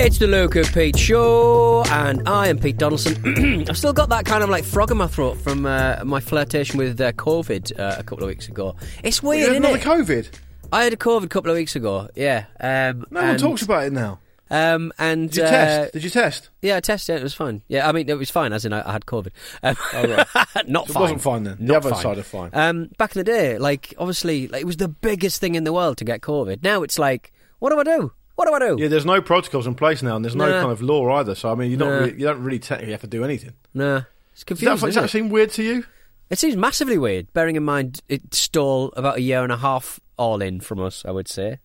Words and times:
It's 0.00 0.18
the 0.18 0.26
Luke 0.26 0.54
and 0.56 0.66
Pete 0.72 0.96
Show, 0.98 1.82
and 1.90 2.26
I 2.28 2.48
am 2.48 2.58
Pete 2.58 2.78
Donaldson. 2.78 3.66
I've 3.68 3.76
still 3.76 3.92
got 3.92 4.08
that 4.08 4.24
kind 4.24 4.42
of 4.42 4.48
like 4.48 4.64
frog 4.64 4.90
in 4.90 4.96
my 4.96 5.06
throat 5.06 5.36
from 5.38 5.66
uh, 5.66 6.00
my 6.04 6.20
flirtation 6.20 6.78
with 6.78 6.98
uh, 7.00 7.12
COVID 7.12 7.78
uh, 7.78 7.96
a 7.98 8.02
couple 8.02 8.24
of 8.24 8.28
weeks 8.28 8.48
ago. 8.48 8.74
It's 9.04 9.22
You 9.22 9.28
weird, 9.28 9.42
had 9.42 9.50
isn't 9.52 9.64
another 9.64 9.78
it? 9.78 9.82
COVID. 10.06 10.30
I 10.72 10.84
had 10.84 10.92
a 10.92 10.96
COVID 10.96 11.24
a 11.24 11.28
couple 11.28 11.50
of 11.50 11.56
weeks 11.56 11.76
ago. 11.76 12.08
Yeah. 12.14 12.46
Um, 12.60 13.04
No 13.10 13.20
one 13.20 13.30
and, 13.30 13.38
talks 13.38 13.62
about 13.62 13.84
it 13.86 13.92
now. 13.92 14.20
Um, 14.50 14.92
and 14.98 15.28
Did 15.30 15.36
you 15.38 15.44
uh, 15.44 15.50
test? 15.50 15.92
Did 15.92 16.04
you 16.04 16.10
test? 16.10 16.48
Yeah, 16.62 16.76
I 16.76 16.80
tested 16.80 17.16
it. 17.16 17.20
It 17.20 17.24
was 17.24 17.34
fine. 17.34 17.62
Yeah, 17.68 17.86
I 17.88 17.92
mean, 17.92 18.08
it 18.08 18.16
was 18.16 18.30
fine, 18.30 18.52
as 18.54 18.64
in 18.64 18.72
I, 18.72 18.88
I 18.88 18.92
had 18.92 19.04
COVID. 19.04 19.30
Um, 19.62 19.76
not 20.68 20.88
It 20.88 20.92
fine. 20.92 21.00
wasn't 21.02 21.20
fine 21.20 21.42
then. 21.44 21.56
The 21.60 21.76
other 21.76 21.90
fine. 21.90 22.02
side 22.02 22.18
of 22.18 22.26
fine. 22.26 22.50
Um, 22.54 22.90
back 22.96 23.14
in 23.14 23.20
the 23.20 23.24
day, 23.24 23.58
like 23.58 23.92
obviously, 23.98 24.48
like, 24.48 24.62
it 24.62 24.66
was 24.66 24.78
the 24.78 24.88
biggest 24.88 25.40
thing 25.40 25.54
in 25.54 25.64
the 25.64 25.72
world 25.72 25.98
to 25.98 26.04
get 26.04 26.20
COVID. 26.22 26.62
Now 26.62 26.82
it's 26.82 26.98
like, 26.98 27.32
what 27.58 27.70
do 27.70 27.78
I 27.80 27.84
do? 27.84 28.12
What 28.38 28.46
do 28.46 28.54
I 28.54 28.68
do? 28.68 28.76
Yeah, 28.80 28.86
there's 28.86 29.04
no 29.04 29.20
protocols 29.20 29.66
in 29.66 29.74
place 29.74 30.00
now, 30.00 30.14
and 30.14 30.24
there's 30.24 30.36
no 30.36 30.48
Nah. 30.48 30.60
kind 30.60 30.70
of 30.70 30.80
law 30.80 31.16
either. 31.16 31.34
So 31.34 31.50
I 31.50 31.56
mean, 31.56 31.72
you 31.72 31.76
don't 31.76 31.88
Nah. 31.90 31.98
really, 31.98 32.12
you 32.12 32.24
don't 32.24 32.40
really 32.40 32.60
technically 32.60 32.92
have 32.92 33.00
to 33.00 33.08
do 33.08 33.24
anything. 33.24 33.54
Nah, 33.74 33.96
it's 33.96 34.04
Does 34.34 34.44
confusing. 34.44 34.68
that, 34.68 34.80
does 34.80 34.88
isn't 34.90 35.02
that 35.02 35.08
it? 35.08 35.10
seem 35.10 35.28
weird 35.28 35.50
to 35.50 35.62
you? 35.64 35.84
It 36.30 36.38
seems 36.38 36.54
massively 36.56 36.98
weird, 36.98 37.32
bearing 37.32 37.56
in 37.56 37.64
mind 37.64 38.00
it 38.08 38.32
stole 38.32 38.92
about 38.96 39.16
a 39.16 39.20
year 39.22 39.42
and 39.42 39.50
a 39.50 39.56
half 39.56 39.98
all 40.16 40.40
in 40.40 40.60
from 40.60 40.78
us, 40.80 41.04
I 41.04 41.10
would 41.10 41.26
say, 41.26 41.58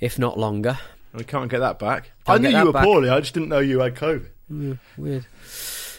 if 0.00 0.18
not 0.18 0.36
longer. 0.36 0.78
We 1.14 1.22
can't 1.22 1.48
get 1.48 1.60
that 1.60 1.78
back. 1.78 2.10
Can't 2.26 2.38
I 2.40 2.42
knew 2.42 2.50
that 2.52 2.58
you 2.58 2.66
were 2.66 2.72
back. 2.72 2.82
poorly. 2.84 3.08
I 3.08 3.20
just 3.20 3.34
didn't 3.34 3.48
know 3.50 3.60
you 3.60 3.78
had 3.78 3.94
COVID. 3.94 4.78
Weird. 4.96 5.26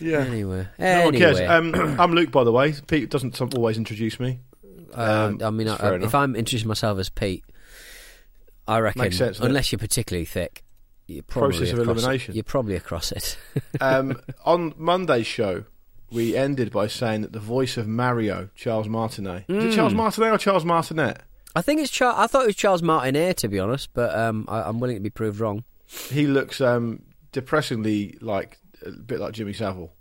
Yeah. 0.02 0.19
Anyway, 0.19 0.67
No 0.77 1.05
one 1.05 1.13
cares. 1.16 1.39
Um, 1.39 1.73
I'm 2.00 2.11
Luke, 2.13 2.31
by 2.31 2.44
the 2.44 2.52
way. 2.52 2.73
Pete 2.88 3.09
doesn't 3.09 3.35
some- 3.38 3.50
always 3.55 3.77
introduce 3.77 4.19
me. 4.19 4.39
Uh, 4.94 5.30
um, 5.31 5.41
I 5.44 5.50
mean, 5.52 5.67
I, 5.69 5.77
fair 5.77 5.94
if 5.95 6.02
enough. 6.02 6.16
I'm 6.16 6.35
introducing 6.35 6.67
myself 6.67 6.97
as 7.00 7.09
Pete, 7.09 7.44
I 8.70 8.80
reckon, 8.80 9.02
Makes 9.02 9.17
sense, 9.17 9.39
unless 9.39 9.72
you're 9.72 9.80
particularly 9.80 10.25
thick, 10.25 10.64
you're 11.08 11.23
probably 11.23 11.58
Process 11.58 11.73
of 11.73 11.80
across 11.80 11.98
it. 11.98 12.00
elimination. 12.02 12.36
You're 12.36 12.44
probably 12.44 12.75
across 12.75 13.12
it. 13.12 13.38
Um, 13.81 14.20
on 14.45 14.73
Monday's 14.78 15.25
show, 15.28 15.64
we 16.12 16.36
ended 16.36 16.72
by 16.72 16.88
saying 16.88 17.22
that 17.22 17.31
the 17.34 17.40
voice 17.40 17.78
of 17.78 17.88
Mario, 17.88 18.50
Charles 18.56 18.88
Martinet, 18.88 19.45
is 19.47 19.64
it 19.66 19.70
Mm. 19.72 19.75
Charles 19.75 19.94
Martinet 19.94 20.31
or 20.34 20.38
Charles 20.38 20.66
Martinet? 20.66 21.22
I 21.56 21.62
think 21.62 21.81
it's 21.81 21.90
Char- 21.92 22.14
I 22.17 22.28
thought 22.28 22.44
it 22.44 22.47
was 22.47 22.56
Charles 22.56 22.81
Martinet, 22.84 23.38
to 23.38 23.47
be 23.47 23.58
honest, 23.59 23.90
but 23.94 24.14
um, 24.17 24.45
I, 24.47 24.62
I'm 24.64 24.80
willing 24.80 24.97
to 24.97 25.02
be 25.02 25.09
proved 25.09 25.40
wrong. 25.40 25.64
He 25.88 26.28
looks 26.28 26.62
um, 26.62 27.02
depressingly 27.31 28.17
like 28.22 28.59
a 28.86 28.92
bit 28.92 29.20
like 29.20 29.34
Jimmy 29.34 29.53
Savile. 29.53 29.92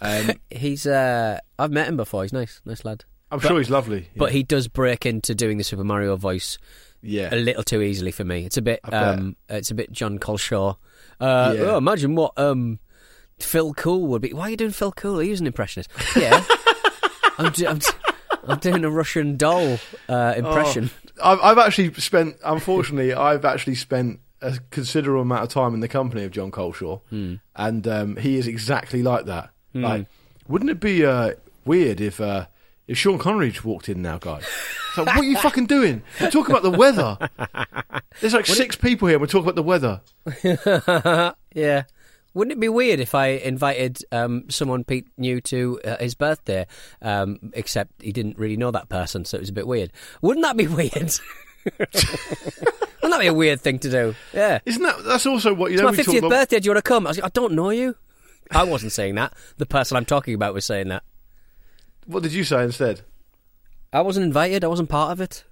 Um, 0.00 0.30
He's 0.50 0.86
uh, 0.86 1.38
I've 1.58 1.70
met 1.72 1.88
him 1.88 1.96
before. 1.96 2.22
He's 2.22 2.32
nice, 2.32 2.60
nice 2.64 2.84
lad. 2.84 3.04
I'm 3.30 3.38
But- 3.40 3.48
sure 3.48 3.58
he's 3.58 3.70
lovely. 3.70 4.08
But 4.16 4.32
he 4.32 4.42
does 4.42 4.68
break 4.68 5.04
into 5.04 5.34
doing 5.34 5.58
the 5.58 5.64
Super 5.64 5.84
Mario 5.84 6.16
voice 6.16 6.58
yeah, 7.02 7.28
a 7.32 7.36
little 7.36 7.62
too 7.62 7.82
easily 7.82 8.10
for 8.10 8.24
me. 8.24 8.44
It's 8.44 8.56
a 8.56 8.62
bit, 8.62 8.80
um, 8.92 9.36
it's 9.48 9.70
a 9.70 9.74
bit 9.74 9.92
Jon 9.92 10.18
Culshaw. 10.18 10.76
Uh, 11.20 11.54
Yeah. 11.56 11.62
oh, 11.62 11.76
imagine 11.78 12.14
what 12.14 12.32
um, 12.38 12.78
Phil 13.38 13.72
Cool 13.74 14.06
would 14.08 14.22
be. 14.22 14.32
Why 14.32 14.44
are 14.44 14.50
you 14.50 14.56
doing 14.56 14.70
Phil 14.72 14.92
Cool? 14.92 15.18
He 15.20 15.30
was 15.30 15.40
an 15.40 15.46
impressionist. 15.46 15.90
Yeah, 16.16 16.42
I'm, 17.38 17.52
do- 17.52 17.66
I'm, 17.68 17.80
I'm 18.46 18.58
doing 18.58 18.84
a 18.84 18.90
Russian 18.90 19.36
doll 19.36 19.78
uh, 20.08 20.34
impression. 20.36 20.90
I've, 21.22 21.40
I've 21.40 21.58
actually 21.58 21.92
spent. 21.94 22.36
Unfortunately, 22.44 23.12
I've 23.14 23.44
actually 23.44 23.74
spent 23.76 24.20
a 24.42 24.58
considerable 24.70 25.22
amount 25.22 25.42
of 25.44 25.48
time 25.48 25.72
in 25.74 25.80
the 25.80 25.88
company 25.88 26.22
of 26.24 26.30
Jon 26.30 26.50
Culshaw, 26.50 27.00
Hmm. 27.10 27.34
and 27.54 27.86
um, 27.88 28.16
he 28.16 28.36
is 28.36 28.46
exactly 28.46 29.02
like 29.02 29.24
that. 29.26 29.50
Like, 29.74 30.06
wouldn't 30.48 30.70
it 30.70 30.80
be 30.80 31.04
uh, 31.04 31.32
weird 31.66 32.00
if 32.00 32.18
uh, 32.20 32.46
if 32.88 32.96
Sean 32.98 33.18
Connery 33.18 33.50
just 33.50 33.64
walked 33.64 33.88
in 33.88 34.02
now, 34.02 34.18
guys? 34.18 34.44
So 34.94 35.04
what 35.04 35.16
are 35.16 35.24
you 35.24 35.36
fucking 35.38 35.66
doing? 35.66 36.02
We're 36.20 36.30
talking 36.30 36.54
about 36.54 36.62
the 36.62 36.70
weather. 36.70 37.18
There's 38.20 38.32
like 38.34 38.46
six 38.46 38.76
people 38.76 39.08
here. 39.08 39.16
and 39.16 39.20
We're 39.20 39.26
talking 39.26 39.48
about 39.48 39.56
the 39.56 39.62
weather. 39.62 40.00
Yeah. 41.54 41.84
Wouldn't 42.34 42.52
it 42.52 42.60
be 42.60 42.68
weird 42.68 43.00
if 43.00 43.14
I 43.14 43.28
invited 43.28 43.98
um, 44.12 44.44
someone 44.50 44.84
Pete 44.84 45.08
knew 45.16 45.40
to 45.42 45.80
uh, 45.84 45.96
his 45.96 46.14
birthday, 46.14 46.66
um, 47.00 47.38
except 47.54 48.02
he 48.02 48.12
didn't 48.12 48.38
really 48.38 48.58
know 48.58 48.70
that 48.70 48.90
person, 48.90 49.24
so 49.24 49.38
it 49.38 49.40
was 49.40 49.48
a 49.48 49.54
bit 49.54 49.66
weird? 49.66 49.90
Wouldn't 50.20 50.44
that 50.44 50.54
be 50.56 50.66
weird? 50.66 50.92
Wouldn't 51.78 51.90
that 53.02 53.20
be 53.20 53.26
a 53.26 53.32
weird 53.34 53.60
thing 53.62 53.78
to 53.80 53.90
do? 53.90 54.14
Yeah. 54.34 54.58
Isn't 54.66 54.82
that? 54.82 55.02
That's 55.04 55.24
also 55.26 55.54
what 55.54 55.70
you 55.70 55.76
It's 55.76 55.82
know. 55.82 55.88
my 55.90 55.96
fiftieth 55.96 56.18
about- 56.18 56.30
birthday. 56.30 56.60
Do 56.60 56.66
you 56.66 56.72
want 56.72 56.84
to 56.84 56.88
come? 56.88 57.06
I 57.06 57.10
was 57.10 57.16
like, 57.18 57.24
I 57.24 57.30
don't 57.32 57.54
know 57.54 57.70
you. 57.70 57.96
I 58.50 58.64
wasn't 58.64 58.92
saying 58.92 59.14
that. 59.16 59.32
The 59.56 59.66
person 59.66 59.96
I'm 59.96 60.04
talking 60.04 60.34
about 60.34 60.52
was 60.54 60.64
saying 60.66 60.88
that. 60.88 61.02
What 62.06 62.22
did 62.22 62.32
you 62.32 62.44
say 62.44 62.62
instead? 62.62 63.02
I 63.92 64.00
wasn't 64.00 64.26
invited. 64.26 64.64
I 64.64 64.68
wasn't 64.68 64.88
part 64.88 65.12
of 65.12 65.20
it. 65.20 65.44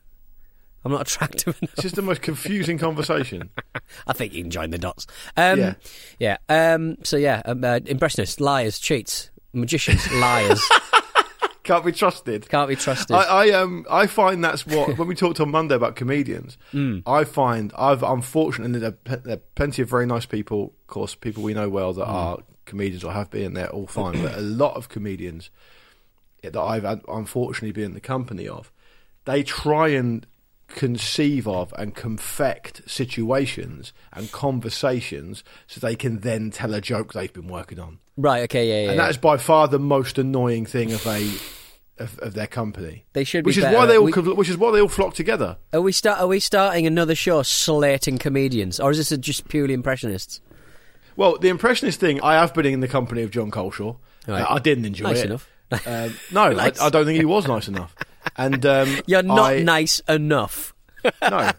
I'm 0.85 0.93
not 0.93 1.01
attractive 1.03 1.57
enough. 1.63 1.73
It's 1.75 1.83
just 1.83 1.97
the 1.97 2.03
most 2.03 2.21
confusing 2.21 2.77
conversation. 2.79 3.49
I 4.07 4.13
think 4.13 4.35
you 4.35 4.43
can 4.43 4.51
join 4.51 4.71
the 4.71 4.79
dots. 4.79 5.07
Um, 5.37 5.59
Yeah. 5.59 5.75
yeah. 6.19 6.37
Um, 6.49 6.97
so 7.05 7.17
yeah, 7.17 7.41
um, 7.47 7.65
uh, 7.65 7.81
impressionists, 7.87 8.39
liars, 8.39 8.79
cheats, 8.79 9.31
magicians, 9.55 10.11
liars. 10.13 10.61
Can't 11.63 11.83
be 11.87 11.93
trusted. 11.93 12.47
Can't 12.51 12.69
be 12.69 12.77
trusted. 12.77 13.17
I, 13.17 13.23
I 13.23 13.51
um 13.53 13.87
I 13.91 14.07
find 14.07 14.45
that's 14.45 14.67
what 14.67 14.99
when 14.99 15.09
we 15.09 15.15
talked 15.15 15.41
on 15.41 15.51
Monday 15.51 15.75
about 15.75 15.97
comedians. 15.97 16.59
Mm. 16.75 17.03
I 17.07 17.25
find 17.25 17.73
I've 17.79 18.03
unfortunately 18.03 18.81
there, 18.81 18.95
are- 19.09 19.17
there 19.17 19.37
are 19.37 19.41
plenty 19.55 19.81
of 19.81 19.89
very 19.89 20.05
nice 20.05 20.27
people, 20.27 20.75
of 20.83 20.87
course, 20.89 21.15
people 21.15 21.43
we 21.43 21.55
know 21.55 21.71
well 21.71 21.95
Mm. 21.95 21.97
that 21.97 22.05
are 22.05 22.39
comedians 22.67 23.03
or 23.05 23.13
have 23.13 23.31
been. 23.31 23.55
They're 23.55 23.71
all 23.71 23.87
fine, 23.87 24.21
but 24.23 24.35
a 24.37 24.41
lot 24.43 24.75
of 24.77 24.91
comedians 24.91 25.49
that 26.51 26.61
I've 26.61 26.85
unfortunately 27.09 27.73
been 27.73 27.85
in 27.85 27.95
the 27.95 28.01
company 28.01 28.47
of, 28.49 28.71
they 29.25 29.43
try 29.43 29.89
and 29.89 30.27
conceive 30.69 31.47
of 31.47 31.73
and 31.79 31.95
confect 31.95 32.83
situations 32.91 33.93
and 34.13 34.33
conversations 34.33 35.45
so 35.67 35.79
they 35.81 35.95
can 35.95 36.21
then 36.21 36.51
tell 36.51 36.75
a 36.75 36.81
joke 36.81 37.13
they've 37.13 37.33
been 37.33 37.49
working 37.49 37.79
on. 37.79 37.99
right. 38.17 38.43
Okay. 38.45 38.69
Yeah. 38.69 38.75
Yeah. 38.75 38.89
And 38.91 38.97
yeah. 38.97 39.03
that 39.05 39.11
is 39.11 39.19
by 39.19 39.37
far 39.37 39.69
the 39.69 39.79
most 39.79 40.19
annoying 40.19 40.67
thing 40.67 40.93
of 40.93 41.07
a 41.07 41.31
of, 41.99 42.19
of 42.21 42.35
their 42.35 42.49
company. 42.49 43.05
They 43.13 43.23
should 43.23 43.45
be 43.45 43.51
which 43.51 43.59
is 43.59 43.63
better. 43.65 43.77
why 43.77 43.87
they 43.87 43.97
all 43.97 44.05
We- 44.07 44.13
which 44.35 44.49
is 44.49 44.57
why 44.57 44.73
they 44.73 44.81
all 44.81 44.89
flock 44.89 45.15
together. 45.15 45.59
Are 45.73 45.81
we 45.81 45.93
start? 45.93 46.19
Are 46.21 46.27
we 46.27 46.41
starting 46.41 46.87
another 46.87 47.15
show 47.15 47.43
slating 47.43 48.19
comedians, 48.19 48.81
or 48.81 48.91
is 48.91 48.97
this 49.09 49.17
just 49.21 49.47
purely 49.49 49.75
impressionists? 49.75 50.41
Well, 51.17 51.39
the 51.39 51.49
impressionist 51.51 52.01
thing, 52.01 52.21
I 52.23 52.35
have 52.35 52.53
been 52.53 52.67
in 52.67 52.81
the 52.81 52.89
company 52.89 53.23
of 53.23 53.31
Jon 53.31 53.53
Culshaw. 53.53 53.97
Right. 54.27 54.41
Uh, 54.43 54.55
I 54.55 54.59
didn't 54.59 54.87
enjoy 54.87 55.05
Nice 55.05 55.21
it. 55.21 55.27
enough. 55.27 55.49
Um, 55.87 56.15
no, 56.33 56.53
Nice. 56.53 56.81
I, 56.81 56.87
I 56.87 56.91
don't 56.91 57.05
think 57.07 57.19
he 57.19 57.25
was 57.25 57.47
nice 57.47 57.69
enough. 57.69 57.95
And 58.37 58.65
um, 58.67 58.97
You're 59.07 59.23
not 59.23 59.53
I- 59.55 59.63
nice 59.63 60.01
enough. 60.09 60.73
No. 61.21 61.51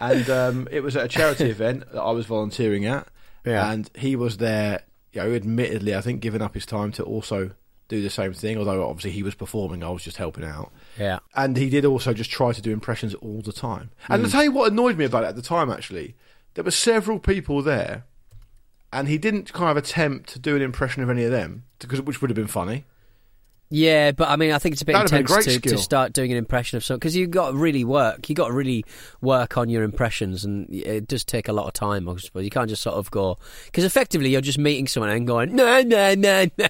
and 0.00 0.30
um, 0.30 0.68
it 0.70 0.82
was 0.82 0.96
at 0.96 1.04
a 1.04 1.08
charity 1.08 1.50
event 1.50 1.84
that 1.92 2.00
I 2.00 2.10
was 2.12 2.24
volunteering 2.26 2.86
at. 2.86 3.06
Yeah. 3.44 3.70
And 3.70 3.90
he 3.94 4.16
was 4.16 4.38
there, 4.38 4.82
you 5.12 5.20
know, 5.22 5.30
admittedly, 5.34 5.94
I 5.94 6.00
think, 6.00 6.20
giving 6.22 6.40
up 6.40 6.54
his 6.54 6.64
time 6.64 6.90
to 6.92 7.02
also 7.02 7.50
do 7.88 8.00
the 8.00 8.08
same 8.08 8.32
thing, 8.32 8.56
although 8.56 8.88
obviously 8.88 9.10
he 9.10 9.22
was 9.22 9.34
performing, 9.34 9.84
I 9.84 9.90
was 9.90 10.02
just 10.02 10.16
helping 10.16 10.44
out. 10.44 10.72
Yeah. 10.98 11.18
And 11.34 11.58
he 11.58 11.68
did 11.68 11.84
also 11.84 12.14
just 12.14 12.30
try 12.30 12.52
to 12.52 12.62
do 12.62 12.72
impressions 12.72 13.12
all 13.16 13.42
the 13.42 13.52
time. 13.52 13.90
And 14.08 14.24
to 14.24 14.30
tell 14.30 14.42
you 14.42 14.52
what 14.52 14.72
annoyed 14.72 14.96
me 14.96 15.04
about 15.04 15.24
it 15.24 15.26
at 15.26 15.36
the 15.36 15.42
time, 15.42 15.68
actually, 15.70 16.14
there 16.54 16.64
were 16.64 16.70
several 16.70 17.18
people 17.18 17.60
there, 17.60 18.04
and 18.90 19.06
he 19.08 19.18
didn't 19.18 19.52
kind 19.52 19.70
of 19.70 19.76
attempt 19.76 20.30
to 20.30 20.38
do 20.38 20.56
an 20.56 20.62
impression 20.62 21.02
of 21.02 21.10
any 21.10 21.24
of 21.24 21.30
them, 21.30 21.64
because 21.78 22.00
which 22.00 22.22
would 22.22 22.30
have 22.30 22.36
been 22.36 22.46
funny. 22.46 22.86
Yeah, 23.74 24.12
but 24.12 24.28
I 24.28 24.36
mean, 24.36 24.52
I 24.52 24.58
think 24.58 24.74
it's 24.74 24.82
a 24.82 24.84
bit 24.84 24.92
That'd 24.92 25.10
been 25.10 25.16
a 25.16 25.38
intense 25.38 25.62
to, 25.62 25.70
to 25.70 25.78
start 25.78 26.12
doing 26.12 26.30
an 26.30 26.36
impression 26.36 26.76
of 26.76 26.84
something 26.84 26.98
because 26.98 27.16
you've 27.16 27.30
got 27.30 27.52
to 27.52 27.56
really 27.56 27.84
work. 27.84 28.28
You've 28.28 28.36
got 28.36 28.48
to 28.48 28.52
really 28.52 28.84
work 29.22 29.56
on 29.56 29.70
your 29.70 29.82
impressions, 29.82 30.44
and 30.44 30.68
it 30.74 31.08
does 31.08 31.24
take 31.24 31.48
a 31.48 31.54
lot 31.54 31.68
of 31.68 31.72
time. 31.72 32.06
I 32.06 32.16
suppose 32.16 32.44
you 32.44 32.50
can't 32.50 32.68
just 32.68 32.82
sort 32.82 32.96
of 32.96 33.10
go 33.10 33.38
because 33.64 33.84
effectively 33.84 34.28
you're 34.28 34.42
just 34.42 34.58
meeting 34.58 34.86
someone 34.86 35.08
and 35.08 35.26
going 35.26 35.56
no, 35.56 35.80
no, 35.80 36.14
no, 36.14 36.46
no. 36.58 36.66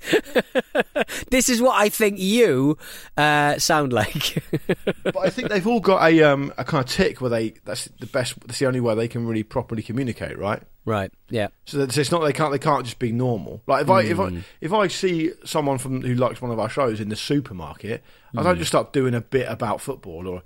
this 1.30 1.48
is 1.48 1.60
what 1.62 1.80
I 1.80 1.88
think 1.88 2.18
you 2.18 2.78
uh, 3.16 3.58
sound 3.58 3.92
like. 3.92 4.42
but 5.04 5.16
I 5.16 5.30
think 5.30 5.48
they've 5.48 5.66
all 5.66 5.80
got 5.80 6.08
a 6.10 6.22
um, 6.22 6.52
a 6.58 6.64
kind 6.64 6.84
of 6.84 6.90
tick 6.90 7.20
where 7.20 7.30
they 7.30 7.54
that's 7.64 7.86
the 8.00 8.06
best. 8.06 8.38
That's 8.46 8.58
the 8.58 8.66
only 8.66 8.80
way 8.80 8.94
they 8.94 9.08
can 9.08 9.26
really 9.26 9.42
properly 9.42 9.82
communicate, 9.82 10.38
right? 10.38 10.62
right? 10.84 11.12
Yeah. 11.28 11.48
So 11.66 11.78
that- 11.78 11.92
so 11.92 12.00
it's 12.00 12.10
not 12.10 12.20
they 12.24 12.32
can't 12.32 12.52
they 12.52 12.58
can't 12.58 12.84
just 12.84 12.98
be 12.98 13.12
normal. 13.12 13.62
Like 13.66 13.82
if 13.82 13.90
I 13.90 14.02
if 14.02 14.18
I 14.20 14.42
if 14.60 14.72
I 14.72 14.88
see 14.88 15.32
someone 15.44 15.78
from 15.78 16.02
who 16.02 16.14
likes 16.14 16.40
one 16.40 16.50
of 16.50 16.58
our 16.58 16.68
shows 16.68 17.00
in 17.00 17.08
the 17.08 17.16
supermarket, 17.16 18.02
I 18.36 18.42
don't 18.42 18.58
just 18.58 18.70
start 18.70 18.92
doing 18.92 19.14
a 19.14 19.20
bit 19.20 19.46
about 19.48 19.80
football 19.80 20.26
or 20.26 20.42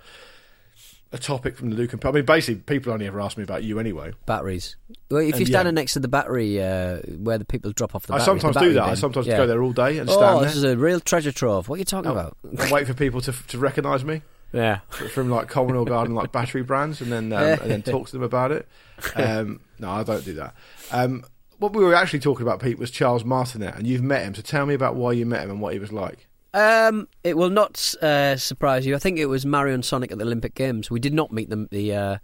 a 1.14 1.18
topic 1.18 1.56
from 1.56 1.70
the 1.70 1.76
Luke 1.76 1.92
and 1.92 2.04
I 2.04 2.10
mean 2.10 2.24
basically 2.24 2.60
people 2.62 2.92
only 2.92 3.06
ever 3.06 3.20
ask 3.20 3.36
me 3.38 3.44
about 3.44 3.62
you 3.62 3.78
anyway. 3.78 4.12
Batteries. 4.26 4.76
Well, 5.10 5.20
if 5.20 5.38
you're 5.38 5.46
standing 5.46 5.74
yeah. 5.74 5.80
next 5.80 5.92
to 5.94 6.00
the 6.00 6.08
battery 6.08 6.60
uh, 6.62 6.98
where 7.18 7.38
the 7.38 7.44
people 7.44 7.70
drop 7.72 7.94
off 7.94 8.06
the 8.06 8.14
I 8.14 8.18
batteries, 8.18 8.34
the 8.34 8.40
sometimes 8.40 8.54
do 8.56 8.60
battery 8.60 8.74
that. 8.74 8.82
I 8.82 8.94
sometimes 8.94 9.26
Yeah. 9.26 9.36
go 9.36 9.46
there 9.46 9.62
all 9.62 9.72
day 9.72 9.98
and 9.98 10.10
Oh, 10.10 10.12
stand 10.12 10.36
Oh, 10.36 10.40
this 10.42 10.54
there 10.60 10.70
is 10.70 10.74
a 10.74 10.76
real 10.76 11.00
treasure 11.00 11.32
trove. 11.32 11.68
What 11.68 11.76
are 11.76 11.78
you 11.78 11.84
talking 11.84 12.10
about? 12.10 12.36
and 12.42 12.70
wait 12.70 12.86
for 12.86 12.94
people 12.94 13.20
to 13.22 13.32
to 13.32 13.58
recognise 13.58 14.04
me. 14.04 14.22
Yeah. 14.52 14.78
from 15.12 15.30
like 15.30 15.48
Commonwealth 15.48 15.88
Garden, 15.88 16.14
like 16.14 16.30
battery 16.30 16.62
brands, 16.62 17.00
and 17.00 17.10
then 17.10 17.32
um, 17.32 17.42
and 17.42 17.70
then 17.70 17.82
talk 17.92 18.06
to 18.06 18.12
them 18.12 18.22
about 18.22 18.52
it. 18.52 18.68
Um, 19.16 19.58
no, 19.80 19.90
I 19.90 20.04
don't 20.04 20.24
do 20.24 20.34
that. 20.34 20.54
Um, 20.92 21.24
what 21.58 21.72
we 21.72 21.82
were 21.82 21.94
actually 21.94 22.20
talking 22.20 22.46
about, 22.46 22.60
Pete, 22.62 22.78
was 22.78 22.92
Charles 22.92 23.24
Martinet, 23.24 23.74
and 23.74 23.84
you've 23.84 24.02
met 24.04 24.22
him. 24.22 24.32
So 24.32 24.42
tell 24.42 24.64
me 24.64 24.74
about 24.74 24.94
why 24.94 25.10
you 25.10 25.26
met 25.26 25.42
him 25.42 25.50
and 25.50 25.60
what 25.60 25.72
he 25.72 25.80
was 25.80 25.90
like. 25.92 26.28
Um, 26.54 27.08
it 27.24 27.36
will 27.36 27.50
not 27.50 27.94
uh, 28.00 28.36
surprise 28.36 28.86
you. 28.86 28.94
I 28.94 28.98
think 28.98 29.18
it 29.18 29.26
was 29.26 29.44
Mario 29.44 29.74
and 29.74 29.84
Sonic 29.84 30.12
at 30.12 30.18
the 30.18 30.24
Olympic 30.24 30.54
Games. 30.54 30.88
We 30.88 31.00
did 31.00 31.12
not 31.12 31.32
meet 31.32 31.50
them. 31.50 31.66
The 31.72 31.94
uh, 31.94 32.18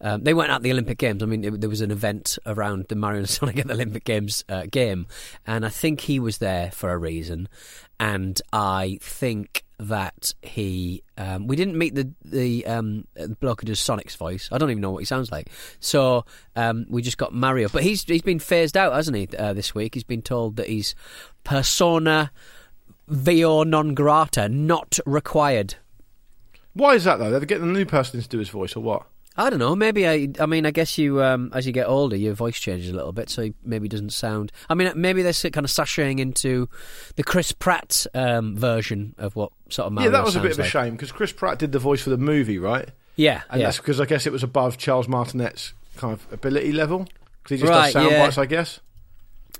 um, 0.00 0.24
they 0.24 0.32
weren't 0.32 0.50
at 0.50 0.62
the 0.62 0.72
Olympic 0.72 0.96
Games. 0.96 1.22
I 1.22 1.26
mean, 1.26 1.44
it, 1.44 1.60
there 1.60 1.68
was 1.68 1.82
an 1.82 1.90
event 1.90 2.38
around 2.46 2.86
the 2.88 2.96
Mario 2.96 3.20
and 3.20 3.28
Sonic 3.30 3.58
at 3.58 3.66
the 3.66 3.74
Olympic 3.74 4.04
Games 4.04 4.42
uh, 4.48 4.64
game, 4.70 5.06
and 5.46 5.66
I 5.66 5.68
think 5.68 6.00
he 6.00 6.18
was 6.18 6.38
there 6.38 6.70
for 6.70 6.92
a 6.92 6.98
reason. 6.98 7.48
And 8.00 8.40
I 8.52 8.98
think 9.02 9.64
that 9.78 10.32
he 10.40 11.02
um, 11.18 11.46
we 11.46 11.54
didn't 11.54 11.76
meet 11.76 11.94
the 11.94 12.10
the, 12.24 12.66
um, 12.66 13.06
the 13.14 13.36
bloke 13.36 13.60
who 13.60 13.66
does 13.66 13.80
Sonic's 13.80 14.16
voice. 14.16 14.48
I 14.50 14.56
don't 14.56 14.70
even 14.70 14.80
know 14.80 14.92
what 14.92 15.00
he 15.00 15.04
sounds 15.04 15.30
like. 15.30 15.50
So 15.78 16.24
um, 16.56 16.86
we 16.88 17.02
just 17.02 17.18
got 17.18 17.34
Mario, 17.34 17.68
but 17.68 17.82
he's 17.82 18.02
he's 18.04 18.22
been 18.22 18.38
phased 18.38 18.78
out, 18.78 18.94
hasn't 18.94 19.16
he? 19.16 19.28
Uh, 19.36 19.52
this 19.52 19.74
week 19.74 19.92
he's 19.92 20.04
been 20.04 20.22
told 20.22 20.56
that 20.56 20.68
he's 20.68 20.94
persona 21.44 22.32
Vio 23.08 23.62
non 23.64 23.94
grata, 23.94 24.48
not 24.48 24.98
required. 25.06 25.76
Why 26.72 26.94
is 26.94 27.04
that 27.04 27.18
though? 27.18 27.30
They're 27.30 27.40
getting 27.40 27.68
a 27.68 27.72
new 27.72 27.84
person 27.84 28.20
to 28.20 28.28
do 28.28 28.38
his 28.38 28.48
voice, 28.48 28.74
or 28.76 28.80
what? 28.80 29.06
I 29.36 29.50
don't 29.50 29.58
know. 29.58 29.74
Maybe 29.74 30.06
I. 30.08 30.28
I 30.40 30.46
mean, 30.46 30.64
I 30.64 30.70
guess 30.70 30.96
you, 30.96 31.22
um, 31.22 31.50
as 31.52 31.66
you 31.66 31.72
get 31.72 31.86
older, 31.88 32.16
your 32.16 32.34
voice 32.34 32.58
changes 32.58 32.90
a 32.90 32.94
little 32.94 33.12
bit, 33.12 33.28
so 33.28 33.42
he 33.42 33.54
maybe 33.64 33.88
doesn't 33.88 34.10
sound. 34.12 34.52
I 34.68 34.74
mean, 34.74 34.90
maybe 34.94 35.22
they're 35.22 35.32
kind 35.50 35.64
of 35.64 35.70
sashaying 35.70 36.20
into 36.20 36.68
the 37.16 37.24
Chris 37.24 37.50
Pratt 37.52 38.06
um, 38.14 38.56
version 38.56 39.14
of 39.18 39.34
what 39.34 39.50
sort 39.70 39.86
of 39.86 39.92
Mario 39.92 40.10
yeah, 40.10 40.16
that 40.18 40.24
was 40.24 40.36
a 40.36 40.40
bit 40.40 40.52
of 40.52 40.58
a 40.58 40.62
like. 40.62 40.70
shame 40.70 40.92
because 40.92 41.10
Chris 41.12 41.32
Pratt 41.32 41.58
did 41.58 41.72
the 41.72 41.78
voice 41.80 42.02
for 42.02 42.10
the 42.10 42.16
movie, 42.18 42.58
right? 42.58 42.88
Yeah, 43.16 43.42
And 43.50 43.60
yeah. 43.60 43.66
that's 43.68 43.78
because 43.78 44.00
I 44.00 44.06
guess 44.06 44.26
it 44.26 44.32
was 44.32 44.42
above 44.42 44.76
Charles 44.78 45.06
Martinet's 45.08 45.72
kind 45.96 46.12
of 46.12 46.26
ability 46.32 46.72
level 46.72 47.06
because 47.42 47.50
he 47.50 47.56
just 47.58 47.70
Right, 47.70 47.84
does 47.84 47.92
sound 47.92 48.10
yeah. 48.10 48.24
bites, 48.26 48.38
I 48.38 48.46
guess. 48.46 48.80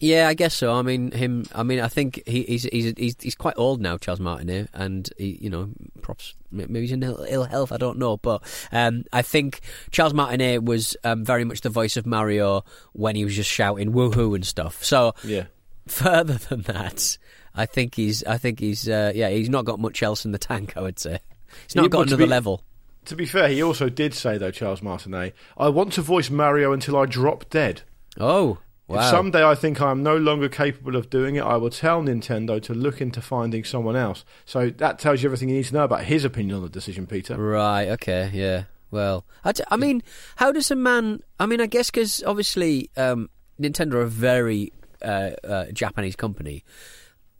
Yeah, 0.00 0.28
I 0.28 0.34
guess 0.34 0.54
so. 0.54 0.72
I 0.74 0.82
mean, 0.82 1.12
him. 1.12 1.46
I 1.54 1.62
mean, 1.62 1.80
I 1.80 1.88
think 1.88 2.20
he, 2.26 2.42
he's 2.42 2.64
he's 2.64 2.92
he's 2.96 3.16
he's 3.20 3.34
quite 3.34 3.54
old 3.56 3.80
now, 3.80 3.96
Charles 3.96 4.20
Martinet, 4.20 4.68
and 4.74 5.08
he, 5.16 5.38
you 5.40 5.48
know, 5.50 5.70
props. 6.02 6.34
Maybe 6.50 6.80
he's 6.80 6.92
in 6.92 7.02
ill, 7.02 7.24
ill 7.28 7.44
health. 7.44 7.72
I 7.72 7.76
don't 7.78 7.98
know, 7.98 8.16
but 8.18 8.42
um, 8.72 9.04
I 9.12 9.22
think 9.22 9.60
Charles 9.92 10.12
Martinet 10.14 10.62
was 10.64 10.96
um, 11.04 11.24
very 11.24 11.44
much 11.44 11.60
the 11.62 11.70
voice 11.70 11.96
of 11.96 12.06
Mario 12.06 12.64
when 12.92 13.16
he 13.16 13.24
was 13.24 13.34
just 13.34 13.50
shouting 13.50 13.92
woohoo 13.92 14.34
and 14.34 14.44
stuff. 14.46 14.84
So 14.84 15.14
Yeah. 15.24 15.44
further 15.86 16.34
than 16.34 16.62
that, 16.62 17.16
I 17.54 17.66
think 17.66 17.94
he's. 17.94 18.22
I 18.24 18.36
think 18.38 18.60
he's. 18.60 18.88
Uh, 18.88 19.12
yeah, 19.14 19.30
he's 19.30 19.48
not 19.48 19.64
got 19.64 19.78
much 19.80 20.02
else 20.02 20.24
in 20.24 20.32
the 20.32 20.38
tank. 20.38 20.74
I 20.76 20.80
would 20.80 20.98
say 20.98 21.18
he's 21.66 21.76
not 21.76 21.82
Yeah, 21.84 21.88
got 21.88 21.98
to 21.98 22.08
another 22.14 22.24
be- 22.24 22.30
level. 22.30 22.62
To 23.06 23.16
be 23.16 23.26
fair, 23.26 23.48
he 23.48 23.62
also 23.62 23.88
did 23.90 24.14
say 24.14 24.38
though, 24.38 24.50
Charles 24.50 24.80
Martinet, 24.82 25.34
I 25.58 25.68
want 25.68 25.92
to 25.94 26.02
voice 26.02 26.30
Mario 26.30 26.72
until 26.72 26.96
I 26.96 27.04
drop 27.06 27.48
dead. 27.50 27.82
Oh, 28.18 28.58
If 28.88 28.96
wow! 28.96 29.10
someday 29.10 29.42
I 29.42 29.54
think 29.54 29.80
I 29.80 29.90
am 29.90 30.02
no 30.02 30.16
longer 30.16 30.48
capable 30.48 30.94
of 30.94 31.08
doing 31.08 31.36
it, 31.36 31.40
I 31.42 31.56
will 31.56 31.70
tell 31.70 32.02
Nintendo 32.02 32.62
to 32.62 32.74
look 32.74 33.00
into 33.00 33.22
finding 33.22 33.64
someone 33.64 33.96
else. 33.96 34.24
So 34.44 34.68
that 34.68 34.98
tells 34.98 35.22
you 35.22 35.28
everything 35.28 35.48
you 35.48 35.56
need 35.56 35.64
to 35.66 35.74
know 35.74 35.84
about 35.84 36.04
his 36.04 36.24
opinion 36.24 36.56
on 36.56 36.62
the 36.62 36.68
decision, 36.68 37.06
Peter. 37.06 37.36
Right. 37.36 37.88
Okay. 37.88 38.30
Yeah. 38.34 38.64
Well, 38.90 39.24
I, 39.42 39.52
d- 39.52 39.64
I 39.70 39.76
mean, 39.76 40.02
how 40.36 40.52
does 40.52 40.70
a 40.70 40.76
man? 40.76 41.20
I 41.40 41.46
mean, 41.46 41.60
I 41.60 41.66
guess 41.66 41.90
because 41.90 42.22
obviously 42.24 42.90
um, 42.96 43.28
Nintendo 43.60 43.94
are 43.94 44.02
a 44.02 44.06
very 44.06 44.72
uh, 45.02 45.30
uh, 45.42 45.64
Japanese 45.72 46.14
company, 46.14 46.62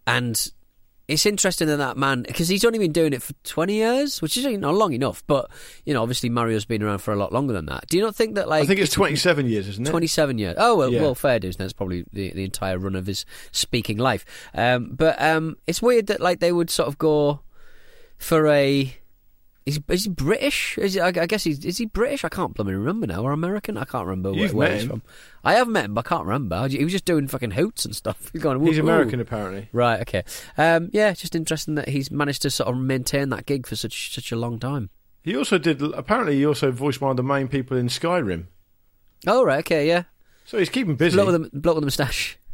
and 0.06 0.50
it's 1.06 1.27
interesting 1.27 1.69
that 1.69 1.77
that 1.77 1.97
man 1.97 2.23
because 2.23 2.49
he's 2.49 2.65
only 2.65 2.79
been 2.79 2.93
doing 2.93 3.12
it 3.12 3.23
for 3.23 3.35
twenty 3.45 3.75
years, 3.75 4.23
which 4.23 4.37
is 4.37 4.45
know 4.47 4.73
long 4.73 4.93
enough. 4.93 5.23
But 5.27 5.51
you 5.85 5.93
know, 5.93 6.03
obviously 6.03 6.31
Mario's 6.31 6.65
been 6.65 6.83
around 6.83 6.99
for 6.99 7.12
a 7.12 7.17
lot 7.17 7.33
longer 7.33 7.53
than 7.53 7.67
that. 7.67 7.87
Do 7.89 7.97
you 7.97 8.03
not 8.03 8.17
think 8.17 8.37
that 8.37 8.49
like 8.49 8.62
I 8.65 8.67
think 8.67 8.81
it's 8.81 8.93
27 8.93 9.47
years, 9.47 9.69
isn't 9.69 9.87
it? 9.87 9.91
27 9.91 10.39
years. 10.39 10.55
Oh, 10.59 10.77
well, 10.77 10.91
Yeah. 10.93 11.03
well 11.03 11.15
fair 11.15 11.39
dues. 11.39 11.56
That's 11.56 11.73
probably 11.75 12.05
the, 12.12 12.31
the 12.33 12.45
entire 12.45 12.79
run 12.79 12.97
of 12.97 13.06
his 13.06 13.27
speaking 13.53 13.99
life. 13.99 14.25
Um, 14.55 14.91
but 14.95 15.21
um, 15.21 15.56
it's 15.67 15.83
weird 15.83 16.06
that 16.06 16.21
like 16.21 16.41
they 16.41 16.53
would 16.53 16.71
sort 16.71 16.89
of 16.89 16.97
go 16.99 17.41
for 18.17 18.47
a. 18.49 18.97
Is, 19.66 19.81
is 19.88 20.05
he 20.05 20.11
British? 20.11 20.76
Is 20.76 20.93
he, 20.94 21.00
I, 21.00 21.06
I 21.08 21.26
guess 21.26 21.43
he's 21.44 21.64
is 21.64 21.78
he 21.78 21.87
British? 21.87 22.22
I 22.22 22.28
can't 22.28 22.52
blooming 22.52 22.76
remember 22.76 23.06
now. 23.06 23.22
Or 23.22 23.32
American? 23.32 23.78
I 23.78 23.84
can't 23.84 24.06
remember 24.06 24.31
where, 24.31 24.40
You've 24.40 24.52
where 24.52 24.69
met 24.69 24.81
he's 24.81 24.88
from. 24.88 25.02
I 25.43 25.55
have 25.55 25.69
met 25.69 25.87
him, 25.87 25.94
but 25.94 26.05
I 26.05 26.08
can't 26.11 26.26
remember. 26.26 26.69
He 26.69 26.84
was 26.84 26.93
just 26.93 27.06
doing 27.06 27.28
fucking 27.28 27.52
hoots 27.52 27.87
and 27.87 27.96
stuff. 27.96 28.28
He's 28.32 28.43
going. 28.43 28.62
He's 28.64 28.78
American, 28.78 29.20
apparently. 29.20 29.69
Right. 29.72 30.00
Okay. 30.02 30.22
Um, 30.58 30.90
yeah. 30.93 31.12
Just 31.14 31.34
interesting 31.34 31.76
that 31.76 31.88
he's 31.88 32.11
managed 32.11 32.43
to 32.43 32.50
sort 32.50 32.69
of 32.69 32.76
maintain 32.76 33.31
that 33.31 33.46
gig 33.46 33.66
for 33.66 33.75
such 33.76 34.14
such 34.14 34.31
a 34.32 34.37
long 34.37 34.58
time. 34.58 34.90
He 35.22 35.34
also 35.34 35.56
did. 35.56 35.81
Apparently, 35.81 36.37
he 36.37 36.44
also 36.44 36.70
voiced 36.70 37.00
one 37.00 37.11
of 37.11 37.16
the 37.16 37.22
main 37.22 37.49
people 37.49 37.76
in 37.78 37.88
Skyrim. 37.88 38.46
Oh 39.26 39.44
right. 39.44 39.61
Okay. 39.61 39.88
Yeah. 39.88 40.02
So 40.44 40.58
he's 40.58 40.69
keeping 40.69 40.96
busy. 40.96 41.16
Bloke 41.16 41.28
with 41.38 41.52
the, 41.52 41.58
bloke 41.58 41.76
with 41.76 41.84
a 41.84 41.87
moustache. 41.87 42.38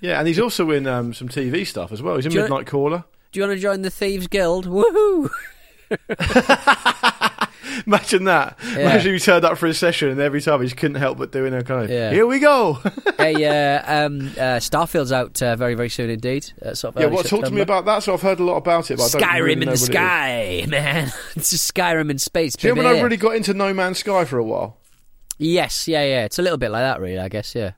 Yeah, 0.00 0.18
and 0.18 0.28
he's 0.28 0.38
also 0.38 0.70
in 0.70 0.86
um, 0.86 1.12
some 1.12 1.28
TV 1.28 1.66
stuff 1.66 1.92
as 1.92 2.00
well. 2.00 2.14
He's 2.16 2.32
you- 2.32 2.40
Midnight 2.40 2.66
Caller. 2.66 3.04
Do 3.30 3.40
you 3.40 3.46
want 3.46 3.56
to 3.56 3.60
join 3.62 3.82
the 3.82 3.90
Thieves 3.90 4.26
Guild? 4.28 4.66
Woohoo! 4.66 5.28
Imagine 7.86 8.24
that. 8.24 8.58
Yeah. 8.64 8.78
Imagine 8.80 9.12
you 9.12 9.18
turned 9.18 9.44
up 9.44 9.56
for 9.58 9.66
a 9.66 9.74
session 9.74 10.08
and 10.10 10.20
every 10.20 10.40
time 10.40 10.60
he 10.60 10.66
just 10.66 10.76
couldn't 10.76 10.96
help 10.96 11.18
but 11.18 11.32
doing 11.32 11.54
a 11.54 11.62
kind 11.64 11.84
of, 11.84 11.90
Yeah. 11.90 12.10
here 12.12 12.26
we 12.26 12.38
go. 12.38 12.74
hey, 13.18 13.44
uh, 13.44 14.06
um, 14.06 14.28
uh, 14.38 14.58
Starfield's 14.60 15.10
out 15.12 15.40
uh, 15.42 15.56
very, 15.56 15.74
very 15.74 15.88
soon 15.88 16.10
indeed. 16.10 16.52
Uh, 16.60 16.74
sort 16.74 16.94
of 16.96 17.00
yeah, 17.02 17.08
well? 17.08 17.22
Talk 17.22 17.44
to 17.44 17.50
me 17.50 17.60
about 17.60 17.84
that. 17.86 18.02
So 18.02 18.12
I've 18.12 18.22
heard 18.22 18.40
a 18.40 18.44
lot 18.44 18.56
about 18.56 18.90
it, 18.90 18.98
but 18.98 19.10
Skyrim 19.10 19.40
really 19.40 19.52
in 19.52 19.58
the 19.60 19.66
what 19.66 19.72
it 19.72 19.80
is. 19.80 19.86
sky, 19.86 20.66
man. 20.68 21.12
it's 21.34 21.50
just 21.50 21.74
Skyrim 21.74 22.10
in 22.10 22.18
space. 22.18 22.54
Do 22.54 22.68
you 22.68 22.74
baby. 22.74 22.86
when 22.86 22.96
I 22.96 23.00
really 23.00 23.16
got 23.16 23.36
into 23.36 23.54
No 23.54 23.72
Man's 23.72 23.98
Sky 23.98 24.24
for 24.24 24.38
a 24.38 24.44
while? 24.44 24.76
Yes, 25.38 25.88
yeah, 25.88 26.04
yeah. 26.04 26.24
It's 26.24 26.38
a 26.38 26.42
little 26.42 26.58
bit 26.58 26.70
like 26.70 26.82
that, 26.82 27.00
really. 27.00 27.18
I 27.18 27.28
guess, 27.28 27.54
yeah. 27.54 27.72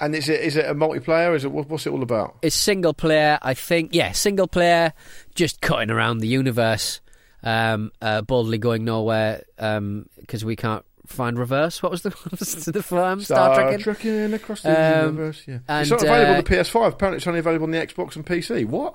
And 0.00 0.14
is 0.14 0.28
it 0.28 0.40
is 0.40 0.56
it 0.56 0.64
a 0.66 0.74
multiplayer? 0.74 1.34
Is 1.34 1.44
it 1.44 1.50
what's 1.50 1.86
it 1.86 1.90
all 1.92 2.02
about? 2.02 2.36
It's 2.42 2.54
single 2.54 2.94
player, 2.94 3.38
I 3.42 3.54
think. 3.54 3.94
Yeah, 3.94 4.12
single 4.12 4.46
player, 4.46 4.92
just 5.34 5.60
cutting 5.60 5.90
around 5.90 6.18
the 6.18 6.28
universe, 6.28 7.00
um, 7.42 7.90
uh, 8.00 8.22
boldly 8.22 8.58
going 8.58 8.84
nowhere 8.84 9.42
because 9.56 10.44
we 10.44 10.54
can't 10.54 10.84
find 11.06 11.36
reverse. 11.38 11.82
What 11.82 11.90
was 11.90 12.02
the 12.02 12.10
was 12.38 12.64
the 12.66 12.82
firm? 12.82 13.20
Star, 13.22 13.54
Trek. 13.56 13.80
Trekking 13.80 14.34
across 14.34 14.62
the 14.62 14.70
Um, 15.00 15.04
universe. 15.16 15.42
Yeah, 15.48 15.58
and, 15.68 15.80
it's 15.82 15.90
not 15.90 16.02
available 16.02 16.32
uh, 16.34 16.36
on 16.38 16.44
the 16.44 16.50
PS5. 16.50 16.88
Apparently, 16.92 17.16
it's 17.16 17.26
only 17.26 17.40
available 17.40 17.64
on 17.64 17.70
the 17.72 17.78
Xbox 17.78 18.14
and 18.14 18.24
PC. 18.24 18.66
What? 18.66 18.94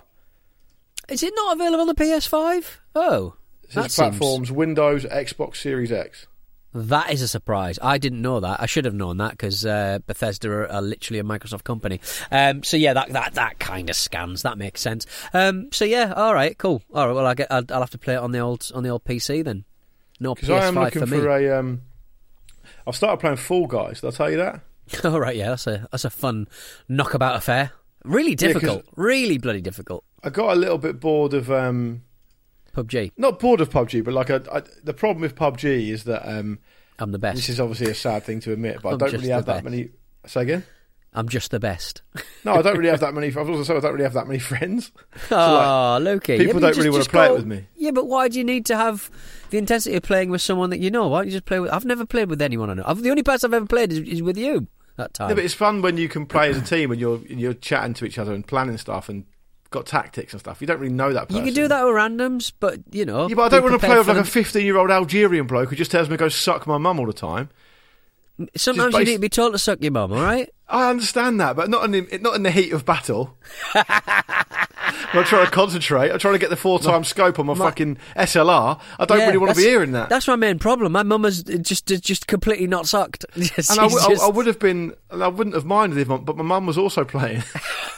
Is 1.10 1.22
it 1.22 1.34
not 1.36 1.58
available 1.58 1.82
on 1.82 1.88
the 1.88 1.96
PS5? 1.96 2.78
Oh, 2.96 3.34
It 3.64 3.72
that 3.72 3.92
says 3.92 3.94
seems- 3.94 3.96
platforms: 4.18 4.52
Windows, 4.54 5.04
Xbox 5.04 5.58
Series 5.58 5.92
X. 5.92 6.28
That 6.74 7.12
is 7.12 7.22
a 7.22 7.28
surprise. 7.28 7.78
I 7.82 7.98
didn't 8.00 8.22
know 8.22 8.40
that. 8.40 8.60
I 8.60 8.66
should 8.66 8.86
have 8.86 8.96
known 8.96 9.18
that 9.18 9.32
because 9.32 9.66
uh, 9.66 10.00
Bethesda 10.08 10.50
are, 10.50 10.72
are 10.72 10.82
literally 10.82 11.20
a 11.20 11.24
Microsoft 11.24 11.64
company. 11.64 12.00
Um, 12.32 12.64
so 12.64 12.78
yeah, 12.78 12.94
that 12.94 13.10
that 13.10 13.36
that 13.36 13.60
kind 13.60 13.90
of 13.90 13.96
scans. 13.96 14.42
That 14.42 14.58
makes 14.58 14.82
sense. 14.82 15.06
Um, 15.34 15.72
so 15.72 15.86
yeah, 15.86 16.14
all 16.16 16.34
right, 16.34 16.58
cool. 16.58 16.82
All 16.94 17.08
right, 17.08 17.14
well, 17.14 17.28
I 17.28 17.36
get, 17.36 17.52
I'll, 17.52 17.64
I'll 17.70 17.82
have 17.82 17.92
to 17.92 18.00
play 18.00 18.16
it 18.16 18.20
on 18.20 18.32
the 18.32 18.40
old 18.40 18.72
on 18.74 18.84
the 18.84 18.90
old 18.90 19.04
PC 19.04 19.44
then. 19.44 19.66
No 20.20 20.34
Because 20.34 20.50
I 20.50 20.66
am 20.66 20.76
PS5 20.76 20.84
looking 20.84 21.02
for 21.02 21.08
me. 21.08 21.20
for 21.20 21.30
a. 21.30 21.60
Um, 21.60 21.82
I've 22.88 22.96
started 22.96 23.18
playing 23.18 23.38
Fall 23.38 23.68
Guys. 23.68 24.02
Did 24.02 24.08
I 24.08 24.12
tell 24.12 24.32
you 24.32 24.38
that? 24.38 24.62
all 25.06 25.20
right, 25.20 25.36
yeah, 25.36 25.50
that's 25.50 25.68
a 25.68 25.88
that's 25.92 26.06
a 26.06 26.10
fun 26.10 26.48
knockabout 26.90 27.36
affair. 27.36 27.72
Really 28.04 28.36
difficult. 28.36 28.84
really 28.96 29.38
bloody 29.38 29.62
difficult. 29.62 30.04
I 30.24 30.30
got 30.30 30.54
a 30.54 30.60
little 30.60 30.78
bit 30.78 31.00
bored 31.00 31.34
of. 31.34 31.52
Um, 31.52 32.02
PUBG. 32.74 33.12
not 33.18 33.40
bored 33.40 33.62
of 33.62 33.70
PUBG, 33.70 34.04
but 34.04 34.14
like 34.14 34.30
I, 34.30 34.40
I, 34.52 34.62
the 34.84 34.94
problem 34.94 35.22
with 35.22 35.36
PUBG 35.36 35.90
is 35.90 36.04
that 36.06 36.28
um, 36.28 36.60
I'm 37.00 37.12
the 37.12 37.20
best. 37.20 37.36
this 37.38 37.50
is 37.50 37.60
obviously 37.60 37.90
a 37.92 37.96
sad 37.96 38.24
thing 38.24 38.40
to 38.42 38.52
admit, 38.54 38.80
but 38.82 38.90
I 38.90 38.92
I'm 38.94 38.98
don't 38.98 39.12
really 39.14 39.30
have 39.30 39.46
that 39.46 39.64
best. 39.64 39.66
many. 39.66 39.90
Say 40.26 40.42
again? 40.42 40.64
I'm 41.16 41.30
just 41.30 41.52
the 41.52 41.60
best. 41.60 42.02
No, 42.44 42.56
I 42.56 42.64
don't 42.64 42.76
really 42.76 42.90
have 42.90 43.00
that 43.02 43.14
many. 43.14 43.28
I've 43.28 43.38
also 43.38 43.62
said 43.64 43.78
I 43.78 43.80
don't 43.82 43.92
really 43.94 44.04
have 44.04 44.14
that 44.14 44.26
many 44.28 44.40
friends. 44.40 44.92
Oh, 45.32 46.00
Loki. 46.02 46.38
people 46.40 46.54
but 46.56 46.60
don't 46.62 46.70
just- 46.72 46.78
really 46.80 46.90
wanna 46.90 47.00
just 47.02 47.12
play 47.12 47.28
it 47.28 47.34
with 47.34 47.46
me. 47.46 47.68
Yeah, 47.76 47.92
but 47.92 48.08
why 48.08 48.28
do 48.30 48.38
you 48.40 48.44
need 48.44 48.66
to 48.68 48.76
have 48.76 49.12
the 49.52 49.60
intensity 49.60 49.96
of 49.96 50.02
playing 50.04 50.30
with 50.32 50.42
someone 50.42 50.72
that 50.72 50.80
you 50.80 50.90
know? 50.90 51.08
Why 51.10 51.20
don't 51.20 51.28
you 51.28 51.34
just 51.34 51.46
play 51.46 51.60
with? 51.60 51.70
I've 51.72 51.86
never 51.86 52.06
played 52.08 52.30
with 52.30 52.42
anyone 52.42 52.70
I 52.72 52.74
know. 52.74 52.84
I've, 52.86 53.04
the 53.04 53.12
only 53.12 53.22
person 53.24 53.50
I've 53.50 53.54
ever 53.54 53.66
played 53.68 53.92
is, 53.92 54.00
is 54.00 54.22
with 54.24 54.38
you. 54.38 54.68
that 54.96 55.14
time. 55.14 55.30
Yeah, 55.30 55.36
but 55.36 55.44
it's 55.46 55.54
fun 55.54 55.84
when 55.84 55.98
you 55.98 56.10
can 56.10 56.26
play 56.26 56.50
as 56.50 56.58
a 56.58 56.62
team 56.62 56.92
and 56.92 57.00
you're 57.00 57.18
and 57.30 57.40
you're 57.40 57.54
chatting 57.54 57.94
to 57.96 58.06
each 58.06 58.18
other 58.18 58.34
and 58.34 58.46
planning 58.48 58.78
stuff 58.80 59.08
and 59.10 59.26
got 59.74 59.86
tactics 59.86 60.32
and 60.34 60.40
stuff. 60.40 60.62
You 60.62 60.68
don't 60.68 60.80
really 60.80 60.94
know 60.94 61.12
that 61.14 61.28
person. 61.28 61.44
you 61.46 61.52
can 61.52 61.54
do 61.62 61.68
that 61.68 61.84
with 61.84 61.94
randoms, 61.96 62.54
but 62.60 62.80
you 62.92 63.04
know. 63.06 63.28
Yeah, 63.28 63.36
but 63.36 63.44
I 63.44 63.50
don't 63.50 63.64
want 63.70 63.82
to 63.82 63.86
play 63.86 63.98
with 63.98 64.08
like 64.08 64.18
a 64.18 64.24
15 64.24 64.66
year 64.66 64.78
old 64.78 64.90
Algerian 64.92 65.46
bloke 65.48 65.70
who 65.70 65.76
just 65.76 65.92
tells 65.92 66.08
me 66.10 66.14
to 66.14 66.18
go 66.18 66.30
suck 66.30 66.66
my 66.66 66.78
mum 66.78 67.00
all 67.00 67.06
the 67.08 67.14
time. 67.14 67.50
Sometimes 68.56 68.94
just 68.94 69.00
you 69.02 69.06
need 69.06 69.14
to 69.18 69.20
be 69.22 69.30
told 69.30 69.52
to 69.54 69.60
suck 69.60 69.80
your 69.82 69.92
mum. 69.92 70.12
All 70.14 70.22
right. 70.24 70.50
I 70.70 70.90
understand 70.90 71.40
that, 71.40 71.56
but 71.56 71.70
not 71.70 71.84
in 71.86 71.92
the, 71.92 72.18
not 72.20 72.36
in 72.36 72.42
the 72.42 72.50
heat 72.50 72.72
of 72.74 72.84
battle. 72.84 73.38
I'm 73.76 75.24
trying 75.26 75.46
to 75.46 75.52
concentrate. 75.52 76.10
I'm 76.12 76.18
trying 76.18 76.34
to 76.34 76.40
get 76.40 76.50
the 76.50 76.56
four 76.56 76.80
times 76.80 77.10
scope 77.10 77.38
on 77.38 77.46
my, 77.46 77.54
fucking 77.54 77.98
SLR. 78.18 78.80
I 78.98 79.06
don't 79.06 79.20
Yeah, 79.20 79.26
really 79.28 79.38
want 79.38 79.52
to 79.52 79.56
be 79.58 79.64
hearing 79.68 79.92
that. 79.92 80.10
That's 80.10 80.28
my 80.28 80.36
main 80.36 80.58
problem. 80.58 80.94
My 80.94 81.04
mum 81.04 81.26
has 81.26 81.44
just 81.44 81.86
just 81.88 82.26
completely 82.26 82.66
not 82.66 82.88
sucked. 82.88 83.24
And 83.36 83.52
I, 83.70 83.76
w- 83.84 84.00
I- 84.00 84.10
just- 84.10 84.24
I 84.24 84.28
would 84.30 84.48
have 84.48 84.58
been, 84.58 84.96
I 85.12 85.28
wouldn't 85.28 85.56
have 85.56 85.66
minded 85.66 86.00
if, 86.00 86.08
my, 86.08 86.18
but 86.18 86.36
my 86.38 86.44
mum 86.44 86.66
was 86.66 86.78
also 86.80 87.04
playing. 87.06 87.44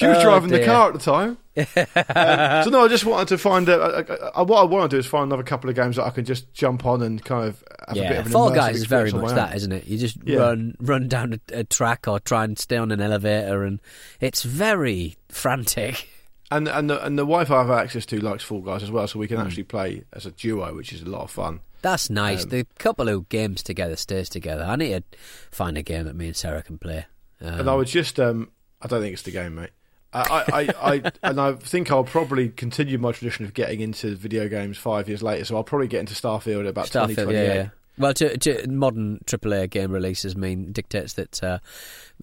she 0.00 0.06
was 0.06 0.16
Oh, 0.18 0.22
driving 0.22 0.48
the 0.50 0.64
car 0.64 0.88
at 0.88 0.94
the 0.94 0.98
time. 0.98 1.36
Um, 1.56 2.64
so 2.64 2.70
no, 2.70 2.84
I 2.84 2.88
just 2.88 3.04
wanted 3.04 3.28
to 3.28 3.38
find. 3.38 3.68
A- 3.68 4.32
what 4.44 4.60
I 4.60 4.64
want 4.64 4.90
to 4.90 4.96
do 4.96 4.98
is 4.98 5.04
find 5.06 5.24
another 5.24 5.42
couple 5.42 5.68
of 5.68 5.76
games 5.76 5.96
that 5.96 6.04
I 6.04 6.10
can 6.10 6.24
just 6.24 6.52
jump 6.54 6.86
on 6.86 7.02
and 7.02 7.22
kind 7.22 7.46
of 7.48 7.62
have 7.86 7.96
a 7.96 8.00
bit 8.00 8.10
yeah, 8.10 8.18
of 8.20 8.26
an 8.26 8.32
Fall 8.32 8.50
Guys 8.50 8.76
is 8.76 8.84
very 8.86 9.12
much 9.12 9.34
that, 9.34 9.54
isn't 9.56 9.70
it? 9.72 9.86
You 9.86 9.98
just 9.98 10.16
Yeah. 10.24 10.38
run 10.38 10.74
run 10.80 11.08
down 11.08 11.34
a, 11.52 11.58
a 11.60 11.64
track 11.64 12.08
or 12.08 12.18
try 12.18 12.44
and 12.44 12.58
stay 12.58 12.76
on 12.78 12.90
an 12.92 13.00
elevator, 13.02 13.64
and 13.64 13.80
it's 14.20 14.42
very 14.42 15.16
frantic. 15.28 16.08
And 16.50 16.66
and 16.66 16.88
the, 16.88 17.04
and 17.04 17.18
the 17.18 17.22
Wi-Fi 17.24 17.54
I 17.54 17.58
have 17.60 17.70
access 17.70 18.06
to 18.06 18.20
likes 18.20 18.42
Fall 18.42 18.60
Guys 18.62 18.82
as 18.82 18.90
well, 18.90 19.06
so 19.06 19.18
we 19.18 19.28
can 19.28 19.38
actually 19.38 19.64
play 19.64 20.04
as 20.14 20.24
a 20.24 20.30
duo, 20.30 20.74
which 20.74 20.92
is 20.94 21.02
a 21.02 21.08
lot 21.10 21.22
of 21.22 21.30
fun. 21.30 21.60
That's 21.82 22.08
nice. 22.10 22.44
Um, 22.44 22.50
the 22.50 22.66
couple 22.78 23.06
who 23.06 23.26
games 23.28 23.62
together 23.62 23.96
stays 23.96 24.28
together. 24.28 24.64
I 24.64 24.76
need 24.76 25.04
to 25.12 25.18
find 25.50 25.76
a 25.78 25.82
game 25.82 26.06
that 26.06 26.16
me 26.16 26.26
and 26.28 26.36
Sarah 26.36 26.62
can 26.62 26.78
play. 26.78 27.06
Um, 27.40 27.60
And 27.60 27.70
I 27.70 27.74
would 27.74 27.86
just, 27.86 28.18
um, 28.18 28.50
I 28.82 28.86
don't 28.86 29.00
think 29.00 29.12
it's 29.14 29.22
the 29.22 29.30
game, 29.30 29.54
mate. 29.56 29.70
I, 30.12 30.20
I, 30.20 30.44
I, 30.62 30.92
I, 30.94 31.12
and 31.22 31.40
I 31.40 31.52
think 31.54 31.90
I'll 31.90 32.04
probably 32.04 32.48
continue 32.48 32.98
my 32.98 33.12
tradition 33.12 33.44
of 33.44 33.54
getting 33.54 33.80
into 33.80 34.16
video 34.16 34.48
games 34.48 34.76
five 34.78 35.08
years 35.08 35.22
later. 35.22 35.44
So 35.44 35.56
I'll 35.56 35.64
probably 35.64 35.88
get 35.88 36.00
into 36.00 36.14
Starfield 36.14 36.60
at 36.60 36.66
about 36.66 36.86
Starfield, 36.86 37.08
2028. 37.16 37.34
yeah, 37.46 37.54
yeah. 37.54 37.68
Well, 37.98 38.14
to, 38.14 38.38
to 38.38 38.66
modern 38.68 39.18
AAA 39.26 39.68
game 39.68 39.92
releases 39.92 40.34
mean 40.34 40.72
dictates 40.72 41.12
that 41.14 41.42
uh, 41.42 41.58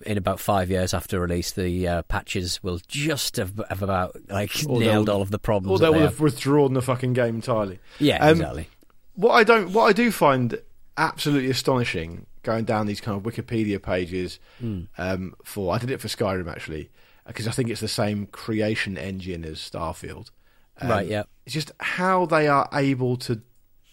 in 0.08 0.18
about 0.18 0.40
five 0.40 0.72
years 0.72 0.94
after 0.94 1.20
release, 1.20 1.52
the 1.52 1.88
uh, 1.88 2.02
patches 2.04 2.64
will 2.64 2.80
just 2.88 3.36
have, 3.36 3.62
have 3.70 3.84
about 3.84 4.16
like 4.30 4.52
Or 4.68 4.80
nailed 4.80 5.08
all 5.08 5.22
of 5.22 5.30
the 5.30 5.38
problems. 5.38 5.80
Or 5.80 5.86
they 5.86 5.90
will 5.92 6.06
have 6.06 6.20
withdrawn 6.20 6.74
the 6.74 6.82
fucking 6.82 7.14
game 7.14 7.36
entirely. 7.36 7.80
Yeah, 8.00 8.24
Um, 8.26 8.32
exactly. 8.32 8.70
What 9.14 9.34
I 9.34 9.44
don't, 9.44 9.72
what 9.72 9.84
I 9.86 9.94
do 9.94 10.12
find 10.12 10.60
absolutely 10.98 11.52
astonishing 11.52 12.26
going 12.42 12.66
down 12.66 12.88
these 12.88 13.02
kind 13.02 13.16
of 13.18 13.24
Wikipedia 13.24 13.80
pages 13.82 14.40
Hmm. 14.60 14.82
um, 14.98 15.36
for, 15.44 15.76
I 15.76 15.78
did 15.78 15.92
it 15.92 16.02
for 16.02 16.08
Skyrim 16.08 16.50
actually 16.52 16.90
because 17.28 17.48
I 17.48 17.52
think 17.52 17.70
it's 17.70 17.82
the 17.82 17.88
same 17.88 18.28
creation 18.28 18.98
engine 18.98 19.44
as 19.46 19.58
Starfield. 19.58 20.32
Um, 20.80 20.90
Right, 20.90 21.08
yeah. 21.08 21.24
It's 21.46 21.54
just 21.54 21.72
how 21.80 22.26
they 22.26 22.48
are 22.48 22.70
able 22.74 23.18
to 23.18 23.42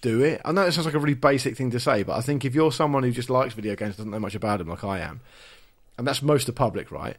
do 0.00 0.22
it. 0.22 0.40
I 0.44 0.52
know 0.52 0.62
it 0.62 0.72
sounds 0.72 0.86
like 0.86 0.94
a 0.94 0.98
really 0.98 1.14
basic 1.14 1.56
thing 1.56 1.70
to 1.70 1.80
say, 1.80 2.02
but 2.02 2.16
I 2.16 2.20
think 2.20 2.44
if 2.44 2.54
you're 2.54 2.72
someone 2.72 3.02
who 3.02 3.10
just 3.10 3.30
likes 3.30 3.54
video 3.54 3.74
games, 3.74 3.96
doesn't 3.96 4.10
know 4.10 4.20
much 4.20 4.34
about 4.34 4.58
them 4.58 4.68
like 4.68 4.84
I 4.84 5.00
am, 5.00 5.20
and 5.98 6.06
that's 6.06 6.22
most 6.22 6.42
of 6.42 6.54
the 6.54 6.58
public, 6.58 6.90
right? 6.90 7.16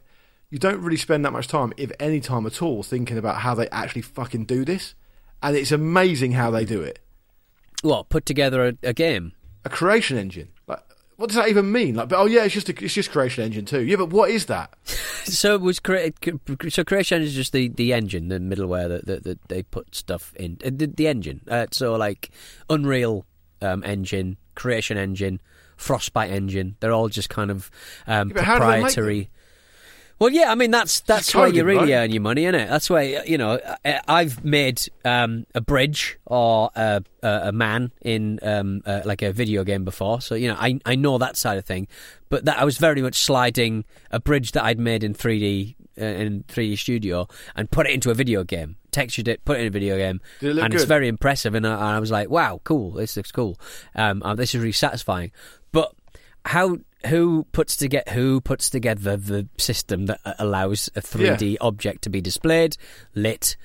You 0.50 0.58
don't 0.58 0.80
really 0.80 0.96
spend 0.96 1.24
that 1.24 1.32
much 1.32 1.48
time, 1.48 1.72
if 1.76 1.90
any 1.98 2.20
time 2.20 2.46
at 2.46 2.62
all, 2.62 2.82
thinking 2.84 3.18
about 3.18 3.38
how 3.38 3.54
they 3.54 3.68
actually 3.70 4.02
fucking 4.02 4.44
do 4.44 4.64
this. 4.64 4.94
And 5.42 5.56
it's 5.56 5.72
amazing 5.72 6.32
how 6.32 6.50
they 6.50 6.64
do 6.64 6.80
it. 6.80 7.00
What 7.82 8.08
put 8.08 8.24
together 8.24 8.66
a, 8.66 8.88
a 8.88 8.92
game? 8.92 9.32
A 9.64 9.68
creation 9.68 10.16
engine. 10.16 10.48
What 11.16 11.28
does 11.28 11.36
that 11.36 11.48
even 11.48 11.72
mean? 11.72 11.94
Like, 11.94 12.10
but, 12.10 12.18
oh 12.18 12.26
yeah, 12.26 12.44
it's 12.44 12.54
just 12.54 12.68
a, 12.68 12.84
it's 12.84 12.92
just 12.92 13.10
creation 13.10 13.42
engine 13.44 13.64
too. 13.64 13.82
Yeah, 13.82 13.96
but 13.96 14.10
what 14.10 14.30
is 14.30 14.46
that? 14.46 14.72
So 15.26 15.56
it 15.56 15.60
was 15.60 15.80
cre- 15.80 16.10
so 16.68 16.84
creation 16.84 17.20
is 17.20 17.34
just 17.34 17.52
the, 17.52 17.66
the 17.66 17.92
engine, 17.92 18.28
the 18.28 18.38
middleware 18.38 18.88
that, 18.88 19.06
that, 19.06 19.24
that 19.24 19.48
they 19.48 19.64
put 19.64 19.92
stuff 19.92 20.32
in. 20.36 20.56
Uh, 20.64 20.70
the, 20.72 20.86
the 20.86 21.08
engine. 21.08 21.40
Uh, 21.48 21.66
so 21.72 21.96
like 21.96 22.30
Unreal 22.70 23.26
um, 23.60 23.82
engine, 23.82 24.36
Creation 24.54 24.96
engine, 24.96 25.40
Frostbite 25.76 26.30
engine. 26.30 26.76
They're 26.78 26.92
all 26.92 27.08
just 27.08 27.28
kind 27.28 27.50
of 27.50 27.72
um, 28.06 28.28
Yeah, 28.28 28.34
but 28.34 28.44
how 28.44 28.54
do 28.54 28.66
they 28.66 28.66
make 28.66 28.94
proprietary. 28.94 29.30
Well, 30.18 30.30
yeah, 30.30 30.50
I 30.50 30.54
mean 30.54 30.70
that's 30.70 31.00
that's 31.00 31.34
where 31.34 31.48
you 31.48 31.62
really 31.64 31.92
right? 31.92 32.04
earn 32.04 32.10
your 32.10 32.22
money, 32.22 32.44
isn't 32.44 32.54
it? 32.54 32.68
That's 32.70 32.88
where 32.88 33.26
you 33.26 33.36
know 33.36 33.60
I've 33.84 34.42
made 34.44 34.80
um, 35.04 35.46
a 35.54 35.60
bridge 35.60 36.18
or 36.24 36.70
a, 36.74 37.02
a, 37.22 37.52
man 37.52 37.92
in 38.00 38.38
um, 38.42 38.82
uh, 38.86 39.02
like 39.04 39.20
a 39.20 39.32
video 39.32 39.62
game 39.62 39.84
before, 39.84 40.22
so 40.22 40.34
you 40.34 40.48
know 40.48 40.56
I 40.58 40.80
I 40.86 40.94
know 40.94 41.18
that 41.18 41.36
side 41.36 41.58
of 41.58 41.66
thing. 41.66 41.86
But 42.30 42.46
that 42.46 42.58
I 42.58 42.64
was 42.64 42.78
very 42.78 43.02
much 43.02 43.22
sliding 43.22 43.84
a 44.10 44.18
bridge 44.18 44.52
that 44.52 44.64
I'd 44.64 44.78
made 44.78 45.04
in 45.04 45.12
3D 45.12 45.74
uh, 46.00 46.04
in 46.04 46.44
3D 46.44 46.78
Studio 46.78 47.28
and 47.54 47.70
put 47.70 47.86
it 47.86 47.92
into 47.92 48.10
a 48.10 48.14
video 48.14 48.42
game, 48.42 48.76
textured 48.92 49.28
it, 49.28 49.44
put 49.44 49.58
it 49.58 49.62
in 49.62 49.66
a 49.66 49.70
video 49.70 49.98
game, 49.98 50.22
it 50.40 50.56
and 50.58 50.72
it's 50.72 50.84
very 50.84 51.08
impressive. 51.08 51.54
And 51.54 51.66
I, 51.66 51.74
and 51.74 51.96
I 51.96 51.98
was 52.00 52.10
like, 52.10 52.30
wow, 52.30 52.60
cool, 52.64 52.92
this 52.92 53.18
looks 53.18 53.32
cool. 53.32 53.58
Um, 53.94 54.22
uh, 54.22 54.34
this 54.34 54.54
is 54.54 54.60
really 54.60 54.72
satisfying. 54.72 55.30
But 55.72 55.92
how 56.46 56.78
who 57.06 57.44
puts 57.52 57.76
together 57.76 58.10
who 58.12 58.40
puts 58.40 58.70
together 58.70 59.16
the 59.16 59.48
system 59.58 60.06
that 60.06 60.20
allows 60.38 60.88
a 60.96 61.00
3D 61.00 61.56
object 61.60 62.02
to 62.02 62.10
be 62.10 62.20
displayed, 62.20 62.76
lit, 63.14 63.56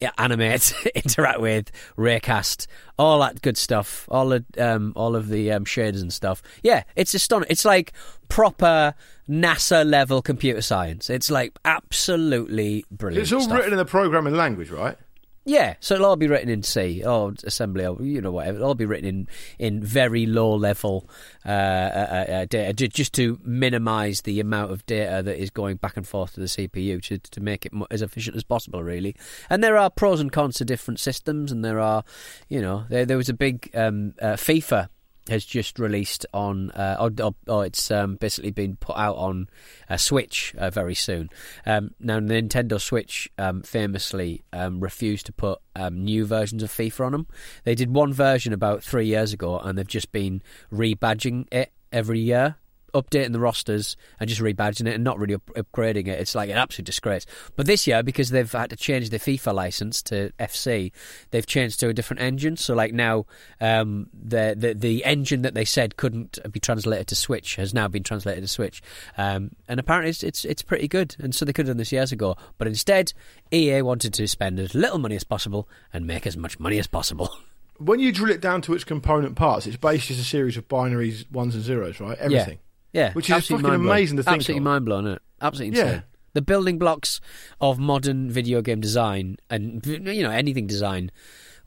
yeah, 0.00 0.10
animate, 0.18 0.74
interact 0.94 1.40
with, 1.40 1.70
raycast, 1.96 2.66
all 2.98 3.20
that 3.20 3.40
good 3.40 3.56
stuff, 3.56 4.06
all 4.10 4.28
the 4.28 4.44
um, 4.58 4.92
all 4.96 5.16
of 5.16 5.28
the 5.28 5.52
um, 5.52 5.64
shaders 5.64 6.02
and 6.02 6.12
stuff. 6.12 6.42
Yeah, 6.62 6.82
it's 6.96 7.14
astonishing. 7.14 7.50
It's 7.50 7.64
like 7.64 7.92
proper 8.28 8.94
NASA 9.28 9.88
level 9.88 10.20
computer 10.20 10.60
science. 10.60 11.08
It's 11.08 11.30
like 11.30 11.56
absolutely 11.64 12.84
brilliant. 12.90 13.22
It's 13.22 13.32
all 13.32 13.42
stuff. 13.42 13.56
written 13.56 13.72
in 13.72 13.78
the 13.78 13.84
programming 13.84 14.34
language, 14.34 14.70
right? 14.70 14.98
Yeah, 15.46 15.74
so 15.80 15.94
it'll 15.94 16.06
all 16.06 16.16
be 16.16 16.26
written 16.26 16.48
in 16.48 16.62
C 16.62 17.04
or 17.04 17.34
assembly 17.44 17.84
or 17.84 18.00
you 18.02 18.22
know 18.22 18.30
whatever. 18.30 18.56
It'll 18.56 18.68
all 18.68 18.74
be 18.74 18.86
written 18.86 19.06
in 19.06 19.28
in 19.58 19.82
very 19.82 20.24
low 20.24 20.54
level 20.54 21.08
uh, 21.44 21.48
uh, 21.48 22.24
uh, 22.28 22.44
data, 22.46 22.88
just 22.88 23.12
to 23.14 23.38
minimise 23.44 24.22
the 24.22 24.40
amount 24.40 24.72
of 24.72 24.86
data 24.86 25.22
that 25.22 25.38
is 25.38 25.50
going 25.50 25.76
back 25.76 25.98
and 25.98 26.08
forth 26.08 26.34
to 26.34 26.40
the 26.40 26.46
CPU 26.46 27.02
to 27.02 27.18
to 27.18 27.40
make 27.42 27.66
it 27.66 27.72
as 27.90 28.00
efficient 28.00 28.36
as 28.36 28.42
possible, 28.42 28.82
really. 28.82 29.14
And 29.50 29.62
there 29.62 29.76
are 29.76 29.90
pros 29.90 30.18
and 30.18 30.32
cons 30.32 30.56
to 30.56 30.64
different 30.64 30.98
systems, 30.98 31.52
and 31.52 31.62
there 31.62 31.78
are, 31.78 32.04
you 32.48 32.62
know, 32.62 32.86
there 32.88 33.04
there 33.04 33.18
was 33.18 33.28
a 33.28 33.34
big 33.34 33.70
um, 33.74 34.14
uh, 34.22 34.34
FIFA 34.34 34.88
has 35.28 35.44
just 35.44 35.78
released 35.78 36.26
on, 36.32 36.70
uh, 36.72 36.96
or, 37.00 37.10
or, 37.22 37.34
or 37.48 37.66
it's 37.66 37.90
um, 37.90 38.16
basically 38.16 38.50
been 38.50 38.76
put 38.76 38.96
out 38.96 39.16
on 39.16 39.48
a 39.88 39.98
Switch 39.98 40.54
uh, 40.58 40.70
very 40.70 40.94
soon. 40.94 41.30
Um, 41.66 41.92
now, 42.00 42.20
Nintendo 42.20 42.80
Switch 42.80 43.30
um, 43.38 43.62
famously 43.62 44.42
um, 44.52 44.80
refused 44.80 45.26
to 45.26 45.32
put 45.32 45.60
um, 45.76 46.04
new 46.04 46.26
versions 46.26 46.62
of 46.62 46.70
FIFA 46.70 47.06
on 47.06 47.12
them. 47.12 47.26
They 47.64 47.74
did 47.74 47.94
one 47.94 48.12
version 48.12 48.52
about 48.52 48.82
three 48.82 49.06
years 49.06 49.32
ago, 49.32 49.58
and 49.58 49.78
they've 49.78 49.86
just 49.86 50.12
been 50.12 50.42
rebadging 50.72 51.46
it 51.52 51.72
every 51.92 52.20
year. 52.20 52.56
Updating 52.94 53.32
the 53.32 53.40
rosters 53.40 53.96
and 54.20 54.28
just 54.28 54.40
rebadging 54.40 54.86
it 54.86 54.94
and 54.94 55.04
not 55.04 55.18
really 55.18 55.34
up- 55.34 55.50
upgrading 55.56 56.06
it. 56.06 56.20
It's 56.20 56.34
like 56.34 56.50
an 56.50 56.56
absolute 56.56 56.86
disgrace. 56.86 57.26
But 57.56 57.66
this 57.66 57.86
year, 57.86 58.02
because 58.02 58.30
they've 58.30 58.50
had 58.50 58.70
to 58.70 58.76
change 58.76 59.10
the 59.10 59.18
FIFA 59.18 59.54
license 59.54 60.02
to 60.04 60.30
FC, 60.38 60.92
they've 61.30 61.46
changed 61.46 61.80
to 61.80 61.88
a 61.88 61.92
different 61.92 62.22
engine. 62.22 62.56
So, 62.56 62.74
like 62.74 62.92
now, 62.92 63.26
um, 63.60 64.08
the, 64.12 64.54
the 64.56 64.74
the 64.74 65.04
engine 65.04 65.42
that 65.42 65.54
they 65.54 65.64
said 65.64 65.96
couldn't 65.96 66.38
be 66.50 66.60
translated 66.60 67.08
to 67.08 67.14
Switch 67.14 67.56
has 67.56 67.74
now 67.74 67.88
been 67.88 68.02
translated 68.02 68.42
to 68.42 68.48
Switch, 68.48 68.82
um, 69.18 69.50
and 69.68 69.80
apparently 69.80 70.10
it's, 70.10 70.22
it's 70.22 70.44
it's 70.44 70.62
pretty 70.62 70.88
good. 70.88 71.16
And 71.18 71.34
so 71.34 71.44
they 71.44 71.52
could 71.52 71.66
have 71.66 71.74
done 71.74 71.78
this 71.78 71.92
years 71.92 72.12
ago, 72.12 72.36
but 72.58 72.68
instead, 72.68 73.12
EA 73.52 73.82
wanted 73.82 74.14
to 74.14 74.28
spend 74.28 74.58
as 74.60 74.74
little 74.74 74.98
money 74.98 75.16
as 75.16 75.24
possible 75.24 75.68
and 75.92 76.06
make 76.06 76.26
as 76.26 76.36
much 76.36 76.58
money 76.58 76.78
as 76.78 76.86
possible. 76.86 77.30
When 77.78 77.98
you 77.98 78.12
drill 78.12 78.30
it 78.30 78.40
down 78.40 78.62
to 78.62 78.74
its 78.74 78.84
component 78.84 79.34
parts, 79.34 79.66
it's 79.66 79.76
basically 79.76 80.14
just 80.14 80.28
a 80.28 80.30
series 80.30 80.56
of 80.56 80.68
binaries, 80.68 81.28
ones 81.32 81.56
and 81.56 81.64
zeros, 81.64 81.98
right? 81.98 82.16
Everything. 82.18 82.58
Yeah, 82.94 83.12
Which 83.12 83.28
is 83.28 83.48
fucking 83.48 83.66
amazing 83.66 84.16
to 84.18 84.22
think 84.22 84.36
Absolutely 84.36 84.58
of. 84.60 84.64
mind 84.64 84.84
blowing, 84.86 85.04
isn't 85.06 85.16
it? 85.16 85.22
Absolutely 85.42 85.78
Yeah. 85.78 86.00
The 86.32 86.42
building 86.42 86.78
blocks 86.78 87.20
of 87.60 87.78
modern 87.78 88.30
video 88.30 88.62
game 88.62 88.80
design 88.80 89.36
and 89.50 89.84
you 89.86 90.22
know 90.22 90.30
anything 90.30 90.66
design 90.66 91.10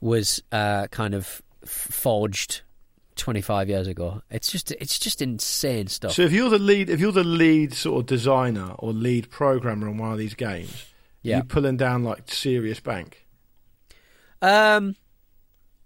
was 0.00 0.42
uh, 0.52 0.88
kind 0.88 1.14
of 1.14 1.40
forged 1.64 2.62
25 3.16 3.68
years 3.68 3.86
ago. 3.86 4.22
It's 4.30 4.50
just 4.52 4.70
it's 4.72 4.98
just 4.98 5.22
insane 5.22 5.86
stuff. 5.88 6.12
So 6.12 6.22
if 6.22 6.32
you're 6.32 6.50
the 6.50 6.58
lead, 6.58 6.88
if 6.90 7.00
you're 7.00 7.12
the 7.12 7.24
lead 7.24 7.72
sort 7.74 8.00
of 8.00 8.06
designer 8.06 8.72
or 8.78 8.92
lead 8.92 9.30
programmer 9.30 9.88
on 9.88 9.96
one 9.98 10.12
of 10.12 10.18
these 10.18 10.34
games, 10.34 10.84
Yeah. 11.22 11.38
you 11.38 11.44
pulling 11.44 11.76
down 11.76 12.04
like 12.04 12.30
serious 12.32 12.78
bank. 12.80 13.26
Um, 14.40 14.96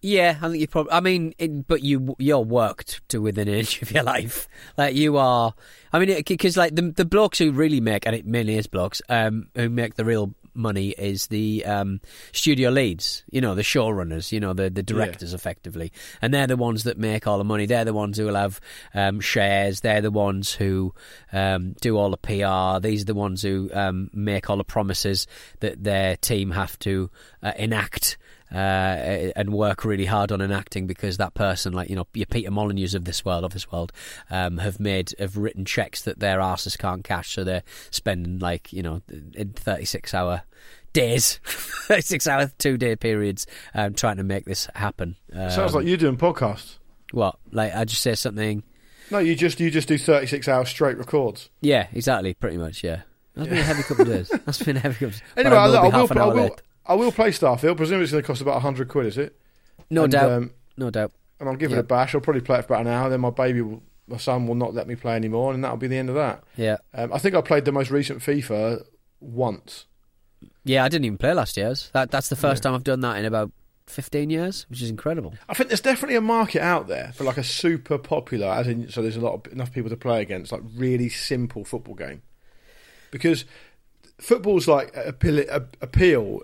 yeah, 0.03 0.37
I 0.43 0.49
think 0.49 0.61
you 0.61 0.67
probably. 0.67 0.93
I 0.93 1.01
mean, 1.01 1.33
it, 1.39 1.67
but 1.69 1.83
you 1.83 2.17
you're 2.19 2.41
worked 2.41 3.09
to 3.11 3.23
within 3.23 3.49
an 3.49 3.55
inch 3.61 3.81
of 3.83 3.93
your 3.93 4.03
life. 4.03 4.49
Like 4.77 4.97
you 4.97 5.17
are. 5.17 5.55
I 5.93 5.99
mean, 6.01 6.23
because 6.27 6.57
like 6.57 6.75
the 6.75 6.83
the 6.83 7.05
blokes 7.05 7.39
who 7.39 7.53
really 7.53 7.81
make, 7.81 8.05
and 8.05 8.15
it 8.15 8.27
mainly 8.27 8.57
is 8.57 8.67
blokes, 8.67 9.01
um, 9.09 9.49
who 9.55 9.69
make 9.69 9.95
the 9.95 10.05
real 10.05 10.35
money 10.55 10.91
is 10.91 11.29
the 11.29 11.65
um, 11.65 12.01
studio 12.33 12.71
leads, 12.71 13.25
you 13.31 13.41
know, 13.41 13.55
the 13.55 13.63
showrunners, 13.63 14.33
you 14.33 14.41
know, 14.41 14.53
the 14.53 14.71
the 14.71 14.83
directors, 14.83 15.35
effectively, 15.35 15.93
and 16.21 16.35
they're 16.35 16.49
the 16.49 16.57
ones 16.57 16.85
that 16.85 16.99
make 16.99 17.27
all 17.29 17.39
the 17.39 17.45
money. 17.45 17.67
They're 17.67 17.85
the 17.85 17.95
ones 17.95 18.19
who 18.19 18.27
will 18.27 18.35
have 18.35 18.61
um, 18.95 19.21
shares. 19.21 19.81
They're 19.81 20.01
the 20.01 20.11
ones 20.11 20.53
who 20.53 20.95
um, 21.33 21.75
do 21.81 21.97
all 21.97 22.11
the 22.11 22.17
PR. 22.17 22.85
These 22.85 23.03
are 23.03 23.07
the 23.07 23.15
ones 23.15 23.43
who 23.43 23.71
um, 23.73 24.11
make 24.13 24.51
all 24.51 24.57
the 24.57 24.65
promises 24.65 25.29
that 25.61 25.85
their 25.85 26.17
team 26.17 26.51
have 26.51 26.77
to 26.81 27.09
uh, 27.43 27.53
enact 27.57 28.19
uh, 28.53 29.33
and 29.37 29.53
work 29.53 29.85
really 29.85 30.05
hard 30.05 30.31
on 30.31 30.41
enacting 30.41 30.87
because 30.87 31.17
that 31.17 31.35
person, 31.35 31.73
like 31.73 31.89
you 31.89 31.97
know, 31.97 32.07
your 32.13 32.27
Peter 32.27 32.51
Molyneux 32.51 32.95
of 32.95 33.05
this 33.05 33.25
world, 33.25 33.45
of 33.45 33.53
this 33.53 33.71
world, 33.73 33.93
um, 34.31 34.59
have 34.59 34.79
made 34.79 35.13
have 35.19 35.37
written 35.37 35.65
checks 35.65 36.03
that 36.03 36.19
their 36.21 36.41
asses 36.41 36.77
can't 36.77 37.03
cash, 37.05 37.33
so 37.33 37.45
they're 37.45 37.63
spending 37.91 38.39
like 38.39 38.73
you 38.73 38.83
know 38.83 39.01
in 39.35 39.53
thirty 39.55 39.85
six 39.85 40.13
hour 40.15 40.43
days, 40.93 41.41
thirty 41.45 42.03
six 42.03 42.27
hour 42.27 42.51
two 42.59 42.77
day 42.77 42.95
periods, 42.97 43.47
um, 43.75 43.95
trying 43.95 44.17
to 44.19 44.23
make 44.25 44.45
this 44.45 44.69
happen. 44.75 45.17
Um, 45.35 45.51
Sounds 45.51 45.75
like 45.75 45.87
you're 45.87 45.97
doing 45.97 46.17
podcasts. 46.19 46.79
what? 47.13 47.37
Like 47.51 47.75
I 47.75 47.85
just 47.85 48.03
say 48.03 48.15
something. 48.15 48.63
No, 49.11 49.19
you 49.19 49.35
just 49.35 49.61
you 49.61 49.71
just 49.71 49.89
do 49.89 49.97
thirty 49.99 50.27
six 50.27 50.49
hours 50.49 50.69
straight 50.69 50.99
records. 50.99 51.49
Yeah, 51.61 51.87
exactly, 51.93 52.35
pretty 52.35 52.57
much. 52.59 52.83
Yeah, 52.85 53.03
that's 53.35 53.49
been 53.49 53.59
a 53.59 53.63
heavy 53.63 53.83
couple 53.83 54.03
of 54.03 54.09
days. 54.09 54.29
That's 54.47 54.63
been 54.63 54.77
a 54.77 54.81
heavy 54.81 54.95
couple. 54.95 55.09
Of, 55.09 55.23
Anyway, 55.39 55.51
but 55.51 55.59
I 55.59 55.67
will 55.69 55.77
I 55.77 55.81
be 55.81 55.85
will, 55.85 55.91
half 55.93 56.11
an 56.11 56.19
I 56.19 56.21
hour 56.23 56.35
will. 56.35 56.57
I 56.87 56.95
will 56.95 57.13
play 57.13 57.31
Starfield. 57.31 57.77
Presumably, 57.77 58.05
it's 58.05 58.13
going 58.13 58.23
to 58.23 58.27
cost 58.27 58.41
about 58.41 58.63
hundred 58.63 58.89
quid, 58.89 59.07
is 59.07 59.19
it? 59.19 59.39
No 59.91 60.05
and, 60.05 60.13
doubt. 60.13 60.31
um, 60.31 60.51
no 60.77 60.91
doubt. 60.91 61.13
And 61.39 61.49
I'll 61.49 61.57
give 61.57 61.73
it 61.73 61.79
a 61.79 61.83
bash. 61.83 62.15
I'll 62.15 62.21
probably 62.21 62.43
play 62.43 62.59
it 62.59 62.63
for 62.67 62.75
about 62.75 62.87
an 62.87 62.93
hour. 62.93 63.11
Then 63.11 63.21
my 63.21 63.31
baby, 63.31 63.61
will, 63.63 63.83
my 64.07 64.17
son, 64.17 64.47
will 64.47 64.55
not 64.55 64.75
let 64.75 64.87
me 64.87 64.95
play 64.95 65.17
anymore, 65.17 65.53
and 65.53 65.63
that'll 65.63 65.77
be 65.77 65.89
the 65.89 65.99
end 65.99 66.09
of 66.09 66.15
that. 66.15 66.45
Yeah. 66.57 66.79
Um, 66.95 67.13
I 67.13 67.19
think 67.19 67.35
I 67.35 67.41
played 67.41 67.65
the 67.65 67.73
most 67.73 67.91
recent 67.91 68.21
FIFA 68.21 68.85
once. 69.21 69.87
Yeah, 70.65 70.85
I 70.85 70.89
didn't 70.89 71.05
even 71.05 71.19
play 71.19 71.35
last 71.35 71.57
year's. 71.57 71.91
That 71.93 72.11
that's 72.11 72.29
the 72.29 72.37
first 72.37 72.63
time 72.63 72.75
I've 72.75 72.85
done 72.85 73.01
that 73.01 73.17
in 73.17 73.25
about 73.25 73.53
fifteen 73.87 74.31
years, 74.31 74.67
which 74.71 74.83
is 74.83 74.91
incredible. 74.91 75.35
I 75.49 75.55
think 75.55 75.69
there's 75.69 75.81
definitely 75.81 76.17
a 76.17 76.21
market 76.21 76.63
out 76.63 76.89
there 76.89 77.13
for 77.15 77.25
like 77.25 77.39
a 77.39 77.45
super 77.45 77.99
popular, 77.99 78.47
as 78.47 78.69
in, 78.69 78.89
so 78.89 79.03
there's 79.03 79.17
a 79.17 79.21
lot 79.21 79.35
of 79.35 79.53
enough 79.53 79.73
people 79.73 79.91
to 79.91 79.97
play 79.97 80.23
against, 80.23 80.53
like 80.53 80.63
really 80.77 81.09
simple 81.09 81.65
football 81.65 81.95
game. 81.95 82.23
Because 83.11 83.45
football's 84.21 84.69
like 84.69 84.97
appeal, 84.97 85.45
appeal 85.81 86.43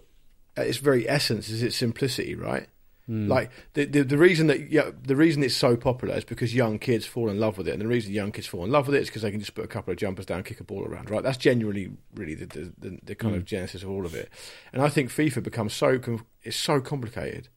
at 0.59 0.67
its 0.67 0.79
very 0.79 1.09
essence 1.09 1.49
is 1.49 1.63
its 1.63 1.77
simplicity, 1.77 2.35
right? 2.35 2.69
Like 3.11 3.51
the, 3.73 3.87
the 3.87 4.03
the 4.03 4.19
reason 4.19 4.49
that 4.49 4.71
yeah, 4.71 4.91
the 5.03 5.17
reason 5.17 5.43
it's 5.43 5.57
so 5.57 5.79
popular 5.79 6.15
is 6.15 6.25
because 6.25 6.55
young 6.55 6.79
kids 6.79 7.07
fall 7.07 7.31
in 7.31 7.41
love 7.41 7.57
with 7.57 7.67
it, 7.67 7.73
and 7.73 7.81
the 7.81 7.87
reason 7.87 8.13
young 8.13 8.33
kids 8.33 8.47
fall 8.47 8.67
in 8.67 8.71
love 8.71 8.87
with 8.87 8.97
it 8.97 9.01
is 9.01 9.09
because 9.09 9.23
they 9.23 9.31
can 9.31 9.41
just 9.41 9.55
put 9.55 9.65
a 9.65 9.69
couple 9.69 9.91
of 9.91 9.99
jumpers 9.99 10.27
down, 10.27 10.43
kick 10.43 10.61
a 10.61 10.65
ball 10.65 10.85
around, 10.85 11.09
right? 11.09 11.23
That's 11.23 11.39
genuinely 11.39 11.91
really 12.15 12.35
the 12.35 12.45
the, 12.45 12.73
the, 12.79 12.99
the 13.03 13.15
kind 13.15 13.35
of 13.35 13.47
genesis 13.47 13.83
of 13.83 13.89
all 13.89 14.05
of 14.05 14.15
it. 14.15 14.31
And 14.75 14.83
I 14.83 14.91
think 14.91 15.09
FIFA 15.09 15.43
becomes 15.43 15.73
so 15.73 15.99
com- 15.99 16.27
it's 16.43 16.59
so 16.59 16.83
complicated. 16.83 17.49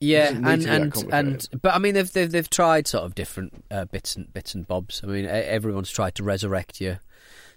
Yeah, 0.00 0.30
and 0.30 0.66
and 0.66 1.04
and 1.12 1.48
but 1.62 1.74
I 1.74 1.78
mean 1.78 1.94
they've 1.94 2.12
they've, 2.12 2.30
they've 2.30 2.50
tried 2.50 2.88
sort 2.88 3.04
of 3.04 3.14
different 3.14 3.64
uh, 3.70 3.84
bits 3.84 4.16
and 4.16 4.32
bits 4.32 4.56
and 4.56 4.66
bobs. 4.66 5.02
I 5.04 5.06
mean 5.06 5.26
everyone's 5.26 5.90
tried 5.90 6.16
to 6.16 6.24
resurrect 6.24 6.80
your 6.80 6.98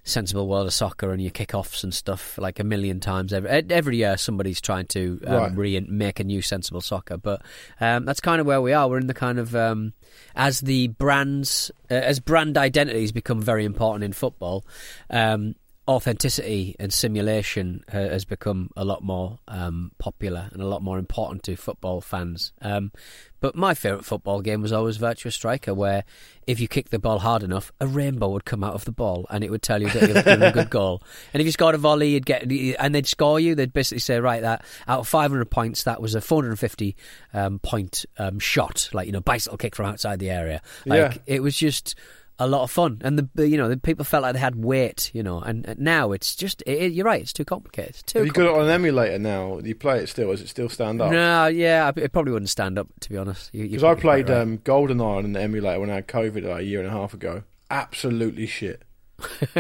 sensible 0.04 0.48
world 0.48 0.66
of 0.68 0.74
soccer 0.74 1.12
and 1.12 1.22
your 1.22 1.32
kickoffs 1.32 1.84
and 1.84 1.94
stuff 1.94 2.38
like 2.38 2.60
a 2.60 2.64
million 2.64 3.00
times 3.00 3.32
every 3.34 3.50
every 3.70 3.98
year. 3.98 4.18
Somebody's 4.18 4.60
trying 4.62 4.88
to 4.88 5.22
um, 5.28 5.34
Right. 5.34 5.56
re- 5.56 5.80
make 5.82 6.20
a 6.20 6.24
new 6.24 6.42
sensible 6.42 6.82
soccer, 6.82 7.18
but 7.18 7.42
um, 7.80 8.06
that's 8.06 8.20
kind 8.20 8.42
of 8.42 8.48
where 8.48 8.62
we 8.62 8.74
are. 8.74 8.90
We're 8.90 8.98
in 9.00 9.08
the 9.08 9.14
kind 9.14 9.38
of 9.40 9.56
um, 9.56 9.94
as 10.36 10.62
the 10.62 10.88
brands 10.88 11.72
uh, 11.90 11.94
as 11.96 12.20
brand 12.20 12.58
identities 12.58 13.12
become 13.12 13.42
very 13.42 13.64
important 13.66 14.04
in 14.04 14.14
football. 14.14 14.66
Um, 15.10 15.56
authenticity 15.88 16.76
and 16.80 16.94
simulation 16.94 17.84
uh, 17.92 17.98
has 17.98 18.24
become 18.26 18.70
a 18.78 18.86
lot 18.86 19.04
more 19.04 19.40
um, 19.48 19.92
popular 19.98 20.50
and 20.54 20.62
a 20.62 20.68
lot 20.68 20.82
more 20.84 20.98
important 21.00 21.44
to 21.44 21.56
football 21.56 22.02
fans. 22.02 22.54
Um, 22.62 22.92
but 23.40 23.56
my 23.56 23.74
favourite 23.74 24.06
football 24.06 24.42
game 24.42 24.62
was 24.62 24.72
always 24.72 25.00
Virtua 25.00 25.32
Striker, 25.34 25.74
where 25.74 26.04
if 26.46 26.60
you 26.60 26.68
kicked 26.68 26.92
the 26.92 27.00
ball 27.00 27.18
hard 27.18 27.42
enough, 27.42 27.72
a 27.80 27.88
rainbow 27.88 28.30
would 28.30 28.46
come 28.46 28.64
out 28.64 28.76
of 28.76 28.86
the 28.86 28.92
ball 28.92 29.26
and 29.32 29.44
it 29.44 29.50
would 29.50 29.64
tell 29.64 29.82
you 29.82 29.90
that 29.90 30.02
you've 30.04 30.24
given 30.24 30.44
a 30.44 30.52
good 30.52 30.70
goal. 30.70 31.02
And 31.34 31.42
if 31.42 31.46
you 31.46 31.52
scored 31.52 31.74
a 31.74 31.80
volley, 31.80 32.10
you'd 32.10 32.26
get 32.28 32.44
and 32.44 32.94
they'd 32.94 33.08
score 33.08 33.40
you. 33.40 33.56
They'd 33.56 33.74
basically 33.74 34.00
say, 34.00 34.20
right, 34.20 34.42
that 34.44 34.64
out 34.88 35.00
of 35.00 35.08
500 35.08 35.50
points, 35.50 35.84
that 35.86 36.00
was 36.00 36.14
a 36.14 36.22
450 36.22 36.96
um, 37.34 37.58
point 37.58 38.06
um, 38.20 38.38
shot, 38.38 38.90
like 38.94 39.08
you 39.08 39.12
know, 39.14 39.22
bicycle 39.22 39.58
kick 39.58 39.76
from 39.76 39.88
outside 39.88 40.20
the 40.20 40.30
area. 40.30 40.62
Like 40.86 41.16
Yeah. 41.16 41.22
it 41.26 41.42
was 41.42 41.58
just 41.58 41.96
a 42.44 42.48
lot 42.48 42.64
of 42.64 42.72
fun, 42.72 43.00
and 43.04 43.30
the- 43.36 43.48
you 43.48 43.58
know 43.58 43.70
the 43.70 43.78
people 43.78 44.04
felt 44.04 44.24
like 44.24 44.34
they 44.34 44.40
had 44.40 44.56
weight, 44.56 45.12
you 45.14 45.22
know, 45.22 45.40
and, 45.40 45.66
and 45.68 45.80
now 45.80 46.12
it's 46.12 46.36
just 46.36 46.64
it, 46.66 46.92
you're 46.92 47.06
right, 47.06 47.22
it's 47.22 47.34
too 47.34 47.46
complicated. 47.46 47.92
It's 47.92 48.04
too 48.04 48.20
Have 48.20 48.28
you 48.28 48.34
got 48.34 48.48
it 48.48 48.56
on 48.56 48.64
an 48.64 48.70
emulator 48.70 49.20
now? 49.20 49.60
Do 49.60 49.68
you 49.68 49.76
play 49.76 50.00
it 50.00 50.08
still? 50.08 50.32
Does 50.32 50.42
it 50.42 50.50
still 50.50 50.70
stand 50.70 51.02
up? 51.02 51.12
No, 51.12 51.48
yeah, 51.48 51.92
it 51.96 52.12
probably 52.12 52.32
wouldn't 52.32 52.50
stand 52.50 52.80
up 52.80 52.88
to 53.02 53.10
be 53.10 53.18
honest. 53.18 53.52
Because 53.52 53.84
I 53.84 53.96
played 53.96 54.30
right. 54.30 54.40
um, 54.40 54.58
GoldenEye 54.60 55.24
on 55.24 55.34
the 55.34 55.42
emulator 55.42 55.80
when 55.80 55.92
I 55.92 55.96
had 55.96 56.08
COVID 56.08 56.44
like, 56.44 56.62
a 56.62 56.64
year 56.64 56.80
and 56.80 56.88
a 56.88 56.92
half 56.92 57.14
ago. 57.14 57.44
Absolutely 57.70 58.48
shit. 58.48 58.82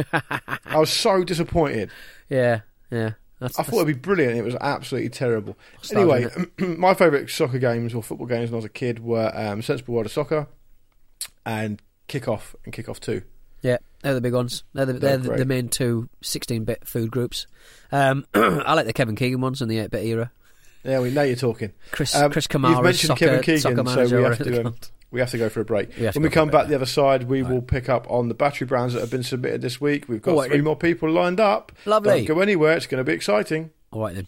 I 0.65 0.77
was 0.77 0.89
so 0.89 1.23
disappointed. 1.23 1.91
yeah, 2.29 2.61
yeah. 2.89 3.11
That's, 3.39 3.57
I 3.57 3.63
thought 3.63 3.77
it'd 3.77 3.87
be 3.87 3.93
brilliant. 3.93 4.37
It 4.37 4.43
was 4.43 4.55
absolutely 4.61 5.09
terrible. 5.09 5.57
Anyway, 5.91 6.27
my 6.57 6.93
favourite 6.93 7.27
soccer 7.27 7.57
games 7.57 7.91
or 7.91 8.03
football 8.03 8.27
games 8.27 8.51
when 8.51 8.55
I 8.55 8.57
was 8.57 8.65
a 8.65 8.69
kid 8.69 8.99
were 8.99 9.31
um, 9.33 9.63
Sensible 9.63 9.95
World 9.95 10.05
of 10.05 10.11
Soccer 10.11 10.47
and 11.43 11.81
Kickoff 12.11 12.55
and 12.65 12.73
kick 12.73 12.89
off 12.89 12.99
Two. 12.99 13.23
Yeah, 13.61 13.77
they're 14.01 14.13
the 14.13 14.21
big 14.21 14.33
ones. 14.33 14.63
They're 14.73 14.85
the, 14.85 14.93
They're 14.93 15.17
they're 15.17 15.37
the, 15.37 15.45
main 15.45 15.69
two 15.69 16.09
16-bit 16.23 16.87
food 16.87 17.11
groups. 17.11 17.45
Um, 17.91 18.25
I 18.33 18.73
like 18.73 18.87
the 18.87 18.93
Kevin 18.93 19.15
Keegan 19.15 19.39
ones 19.39 19.61
in 19.61 19.69
the 19.69 19.77
8-bit 19.77 20.03
era. 20.03 20.31
Yeah, 20.83 20.99
we 20.99 21.11
know 21.11 21.21
you're 21.21 21.35
talking. 21.35 21.71
Chris 21.91 22.15
Um, 22.15 22.31
Chris 22.31 22.47
You've 22.51 22.61
mentioned 22.61 23.09
soccer, 23.09 23.25
Kevin 23.25 23.41
Keegan, 23.43 23.85
so 23.85 24.17
we 24.17 24.23
have 24.23 24.37
to 24.39 24.65
um, 24.65 24.75
we 25.11 25.19
have 25.19 25.29
to 25.29 25.37
go 25.37 25.49
for 25.49 25.61
a 25.61 25.65
break. 25.65 25.93
When 25.93 26.23
we 26.23 26.29
come 26.29 26.49
back 26.49 26.67
the 26.67 26.75
other 26.75 26.85
side, 26.85 27.23
we 27.23 27.43
will 27.43 27.61
pick 27.61 27.89
up 27.89 28.09
on 28.09 28.29
the 28.29 28.33
battery 28.33 28.65
brands 28.65 28.93
that 28.93 29.01
have 29.01 29.11
been 29.11 29.23
submitted 29.23 29.61
this 29.61 29.79
week. 29.79 30.05
We've 30.07 30.21
got 30.21 30.35
right, 30.35 30.47
three 30.47 30.57
then. 30.57 30.63
more 30.63 30.75
people 30.75 31.11
lined 31.11 31.39
up. 31.39 31.71
Lovely. 31.85 32.25
Don't 32.25 32.37
go 32.37 32.41
anywhere. 32.41 32.77
It's 32.77 32.87
going 32.87 32.99
to 32.99 33.03
be 33.03 33.13
exciting. 33.13 33.71
All 33.91 34.01
right 34.01 34.15
then. 34.15 34.27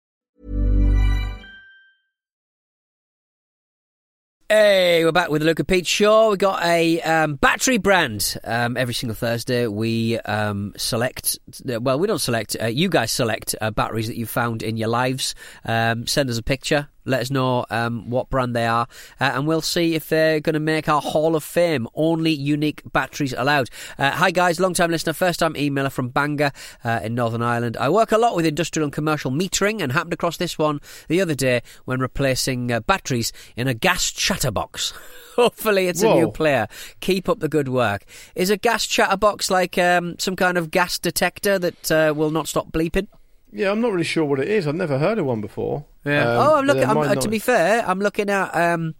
Hey, 4.53 5.05
we're 5.05 5.13
back 5.13 5.29
with 5.29 5.43
the 5.43 5.45
Luke 5.45 5.59
and 5.59 5.67
Pete 5.69 5.87
Show. 5.87 6.31
We 6.31 6.35
got 6.35 6.61
a 6.61 7.01
um, 7.03 7.35
battery 7.35 7.77
brand. 7.77 8.35
Um, 8.43 8.75
every 8.75 8.93
single 8.93 9.15
Thursday, 9.15 9.65
we 9.65 10.19
um, 10.19 10.73
select. 10.75 11.39
Well, 11.63 11.97
we 11.97 12.05
don't 12.05 12.19
select. 12.19 12.57
Uh, 12.61 12.65
you 12.65 12.89
guys 12.89 13.13
select 13.13 13.55
uh, 13.61 13.71
batteries 13.71 14.07
that 14.07 14.17
you 14.17 14.25
found 14.25 14.61
in 14.61 14.75
your 14.75 14.89
lives. 14.89 15.35
Um, 15.63 16.05
send 16.05 16.29
us 16.29 16.37
a 16.37 16.43
picture. 16.43 16.89
Let 17.05 17.21
us 17.21 17.31
know 17.31 17.65
um, 17.69 18.09
what 18.09 18.29
brand 18.29 18.55
they 18.55 18.67
are, 18.67 18.87
uh, 19.19 19.31
and 19.33 19.47
we'll 19.47 19.61
see 19.61 19.95
if 19.95 20.09
they're 20.09 20.39
going 20.39 20.53
to 20.53 20.59
make 20.59 20.87
our 20.87 21.01
Hall 21.01 21.35
of 21.35 21.43
Fame. 21.43 21.87
Only 21.95 22.31
unique 22.31 22.81
batteries 22.91 23.33
allowed. 23.33 23.69
Uh, 23.97 24.11
hi 24.11 24.31
guys, 24.31 24.59
long 24.59 24.73
time 24.73 24.91
listener, 24.91 25.13
first 25.13 25.39
time 25.39 25.53
emailer 25.55 25.91
from 25.91 26.09
Bangor 26.09 26.51
uh, 26.83 26.99
in 27.03 27.15
Northern 27.15 27.41
Ireland. 27.41 27.75
I 27.77 27.89
work 27.89 28.11
a 28.11 28.17
lot 28.17 28.35
with 28.35 28.45
industrial 28.45 28.85
and 28.85 28.93
commercial 28.93 29.31
metering, 29.31 29.81
and 29.81 29.91
happened 29.91 30.13
across 30.13 30.37
this 30.37 30.57
one 30.57 30.79
the 31.07 31.21
other 31.21 31.35
day 31.35 31.61
when 31.85 31.99
replacing 31.99 32.71
uh, 32.71 32.79
batteries 32.81 33.33
in 33.55 33.67
a 33.67 33.73
gas 33.73 34.11
chatterbox. 34.11 34.93
Hopefully, 35.35 35.87
it's 35.87 36.03
a 36.03 36.13
new 36.13 36.29
player. 36.29 36.67
Keep 36.99 37.29
up 37.29 37.39
the 37.39 37.49
good 37.49 37.69
work. 37.69 38.03
Is 38.35 38.49
a 38.49 38.57
gas 38.57 38.85
chatterbox 38.85 39.49
like 39.49 39.77
um, 39.77 40.15
some 40.19 40.35
kind 40.35 40.57
of 40.57 40.71
gas 40.71 40.99
detector 40.99 41.57
that 41.57 41.91
uh, 41.91 42.13
will 42.15 42.31
not 42.31 42.47
stop 42.47 42.71
bleeping? 42.71 43.07
Yeah, 43.51 43.71
I'm 43.71 43.81
not 43.81 43.91
really 43.91 44.03
sure 44.03 44.25
what 44.25 44.39
it 44.39 44.47
is. 44.47 44.67
I've 44.67 44.75
never 44.75 44.97
heard 44.97 45.19
of 45.19 45.25
one 45.25 45.41
before. 45.41 45.85
Yeah. 46.05 46.31
Um, 46.31 46.37
oh, 46.47 46.55
I'm 46.55 46.65
looking. 46.65 46.83
I'm, 46.83 46.97
uh, 46.97 47.13
not- 47.13 47.21
to 47.21 47.29
be 47.29 47.39
fair, 47.39 47.83
I'm 47.87 47.99
looking 47.99 48.29
at 48.29 48.49
um, 48.55 48.95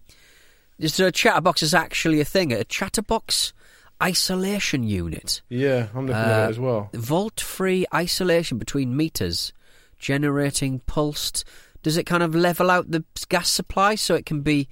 just 0.79 0.99
a 0.99 1.11
chatterbox 1.11 1.63
is 1.63 1.73
actually 1.73 2.19
a 2.21 2.25
thing. 2.25 2.51
A 2.53 2.63
chatterbox 2.63 3.53
isolation 4.01 4.83
unit, 4.83 5.41
Yeah, 5.49 5.87
I'm 5.93 6.07
looking 6.07 6.15
Uh, 6.21 6.25
at 6.25 6.45
it 6.47 6.49
as 6.51 6.59
well. 6.59 6.89
vault-free 6.93 7.85
isolation 7.93 8.57
between 8.57 8.97
meters, 8.97 9.53
generating 9.99 10.79
pulsed. 10.87 11.43
Does 11.83 11.97
it 11.97 12.05
kind 12.05 12.23
of 12.23 12.33
level 12.33 12.71
out 12.71 12.89
the 12.89 13.03
gas 13.29 13.49
supply 13.49 13.93
so 13.95 14.15
it 14.15 14.25
can 14.25 14.41
be 14.41 14.67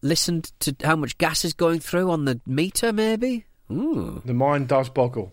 listened 0.00 0.52
to 0.60 0.74
how 0.84 0.96
much 0.96 1.18
gas 1.18 1.44
is 1.44 1.52
going 1.52 1.80
through 1.80 2.10
on 2.10 2.24
the 2.24 2.40
meter? 2.46 2.92
Maybe. 2.94 3.44
Ooh. 3.70 4.22
The 4.24 4.34
mind 4.34 4.68
does 4.68 4.88
boggle. 4.88 5.32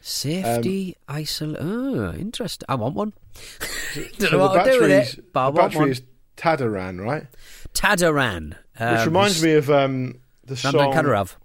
Safety 0.00 0.96
isol. 1.08 1.56
Oh, 1.60 2.12
interesting. 2.18 2.66
I 2.68 2.74
want 2.76 2.94
one. 2.94 3.12
Don't 3.94 4.30
So 4.30 4.36
know 4.36 4.38
what 4.46 4.64
to 4.64 4.70
do 4.72 4.80
with 4.80 4.90
it, 4.90 5.32
but 5.32 5.40
I 5.40 5.50
the 5.50 5.56
want 5.60 5.72
battery 5.72 5.80
one. 5.80 5.90
is 5.90 6.02
Tadiran, 6.36 7.04
right? 7.04 7.26
Tadiran. 7.74 8.56
Which 8.78 9.04
reminds 9.06 9.42
me 9.42 9.54
of 9.54 9.70
um, 9.70 10.20
the 10.44 10.54
Ramdan 10.54 10.72
song. 10.72 10.92
Kadyrov. 10.94 11.36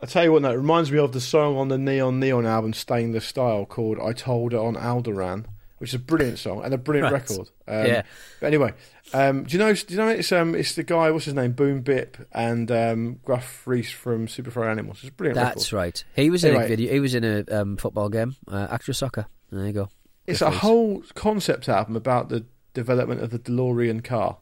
I 0.00 0.06
tell 0.06 0.24
you 0.24 0.32
what, 0.32 0.42
no, 0.42 0.50
it 0.52 0.56
reminds 0.56 0.92
me 0.92 0.98
of 0.98 1.12
the 1.12 1.20
song 1.20 1.56
on 1.56 1.68
the 1.68 1.78
Neon 1.78 2.20
Neon 2.20 2.46
album, 2.46 2.72
Stainless 2.72 3.24
Style, 3.26 3.64
called 3.66 3.98
"I 4.00 4.12
Told 4.12 4.52
Her 4.52 4.58
on 4.58 4.76
Alderaan," 4.76 5.46
which 5.78 5.90
is 5.90 5.94
a 5.94 5.98
brilliant 5.98 6.38
song 6.38 6.62
and 6.64 6.72
a 6.72 6.78
brilliant 6.78 7.12
Right. 7.12 7.20
record. 7.28 7.50
Um, 7.68 7.86
Yeah. 7.86 8.02
But 8.40 8.46
anyway, 8.46 8.72
um, 9.12 9.44
do 9.44 9.52
you 9.52 9.58
know? 9.58 9.72
Do 9.74 9.84
you 9.88 9.96
know 9.96 10.08
it's 10.08 10.32
um, 10.32 10.54
it's 10.54 10.74
the 10.74 10.82
guy. 10.82 11.10
What's 11.10 11.24
his 11.26 11.34
name? 11.34 11.52
Boom 11.52 11.80
Bip 11.82 12.16
and 12.32 12.70
um, 12.70 13.20
Gruff 13.24 13.66
Rhys 13.66 13.90
from 13.90 14.28
Super 14.28 14.50
Furry 14.50 14.70
Animals. 14.70 14.98
It's 15.02 15.08
a 15.10 15.12
brilliant 15.12 15.36
That's 15.36 15.72
record. 15.72 15.82
right. 15.84 16.04
He 16.14 16.30
was 16.30 16.44
in 16.44 16.54
a 16.56 16.66
video. 16.66 16.92
He 16.92 17.00
was 17.00 17.14
in 17.14 17.24
a 17.24 17.44
um, 17.50 17.76
football 17.76 18.08
game. 18.08 18.36
Uh, 18.48 18.76
soccer. 18.92 19.26
There 19.50 19.66
you 19.66 19.72
go. 19.72 19.88
It's 20.26 20.42
a 20.42 20.46
Rhys. 20.46 20.58
whole 20.58 21.02
concept 21.14 21.68
album 21.68 21.94
about 21.96 22.28
the 22.30 22.44
development 22.74 23.22
of 23.22 23.30
the 23.30 23.38
DeLorean 23.38 24.02
car. 24.02 24.38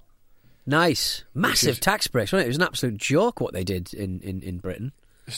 Nice, 0.67 1.25
massive 1.35 1.71
is- 1.71 1.79
tax 1.79 2.07
breaks. 2.07 2.33
Wasn't 2.33 2.45
it? 2.45 2.47
it 2.47 2.49
was 2.49 2.57
an 2.57 2.63
absolute 2.63 2.97
joke 2.97 3.41
what 3.41 3.53
they 3.53 3.65
did 3.65 3.93
in, 3.93 4.21
in, 4.21 4.41
in 4.43 4.59
Britain 4.59 4.93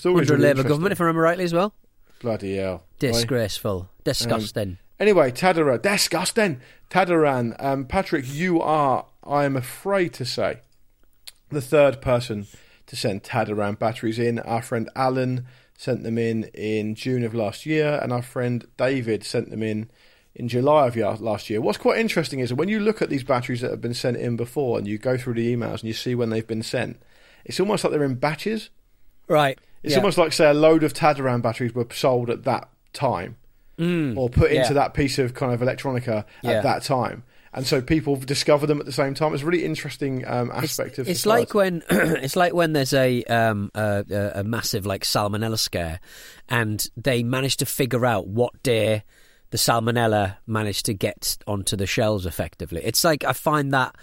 under 0.05 0.19
a 0.21 0.25
really 0.37 0.37
Labour 0.39 0.63
government, 0.63 0.93
if 0.93 1.01
I 1.01 1.05
remember 1.05 1.23
rightly 1.23 1.43
as 1.45 1.53
well. 1.53 1.75
Bloody 2.21 2.57
hell! 2.57 2.85
Disgraceful, 2.99 3.91
disgusting. 4.05 4.79
Anyway, 4.99 5.31
Tadiran, 5.31 5.83
disgusting. 5.83 6.61
Tadiran, 6.91 7.55
um, 7.63 7.85
Patrick, 7.85 8.25
you 8.27 8.61
are, 8.61 9.07
I 9.23 9.45
am 9.45 9.57
afraid 9.57 10.13
to 10.15 10.25
say, 10.25 10.61
the 11.51 11.61
third 11.61 12.01
person 12.01 12.47
to 12.87 12.97
send 12.97 13.23
Tadiran 13.23 13.79
batteries 13.79 14.19
in. 14.19 14.39
Our 14.39 14.63
friend 14.63 14.89
Alan 14.97 15.47
sent 15.77 16.03
them 16.03 16.17
in 16.17 16.45
in 16.55 16.95
June 16.95 17.25
of 17.25 17.35
last 17.35 17.67
year, 17.67 17.99
and 18.03 18.13
our 18.13 18.23
friend 18.23 18.67
David 18.77 19.25
sent 19.25 19.51
them 19.51 19.63
in 19.63 19.91
in 20.35 20.49
July 20.49 20.87
of 20.87 21.21
last 21.21 21.49
year. 21.49 21.61
What's 21.61 21.79
quite 21.79 21.99
interesting 21.99 22.41
is 22.41 22.51
that 22.51 22.57
when 22.57 22.69
you 22.69 22.79
look 22.79 23.01
at 23.01 23.09
these 23.09 23.25
batteries 23.25 23.63
that 23.63 23.71
have 23.71 23.81
been 23.81 23.95
sent 23.95 24.17
in 24.17 24.37
before, 24.37 24.79
and 24.79 24.87
you 24.87 24.99
go 24.99 25.17
through 25.17 25.35
the 25.35 25.55
emails 25.55 25.81
and 25.81 25.85
you 25.85 25.95
see 25.95 26.15
when 26.15 26.31
they've 26.31 26.47
been 26.47 26.63
sent, 26.63 27.01
it's 27.45 27.61
almost 27.61 27.85
like 27.85 27.93
they're 27.93 28.05
in 28.05 28.17
batches. 28.17 28.71
right. 29.29 29.59
It's 29.83 29.93
yeah. 29.93 29.99
almost 29.99 30.19
like, 30.19 30.33
say, 30.33 30.51
a 30.51 30.55
load 30.55 30.83
of 30.83 30.95
Tadiran 30.95 31.43
batteries 31.43 31.73
were 31.73 31.87
sold 31.93 32.29
at 32.29 32.43
that 32.43 32.69
time 32.93 33.37
or 33.79 34.29
put 34.31 34.51
into 34.53 34.71
Mm. 34.71 34.75
that 34.75 34.95
piece 34.95 35.19
of 35.19 35.35
kind 35.35 35.53
of 35.53 35.61
electronica 35.61 36.25
Yeah. 36.43 36.53
at 36.53 36.63
that 36.63 36.83
time. 36.83 37.23
And 37.53 37.67
so 37.67 37.81
people 37.81 38.17
discover 38.17 38.67
them 38.67 38.81
at 38.81 38.87
the 38.87 38.93
same 38.93 39.15
time. 39.15 39.33
It's 39.33 39.43
a 39.43 39.47
really 39.47 39.65
interesting 39.65 40.27
um, 40.27 40.51
It's, 40.57 40.65
aspect 40.79 40.99
of 40.99 41.09
it's 41.09 41.25
like 41.25 41.55
when 41.55 41.83
it's 41.91 42.37
like 42.37 42.53
when 42.53 42.75
there's 42.75 42.93
a, 42.93 43.23
um, 43.25 43.71
a 43.75 44.05
a 44.11 44.41
a 44.41 44.45
massive 44.45 44.85
like 44.85 45.05
salmonella 45.05 45.59
scare, 45.59 46.01
and 46.51 46.87
they 46.99 47.23
manage 47.23 47.57
to 47.59 47.67
figure 47.67 48.05
out 48.05 48.27
what 48.29 48.63
day 48.63 49.05
the 49.51 49.57
salmonella 49.57 50.37
managed 50.47 50.85
to 50.87 50.93
get 50.95 51.39
onto 51.47 51.77
the 51.77 51.87
shelves 51.87 52.27
effectively. 52.27 52.83
It's 52.85 53.05
like 53.05 53.25
I 53.25 53.33
find 53.33 53.73
that 53.73 53.95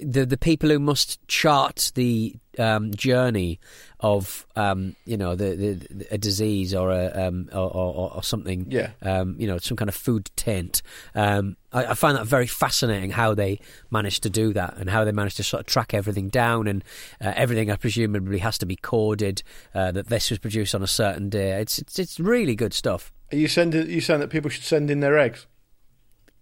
the 0.00 0.24
the 0.24 0.36
people 0.38 0.68
who 0.70 0.78
must 0.78 1.26
chart 1.28 1.92
the 1.94 2.34
um, 2.58 2.92
journey 2.94 3.60
of 4.00 4.46
um, 4.56 4.94
you 5.04 5.16
know 5.16 5.34
the, 5.36 5.54
the 5.90 6.06
a 6.12 6.18
disease 6.18 6.74
or 6.74 6.90
a 6.92 7.26
um, 7.26 7.48
or, 7.52 7.68
or, 7.74 8.14
or 8.14 8.22
something 8.22 8.66
Yeah. 8.70 8.90
um, 9.02 9.36
you 9.38 9.46
know 9.46 9.58
some 9.58 9.76
kind 9.76 9.88
of 9.88 9.94
food 9.94 10.30
taint. 10.36 10.82
Um, 11.14 11.56
I, 11.72 11.86
I 11.86 11.94
find 11.94 12.16
that 12.16 12.26
very 12.26 12.46
fascinating 12.46 13.10
how 13.10 13.34
they 13.34 13.60
managed 13.90 14.22
to 14.24 14.30
do 14.30 14.52
that 14.54 14.76
and 14.78 14.88
how 14.90 15.04
they 15.04 15.12
managed 15.12 15.36
to 15.38 15.42
sort 15.44 15.60
of 15.60 15.66
track 15.66 15.94
everything 15.94 16.28
down 16.28 16.66
and 16.68 16.84
uh, 17.20 17.32
everything. 17.36 17.70
I 17.70 17.76
presumably 17.76 18.38
has 18.38 18.58
to 18.58 18.66
be 18.66 18.76
coded 18.76 19.42
uh, 19.74 19.92
that 19.92 20.08
this 20.08 20.30
was 20.30 20.38
produced 20.38 20.74
on 20.74 20.82
a 20.82 20.86
certain 20.88 21.28
day. 21.28 21.60
It's 21.60 21.78
it's, 21.78 21.98
it's 21.98 22.20
really 22.20 22.54
good 22.56 22.74
stuff. 22.74 23.12
Are 23.32 23.36
you 23.36 23.48
sending? 23.48 23.86
Are 23.86 23.90
you 23.90 24.00
saying 24.00 24.20
that 24.20 24.30
people 24.30 24.50
should 24.50 24.64
send 24.64 24.90
in 24.90 25.00
their 25.00 25.18
eggs? 25.18 25.46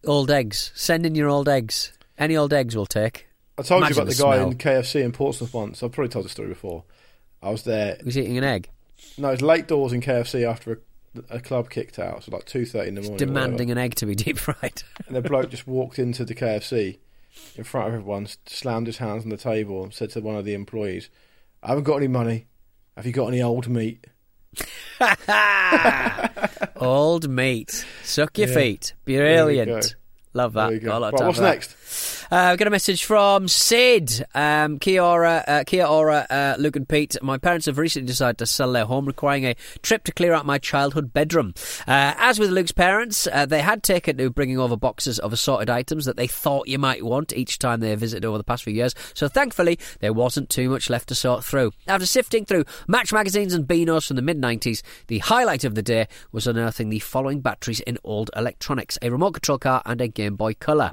Old 0.04 0.30
eggs, 0.30 0.70
send 0.74 1.04
in 1.04 1.14
your 1.14 1.28
old 1.28 1.48
eggs. 1.48 1.92
Any 2.18 2.36
old 2.36 2.52
eggs 2.52 2.76
will 2.76 2.86
take. 2.86 3.25
I 3.58 3.62
told 3.62 3.80
Imagine 3.82 3.96
you 3.96 4.02
about 4.02 4.10
the 4.10 4.16
the, 4.16 4.22
guy 4.22 4.36
smell. 4.36 4.50
in 4.50 4.58
KFC 4.58 5.02
in 5.04 5.12
Portsmouth 5.12 5.54
once. 5.54 5.82
I've 5.82 5.92
probably 5.92 6.10
told 6.10 6.24
the 6.26 6.28
story 6.30 6.48
before. 6.48 6.84
I 7.42 7.50
was 7.50 7.62
there. 7.64 7.96
He 7.98 8.04
was 8.04 8.18
eating 8.18 8.36
an 8.38 8.44
egg? 8.44 8.68
No, 9.18 9.28
it 9.28 9.32
was 9.32 9.42
late 9.42 9.66
doors 9.68 9.92
in 9.92 10.00
KFC 10.02 10.46
after 10.48 10.80
a, 11.30 11.36
a 11.36 11.40
club 11.40 11.70
kicked 11.70 11.98
out. 11.98 12.24
So 12.24 12.32
like 12.32 12.44
two 12.44 12.66
thirty 12.66 12.88
in 12.88 12.94
the 12.96 13.00
morning. 13.02 13.18
Demanding 13.18 13.70
an 13.70 13.78
egg 13.78 13.94
to 13.96 14.06
be 14.06 14.14
deep 14.14 14.38
fried. 14.38 14.82
And 15.06 15.14
the 15.16 15.22
bloke 15.22 15.50
just 15.50 15.66
walked 15.66 15.98
into 15.98 16.24
the 16.24 16.34
KFC 16.34 16.98
in 17.56 17.64
front 17.64 17.88
of 17.88 17.94
everyone, 17.94 18.26
slammed 18.46 18.86
his 18.88 18.98
hands 18.98 19.22
on 19.24 19.30
the 19.30 19.36
table, 19.36 19.82
and 19.84 19.92
said 19.94 20.10
to 20.10 20.20
one 20.20 20.36
of 20.36 20.44
the 20.44 20.54
employees, 20.54 21.08
"I 21.62 21.68
haven't 21.68 21.84
got 21.84 21.96
any 21.96 22.08
money. 22.08 22.46
Have 22.96 23.06
you 23.06 23.12
got 23.12 23.28
any 23.28 23.42
old 23.42 23.68
meat?" 23.68 24.06
Old 26.76 27.28
meat. 27.28 27.84
Suck 28.02 28.38
your 28.38 28.48
Yeah. 28.48 28.54
feet. 28.54 28.94
There 29.04 29.14
you 29.14 29.64
Brilliant. 29.64 29.94
Love 30.32 30.52
that. 30.54 30.72
you 30.72 30.78
go. 30.80 30.86
Got 30.88 30.96
a 30.96 30.98
lot 31.00 31.12
Right, 31.14 31.26
what's 31.26 31.38
next? 31.40 31.76
Uh, 32.30 32.36
I've 32.36 32.58
got 32.58 32.68
a 32.68 32.70
message 32.70 33.04
from 33.04 33.48
Sid. 33.48 34.26
Um, 34.34 34.78
Kia 34.78 35.02
ora, 35.02 35.44
uh, 35.46 35.64
Kia 35.64 35.84
ora, 35.84 36.26
uh, 36.28 36.56
Luke 36.58 36.76
and 36.76 36.88
Pete. 36.88 37.16
My 37.22 37.38
parents 37.38 37.66
have 37.66 37.78
recently 37.78 38.06
decided 38.06 38.38
to 38.38 38.46
sell 38.46 38.72
their 38.72 38.84
home, 38.84 39.06
requiring 39.06 39.44
a 39.44 39.56
trip 39.82 40.04
to 40.04 40.12
clear 40.12 40.32
out 40.32 40.46
my 40.46 40.58
childhood 40.58 41.12
bedroom. 41.12 41.54
Uh, 41.86 42.14
as 42.18 42.38
with 42.38 42.50
Luke's 42.50 42.72
parents, 42.72 43.26
uh, 43.32 43.46
they 43.46 43.62
had 43.62 43.82
taken 43.82 44.16
to 44.18 44.30
bringing 44.30 44.58
over 44.58 44.76
boxes 44.76 45.18
of 45.18 45.32
assorted 45.32 45.70
items 45.70 46.04
that 46.04 46.16
they 46.16 46.26
thought 46.26 46.68
you 46.68 46.78
might 46.78 47.04
want 47.04 47.32
each 47.32 47.58
time 47.58 47.80
they 47.80 47.94
visited 47.94 48.24
over 48.24 48.38
the 48.38 48.44
past 48.44 48.64
few 48.64 48.74
years. 48.74 48.94
So 49.14 49.28
thankfully, 49.28 49.78
there 50.00 50.12
wasn't 50.12 50.50
too 50.50 50.68
much 50.68 50.90
left 50.90 51.08
to 51.08 51.14
sort 51.14 51.44
through. 51.44 51.72
After 51.86 52.06
sifting 52.06 52.44
through 52.44 52.64
Match 52.88 53.12
magazines 53.12 53.54
and 53.54 53.66
Beanos 53.66 54.06
from 54.08 54.16
the 54.16 54.22
mid 54.22 54.40
90s, 54.40 54.82
the 55.06 55.18
highlight 55.20 55.64
of 55.64 55.74
the 55.74 55.82
day 55.82 56.08
was 56.32 56.46
unearthing 56.46 56.88
the 56.88 56.98
following 56.98 57.40
batteries 57.40 57.80
in 57.80 57.98
old 58.04 58.30
electronics 58.36 58.98
a 59.02 59.10
remote 59.10 59.32
control 59.32 59.58
car 59.58 59.82
and 59.86 60.00
a 60.00 60.08
Game 60.08 60.36
Boy 60.36 60.54
Color. 60.54 60.92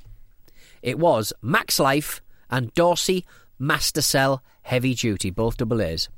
It 0.84 1.00
was 1.00 1.34
Max 1.41 1.80
Life 1.80 2.22
and 2.52 2.72
Dorsey 2.76 3.26
Mastercell 3.60 4.41
Heavy 4.62 4.93
Duty, 4.93 5.32
both 5.32 5.58
double 5.58 5.82
A's. 5.82 6.10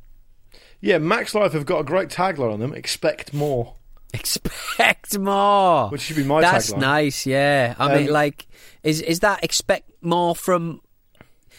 Yeah, 0.82 0.98
Max 0.98 1.34
Life 1.34 1.54
have 1.54 1.66
got 1.66 1.80
a 1.80 1.84
great 1.84 2.10
tagline 2.10 2.52
on 2.54 2.60
them. 2.60 2.74
Expect 2.74 3.34
more. 3.34 3.76
Expect 4.14 5.18
more. 5.18 5.90
Which 5.90 6.02
should 6.02 6.16
be 6.18 6.24
my 6.24 6.40
tagline. 6.40 6.52
That's 6.52 6.74
tagline. 6.74 6.80
nice. 6.80 7.26
Yeah, 7.26 7.76
I 7.80 7.96
mean, 7.96 8.08
Um, 8.08 8.14
like, 8.14 8.48
is 8.84 9.02
is 9.02 9.20
that 9.22 9.44
expect 9.44 9.90
more 10.02 10.36
from? 10.36 10.82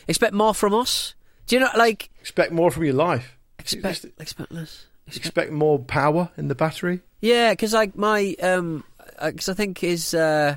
Expect 0.09 0.35
more 0.35 0.55
from 0.55 0.75
us? 0.75 1.15
Do 1.47 1.57
you 1.57 1.61
know, 1.61 1.71
like, 1.77 2.11
Expect 2.21 2.53
more 2.53 2.71
from 2.71 2.85
your 2.85 2.95
life. 2.95 3.37
expect 3.59 4.03
Just 4.03 4.21
expect 4.21 4.53
less? 4.53 4.87
expect 5.07 5.53
more 5.53 5.79
power 5.79 6.31
in 6.37 6.49
the 6.49 6.55
battery. 6.57 7.01
Yeah, 7.21 7.53
because 7.53 7.73
like 7.73 7.97
my 7.97 8.35
um, 8.43 8.85
because 9.23 9.49
I 9.49 9.55
think 9.55 9.79
his 9.79 10.13
uh, 10.15 10.57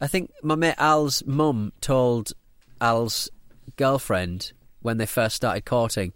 I 0.00 0.06
think 0.06 0.30
my 0.42 0.54
mate 0.54 0.74
Al's 0.78 1.24
mum 1.26 1.72
told 1.80 2.32
Al's 2.80 3.28
girlfriend 3.76 4.52
when 4.80 4.98
they 4.98 5.06
first 5.06 5.36
started 5.36 5.64
courting, 5.64 6.12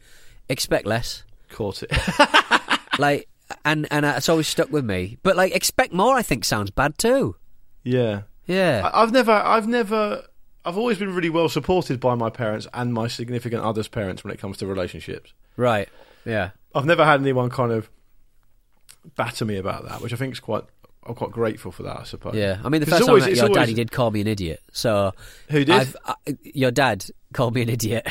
expect 0.49 0.87
less. 0.87 1.25
Caught 1.51 1.83
it. 1.85 1.93
like, 2.99 3.29
and 3.65 3.87
and 3.91 4.07
it's 4.07 4.29
always 4.29 4.49
stuck 4.49 4.71
with 4.71 4.85
me. 4.85 5.19
But 5.23 5.37
like, 5.37 5.55
expect 5.55 5.93
more. 5.93 6.15
I 6.17 6.23
think 6.23 6.45
sounds 6.45 6.71
bad 6.71 6.97
too. 6.99 7.37
yeah. 7.85 8.23
Yeah. 8.47 8.91
I- 8.93 9.03
I've 9.03 9.13
never, 9.13 9.31
I've 9.31 9.69
never, 9.69 10.25
I've 10.65 10.77
always 10.77 10.99
been 10.99 11.15
really 11.15 11.31
well 11.31 11.49
supported 11.49 12.01
by 12.01 12.17
my 12.17 12.29
parents 12.29 12.67
and 12.75 12.93
my 12.93 13.07
significant 13.07 13.63
other's 13.63 13.87
parents 13.89 14.25
when 14.25 14.33
it 14.33 14.41
comes 14.41 14.57
to 14.59 14.67
relationships. 14.67 15.33
right. 15.57 15.89
Yeah. 16.25 16.51
I've 16.75 16.85
never 16.87 17.05
had 17.05 17.21
anyone 17.21 17.51
kind 17.51 17.71
of 17.73 17.89
batter 19.17 19.45
me 19.45 19.57
about 19.57 19.89
that, 19.89 20.01
which 20.01 20.13
I 20.13 20.17
think 20.17 20.33
is 20.33 20.41
quite, 20.41 20.65
I'm 21.05 21.15
quite 21.15 21.33
grateful 21.33 21.73
for 21.73 21.83
that. 21.83 21.99
I 22.01 22.05
suppose. 22.05 22.35
Yeah. 22.35 22.59
I 22.65 22.69
mean, 22.69 22.81
the 22.81 22.87
first 22.87 23.01
time 23.03 23.09
always- 23.11 23.25
I 23.25 23.29
met 23.29 23.37
your 23.37 23.49
dad, 23.49 23.55
always- 23.57 23.69
he 23.71 23.75
did 23.75 23.91
call 23.91 24.11
me 24.13 24.21
an 24.21 24.27
idiot. 24.29 24.61
So 24.73 25.13
Who 25.51 25.65
did? 25.65 25.71
I've, 25.75 25.97
uh, 26.05 26.15
your 26.45 26.71
dad 26.71 27.05
called 27.33 27.55
me 27.55 27.63
an 27.63 27.69
idiot. 27.71 28.07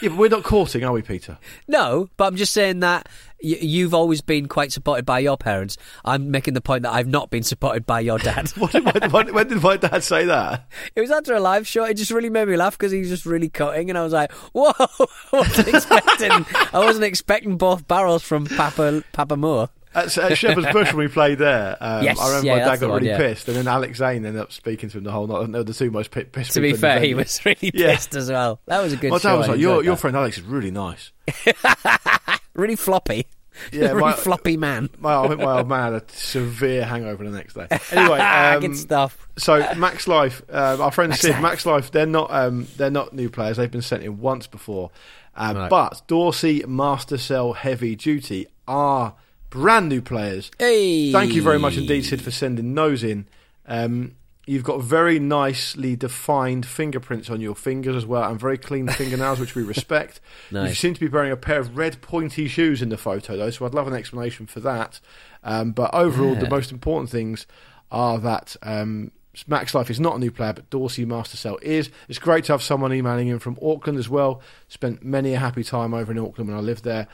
Yeah, 0.00 0.08
but 0.10 0.16
we're 0.18 0.30
not 0.30 0.42
courting, 0.44 0.82
are 0.82 0.92
we, 0.92 1.02
Peter? 1.02 1.36
No, 1.68 2.08
but 2.16 2.24
I'm 2.28 2.36
just 2.36 2.54
saying 2.54 2.80
that 2.80 3.06
y- 3.42 3.58
you've 3.60 3.92
always 3.92 4.22
been 4.22 4.46
quite 4.48 4.72
supported 4.72 5.04
by 5.04 5.18
your 5.18 5.36
parents. 5.36 5.76
I'm 6.06 6.30
making 6.30 6.54
the 6.54 6.62
point 6.62 6.84
that 6.84 6.92
I've 6.92 7.08
not 7.08 7.28
been 7.28 7.42
supported 7.42 7.84
by 7.84 8.00
your 8.00 8.18
dad. 8.18 8.48
When, 8.56 8.84
when, 8.84 9.10
when, 9.10 9.34
when 9.34 9.48
did 9.48 9.62
my 9.62 9.76
dad 9.76 10.02
say 10.02 10.24
that? 10.24 10.66
it 10.96 11.02
was 11.02 11.10
after 11.10 11.34
a 11.34 11.40
live 11.40 11.66
show. 11.66 11.84
It 11.84 11.94
just 11.98 12.10
really 12.10 12.30
made 12.30 12.48
me 12.48 12.56
laugh 12.56 12.78
because 12.78 12.92
he 12.92 13.00
was 13.00 13.10
just 13.10 13.26
really 13.26 13.50
cutting, 13.50 13.90
and 13.90 13.98
I 13.98 14.02
was 14.02 14.14
like, 14.14 14.32
"Whoa!" 14.54 14.72
I 14.78 15.06
wasn't 15.32 15.68
expecting. 15.68 16.46
I 16.72 16.78
wasn't 16.78 17.04
expecting 17.04 17.58
both 17.58 17.86
barrels 17.86 18.22
from 18.22 18.46
Papa 18.46 19.04
Papa 19.12 19.36
Moore. 19.36 19.68
At, 19.94 20.16
at 20.18 20.38
Shepherd's 20.38 20.70
Bush 20.72 20.88
when 20.88 20.98
we 20.98 21.08
played 21.08 21.38
there, 21.38 21.76
um, 21.80 22.04
Yes, 22.04 22.20
I 22.20 22.28
remember 22.28 22.46
yeah, 22.46 22.52
my 22.54 22.58
dad 22.60 22.76
the 22.76 22.80
got 22.80 22.90
one, 22.90 22.98
really 23.02 23.08
yeah. 23.10 23.16
pissed, 23.18 23.48
and 23.48 23.56
then 23.56 23.66
Alex 23.66 23.98
Zane 23.98 24.24
ended 24.24 24.40
up 24.40 24.52
speaking 24.52 24.88
to 24.90 24.98
him 24.98 25.04
the 25.04 25.10
whole 25.10 25.26
night. 25.26 25.50
They 25.50 25.58
were 25.58 25.64
the 25.64 25.74
two 25.74 25.90
most 25.90 26.10
pi- 26.12 26.22
pissed. 26.24 26.52
To 26.52 26.60
be 26.60 26.68
people 26.72 26.76
in 26.76 26.80
the 26.80 26.86
fair, 26.98 27.00
he 27.00 27.14
was 27.14 27.44
really 27.44 27.70
Yeah. 27.74 27.94
pissed 27.96 28.14
as 28.14 28.30
well. 28.30 28.60
That 28.66 28.82
was 28.82 28.92
a 28.92 28.96
good 28.96 29.10
My 29.10 29.18
show. 29.18 29.30
dad 29.30 29.38
was 29.38 29.48
like, 29.48 29.58
"Your 29.58 29.82
your 29.82 29.94
that. 29.96 30.00
friend 30.00 30.16
Alex 30.16 30.38
is 30.38 30.44
really 30.44 30.70
nice." 30.70 31.10
really 32.54 32.76
floppy." 32.76 33.26
Yeah, 33.72 33.88
really 33.88 34.00
my- 34.00 34.12
floppy 34.14 34.56
man. 34.56 34.88
My, 35.00 35.22
I 35.22 35.28
think 35.28 35.40
my 35.40 35.58
old 35.58 35.68
man 35.68 35.92
had 35.92 36.02
a 36.02 36.12
severe 36.14 36.82
hangover 36.84 37.24
the 37.24 37.30
next 37.36 37.52
day. 37.54 37.66
Anyway, 37.92 38.18
um, 38.18 38.60
good 38.60 38.76
stuff. 38.76 39.28
So 39.36 39.74
Max 39.74 40.08
Life, 40.08 40.40
um, 40.50 40.80
our 40.80 40.90
friend 40.90 41.10
Max 41.10 41.20
Sid, 41.20 41.32
Life. 41.32 41.42
Max 41.42 41.66
Life, 41.66 41.90
they're 41.90 42.06
not 42.06 42.30
um, 42.30 42.68
they're 42.78 42.90
not 42.92 43.12
new 43.12 43.28
players. 43.28 43.58
They've 43.58 43.70
been 43.70 43.82
sent 43.82 44.02
in 44.02 44.18
once 44.18 44.46
before, 44.46 44.90
um, 45.34 45.56
Right. 45.58 45.68
but 45.68 46.00
Dorsey 46.06 46.64
Master 46.66 47.18
Cell 47.18 47.52
Heavy 47.52 47.96
Duty 47.96 48.46
are 48.66 49.14
brand 49.50 49.88
new 49.88 50.00
players. 50.00 50.50
Hey, 50.58 51.12
Thank 51.12 51.34
you 51.34 51.42
very 51.42 51.58
much 51.58 51.76
indeed, 51.76 52.04
Sid, 52.04 52.22
for 52.22 52.30
sending 52.30 52.74
those 52.74 53.02
in. 53.04 53.26
Um, 53.66 54.16
you've 54.46 54.64
got 54.64 54.80
very 54.80 55.18
nicely 55.20 55.94
defined 55.96 56.66
fingerprints 56.66 57.30
on 57.30 57.40
your 57.40 57.54
fingers 57.54 57.94
as 57.94 58.06
well, 58.06 58.30
and 58.30 58.40
very 58.40 58.58
clean 58.58 58.88
fingernails, 58.92 59.38
which 59.38 59.54
we 59.54 59.62
respect. 59.62 60.20
You 60.68 60.74
seem 60.74 60.94
to 60.94 61.00
be 61.00 61.08
wearing 61.08 61.32
a 61.32 61.36
pair 61.36 61.60
of 61.60 61.76
red 61.76 62.00
pointy 62.00 62.48
shoes 62.48 62.80
in 62.80 62.88
the 62.88 62.96
photo, 62.96 63.36
though, 63.36 63.50
so 63.50 63.66
I'd 63.66 63.74
love 63.74 63.86
an 63.86 63.94
explanation 63.94 64.46
for 64.46 64.60
that. 64.60 65.00
Um, 65.44 65.72
but 65.72 65.92
overall, 65.94 66.34
the 66.34 66.48
most 66.50 66.72
important 66.72 67.10
things 67.10 67.46
are 67.90 68.18
that 68.18 68.56
um, 68.62 69.10
Max 69.46 69.74
Life 69.74 69.90
is 69.90 70.00
not 70.00 70.16
a 70.16 70.18
new 70.18 70.30
player, 70.30 70.52
but 70.52 70.68
Dorsey 70.70 71.06
Mastercell 71.06 71.62
is. 71.62 71.90
It's 72.08 72.18
great 72.18 72.44
to 72.44 72.52
have 72.52 72.62
someone 72.62 72.92
emailing 72.92 73.28
in 73.28 73.38
from 73.38 73.58
Auckland 73.62 73.98
as 73.98 74.08
well. 74.08 74.42
Spent 74.68 75.04
many 75.04 75.34
a 75.34 75.38
happy 75.38 75.62
time 75.62 75.94
over 75.94 76.10
in 76.10 76.18
Auckland 76.18 76.48
when 76.50 76.58
I 76.58 76.60
lived 76.60 76.84
there. 76.84 77.06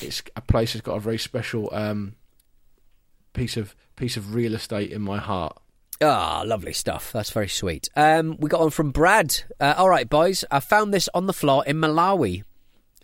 It's 0.00 0.22
a 0.36 0.40
place 0.40 0.72
that's 0.72 0.84
got 0.84 0.96
a 0.96 1.00
very 1.00 1.18
special 1.18 1.68
um, 1.72 2.14
piece 3.32 3.56
of 3.56 3.74
piece 3.96 4.16
of 4.16 4.34
real 4.34 4.54
estate 4.54 4.90
in 4.90 5.02
my 5.02 5.18
heart. 5.18 5.56
Ah, 6.00 6.42
lovely 6.44 6.72
stuff. 6.72 7.12
That's 7.12 7.30
very 7.30 7.48
sweet. 7.48 7.88
Um, 7.94 8.36
we 8.40 8.48
got 8.48 8.60
one 8.60 8.70
from 8.70 8.90
Brad. 8.90 9.40
Uh, 9.60 9.74
all 9.76 9.88
right, 9.88 10.08
boys. 10.08 10.44
I 10.50 10.58
found 10.60 10.92
this 10.92 11.08
on 11.14 11.26
the 11.26 11.32
floor 11.32 11.64
in 11.66 11.76
Malawi. 11.76 12.42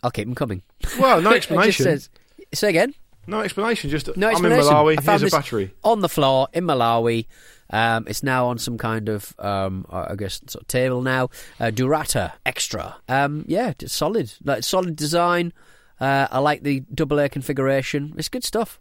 I'll 0.03 0.11
keep 0.11 0.27
them 0.27 0.35
coming. 0.35 0.63
Well, 0.99 1.21
no 1.21 1.31
explanation. 1.35 1.85
says- 1.85 2.09
say 2.55 2.71
again. 2.71 2.95
no 3.27 3.41
explanation. 3.41 3.91
Just 3.91 4.17
No 4.17 4.29
explanation. 4.29 4.67
I'm 4.69 4.89
in. 4.89 4.97
Malawi. 4.97 4.99
I 4.99 5.03
found 5.03 5.21
Here's 5.21 5.33
a 5.33 5.37
battery. 5.37 5.75
on 5.85 6.01
the 6.01 6.09
floor 6.09 6.49
in 6.53 6.65
Malawi. 6.65 7.27
Um, 7.71 8.07
it's 8.09 8.23
now 8.23 8.47
on 8.47 8.59
some 8.59 8.79
kind 8.79 9.09
of, 9.11 9.35
um, 9.39 9.85
I 9.91 10.15
guess, 10.17 10.41
sort 10.49 10.63
of 10.63 10.69
table 10.69 11.03
now. 11.03 11.29
Uh, 11.61 11.71
Durata 11.71 12.33
Extra. 12.47 12.97
Um, 13.09 13.45
yeah, 13.47 13.75
it's 13.79 13.93
solid. 13.93 14.33
Like 14.43 14.65
solid 14.65 14.97
design. 14.97 15.53
Uh, 16.01 16.29
I 16.31 16.39
like 16.39 16.63
the 16.63 16.81
double 16.95 17.19
A 17.19 17.29
configuration. 17.29 18.15
It's 18.17 18.29
good 18.29 18.45
stuff. 18.45 18.81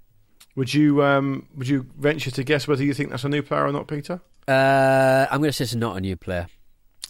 Would 0.55 0.73
you 0.73 1.03
um, 1.03 1.47
would 1.55 1.67
you 1.67 1.85
venture 1.97 2.31
to 2.31 2.43
guess 2.43 2.67
whether 2.67 2.83
you 2.83 2.93
think 2.93 3.09
that's 3.11 3.23
a 3.23 3.29
new 3.29 3.41
player 3.43 3.65
or 3.65 3.71
not, 3.71 3.87
Peter? 3.87 4.21
Uh, 4.47 5.27
I'm 5.29 5.39
going 5.39 5.49
to 5.49 5.53
say 5.53 5.63
it's 5.63 5.75
not 5.75 5.97
a 5.97 6.01
new 6.01 6.15
player. 6.15 6.47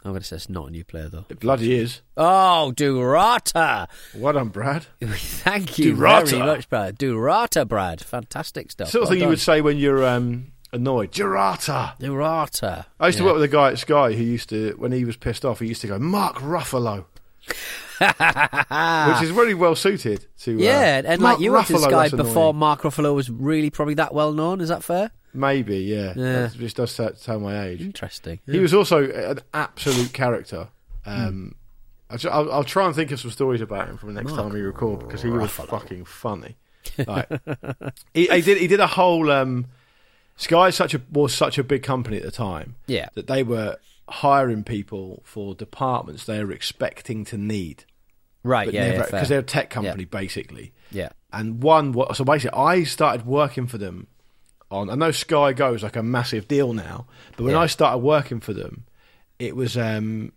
I'm 0.04 0.12
going 0.12 0.22
to 0.22 0.28
say 0.28 0.36
it's 0.38 0.50
not 0.50 0.68
a 0.68 0.72
new 0.72 0.84
player 0.84 1.10
though. 1.10 1.26
It 1.30 1.40
bloody 1.40 1.76
is. 1.76 2.02
Oh, 2.16 2.72
Durata! 2.72 3.88
Well 4.16 4.38
on 4.38 4.50
Brad. 4.50 4.86
Thank 5.02 5.78
you 5.80 5.96
Durata. 5.96 6.26
very 6.30 6.44
much, 6.46 6.70
Brad. 6.70 6.98
Durata, 6.98 7.66
Brad. 7.66 8.02
Fantastic 8.02 8.72
stuff. 8.72 8.90
Sort 8.90 9.04
of 9.04 9.10
Well 9.10 9.16
thing 9.16 9.24
you 9.24 9.30
would 9.30 9.40
say 9.40 9.62
when 9.62 9.78
you're 9.78 10.06
um, 10.06 10.52
annoyed. 10.72 11.12
Girata. 11.12 11.98
Durata. 12.00 12.86
I 13.00 13.08
used 13.08 13.18
to 13.18 13.24
work 13.24 13.34
with 13.36 13.44
a 13.44 13.48
guy 13.48 13.70
at 13.72 13.80
Sky 13.80 14.14
who 14.14 14.24
used 14.24 14.50
to, 14.50 14.76
when 14.78 14.92
he 14.92 15.04
was 15.04 15.18
pissed 15.18 15.44
off, 15.46 15.60
he 15.60 15.68
used 15.68 15.82
to 15.82 15.88
go 15.88 15.98
Mark 16.00 16.38
Ruffalo, 16.38 17.06
which 19.14 19.22
is 19.24 19.32
really 19.32 19.54
well 19.54 19.76
suited 19.76 20.26
to. 20.40 20.56
uh, 20.56 20.62
Yeah, 20.62 21.02
and 21.06 21.22
Mark 21.22 21.36
like 21.38 21.44
you 21.44 21.52
went 21.52 21.68
to 21.68 21.74
Ruffalo, 21.74 22.08
Sky 22.10 22.16
before. 22.16 22.54
Mark 22.54 22.82
Ruffalo 22.82 23.14
was 23.16 23.30
really 23.30 23.70
probably 23.70 23.96
that 23.96 24.14
well 24.14 24.34
known. 24.34 24.62
Is 24.62 24.70
that 24.70 24.84
fair? 24.84 25.12
Maybe, 25.34 25.78
yeah. 25.80 26.14
Yeah. 26.16 26.48
That 26.48 26.54
just 26.58 26.78
does 26.78 26.96
tell- 26.96 27.12
tell 27.14 27.40
my 27.40 27.66
age. 27.68 27.82
Interesting. 27.82 28.40
He 28.46 28.60
was 28.60 28.74
also 28.74 29.10
an 29.12 29.40
absolute 29.54 30.14
character. 30.14 30.70
Um, 31.06 31.56
Hmm. 32.10 32.28
I'll, 32.32 32.52
I'll, 32.54 32.64
try 32.64 32.86
and 32.86 32.96
think 32.96 33.12
of 33.12 33.20
some 33.20 33.32
stories 33.32 33.60
about 33.60 33.90
him 33.90 33.98
for 33.98 34.06
the 34.06 34.14
next 34.14 34.34
time 34.34 34.50
we 34.54 34.62
record 34.62 35.00
because 35.02 35.22
he 35.22 35.30
was 35.30 35.52
fucking 35.52 36.06
funny. 36.06 36.56
Like, 37.06 37.28
he, 38.14 38.28
he 38.28 38.42
did. 38.42 38.58
He 38.60 38.68
did 38.68 38.80
a 38.80 38.88
whole. 38.88 39.30
Um, 39.30 39.66
Sky 40.38 40.70
such 40.70 40.94
a 40.94 41.02
was 41.12 41.34
such 41.34 41.58
a 41.58 41.64
big 41.64 41.84
company 41.84 42.16
at 42.18 42.24
the 42.24 42.32
time 42.32 42.76
Yeah. 42.86 43.10
that 43.16 43.28
they 43.28 43.42
were 43.44 43.78
hiring 44.10 44.64
people 44.64 45.22
for 45.26 45.54
departments 45.56 46.26
they 46.26 46.40
are 46.40 46.52
expecting 46.52 47.26
to 47.26 47.38
need, 47.38 47.84
Right. 48.44 48.72
yeah. 48.72 48.88
never 48.88 48.98
yeah, 49.00 49.06
because 49.06 49.30
they're 49.30 49.40
a 49.40 49.44
tech 49.44 49.70
company 49.70 50.06
basically. 50.06 50.74
yeah. 50.92 51.10
And 51.34 51.62
one, 51.62 51.94
so 52.14 52.24
basically, 52.24 52.58
I 52.58 52.84
started 52.84 53.26
working 53.26 53.68
for 53.68 53.78
them 53.78 54.08
on. 54.72 54.90
I 54.90 54.96
know 54.96 55.12
Sky 55.12 55.52
Go 55.52 55.74
is 55.74 55.84
like 55.84 55.98
a 55.98 56.02
massive 56.04 56.48
deal 56.48 56.72
now, 56.72 57.06
but 57.36 57.44
when 57.44 57.54
Yeah. 57.54 57.60
I 57.60 57.68
started 57.68 57.98
working 57.98 58.40
for 58.40 58.54
them, 58.54 58.86
it 59.38 59.54
was 59.54 59.78
um, 59.78 60.32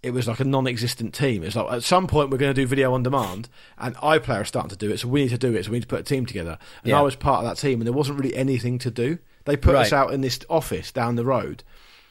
it 0.00 0.12
was 0.12 0.28
like 0.28 0.38
a 0.38 0.44
non-existent 0.44 1.12
team. 1.12 1.42
It's 1.42 1.56
like 1.56 1.72
at 1.72 1.82
some 1.82 2.06
point 2.06 2.30
we're 2.30 2.38
going 2.38 2.54
to 2.54 2.60
do 2.62 2.68
video 2.68 2.94
on 2.94 3.02
demand, 3.02 3.48
and 3.78 3.96
iPlayer 3.96 4.42
is 4.42 4.48
starting 4.48 4.70
to 4.70 4.76
do 4.76 4.92
it, 4.92 5.00
so 5.00 5.08
we 5.08 5.22
need 5.22 5.30
to 5.30 5.38
do 5.38 5.52
it. 5.56 5.64
So 5.64 5.72
we 5.72 5.78
need 5.78 5.82
to 5.82 5.88
put 5.88 6.00
a 6.00 6.04
team 6.04 6.24
together, 6.24 6.56
and 6.84 6.90
Yeah. 6.90 7.00
I 7.00 7.02
was 7.02 7.16
part 7.16 7.44
of 7.44 7.50
that 7.50 7.60
team, 7.60 7.80
and 7.80 7.86
there 7.86 7.92
wasn't 7.92 8.20
really 8.20 8.36
anything 8.36 8.78
to 8.78 8.92
do. 8.92 9.18
They 9.44 9.56
put 9.56 9.74
us 9.74 9.92
out 9.92 10.12
in 10.14 10.20
this 10.20 10.38
office 10.48 10.92
down 10.92 11.16
the 11.16 11.24
road. 11.24 11.64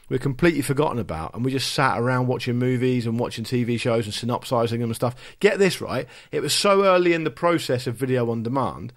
We're 0.10 0.20
completely 0.20 0.62
forgotten 0.62 1.00
about, 1.00 1.34
and 1.34 1.44
we 1.44 1.52
just 1.52 1.74
sat 1.74 2.00
around 2.00 2.28
watching 2.28 2.58
movies 2.58 3.06
and 3.06 3.20
watching 3.20 3.44
TV 3.44 3.80
shows 3.80 4.06
and 4.06 4.14
synopsizing 4.14 4.80
them 4.80 4.90
and 4.90 4.96
stuff. 4.96 5.16
Get 5.40 5.60
this 5.60 5.82
right: 5.82 6.08
it 6.32 6.42
was 6.42 6.54
so 6.54 6.86
early 6.86 7.14
in 7.14 7.24
the 7.24 7.32
process 7.32 7.88
of 7.88 7.96
video 7.96 8.30
on 8.32 8.44
demand. 8.44 8.94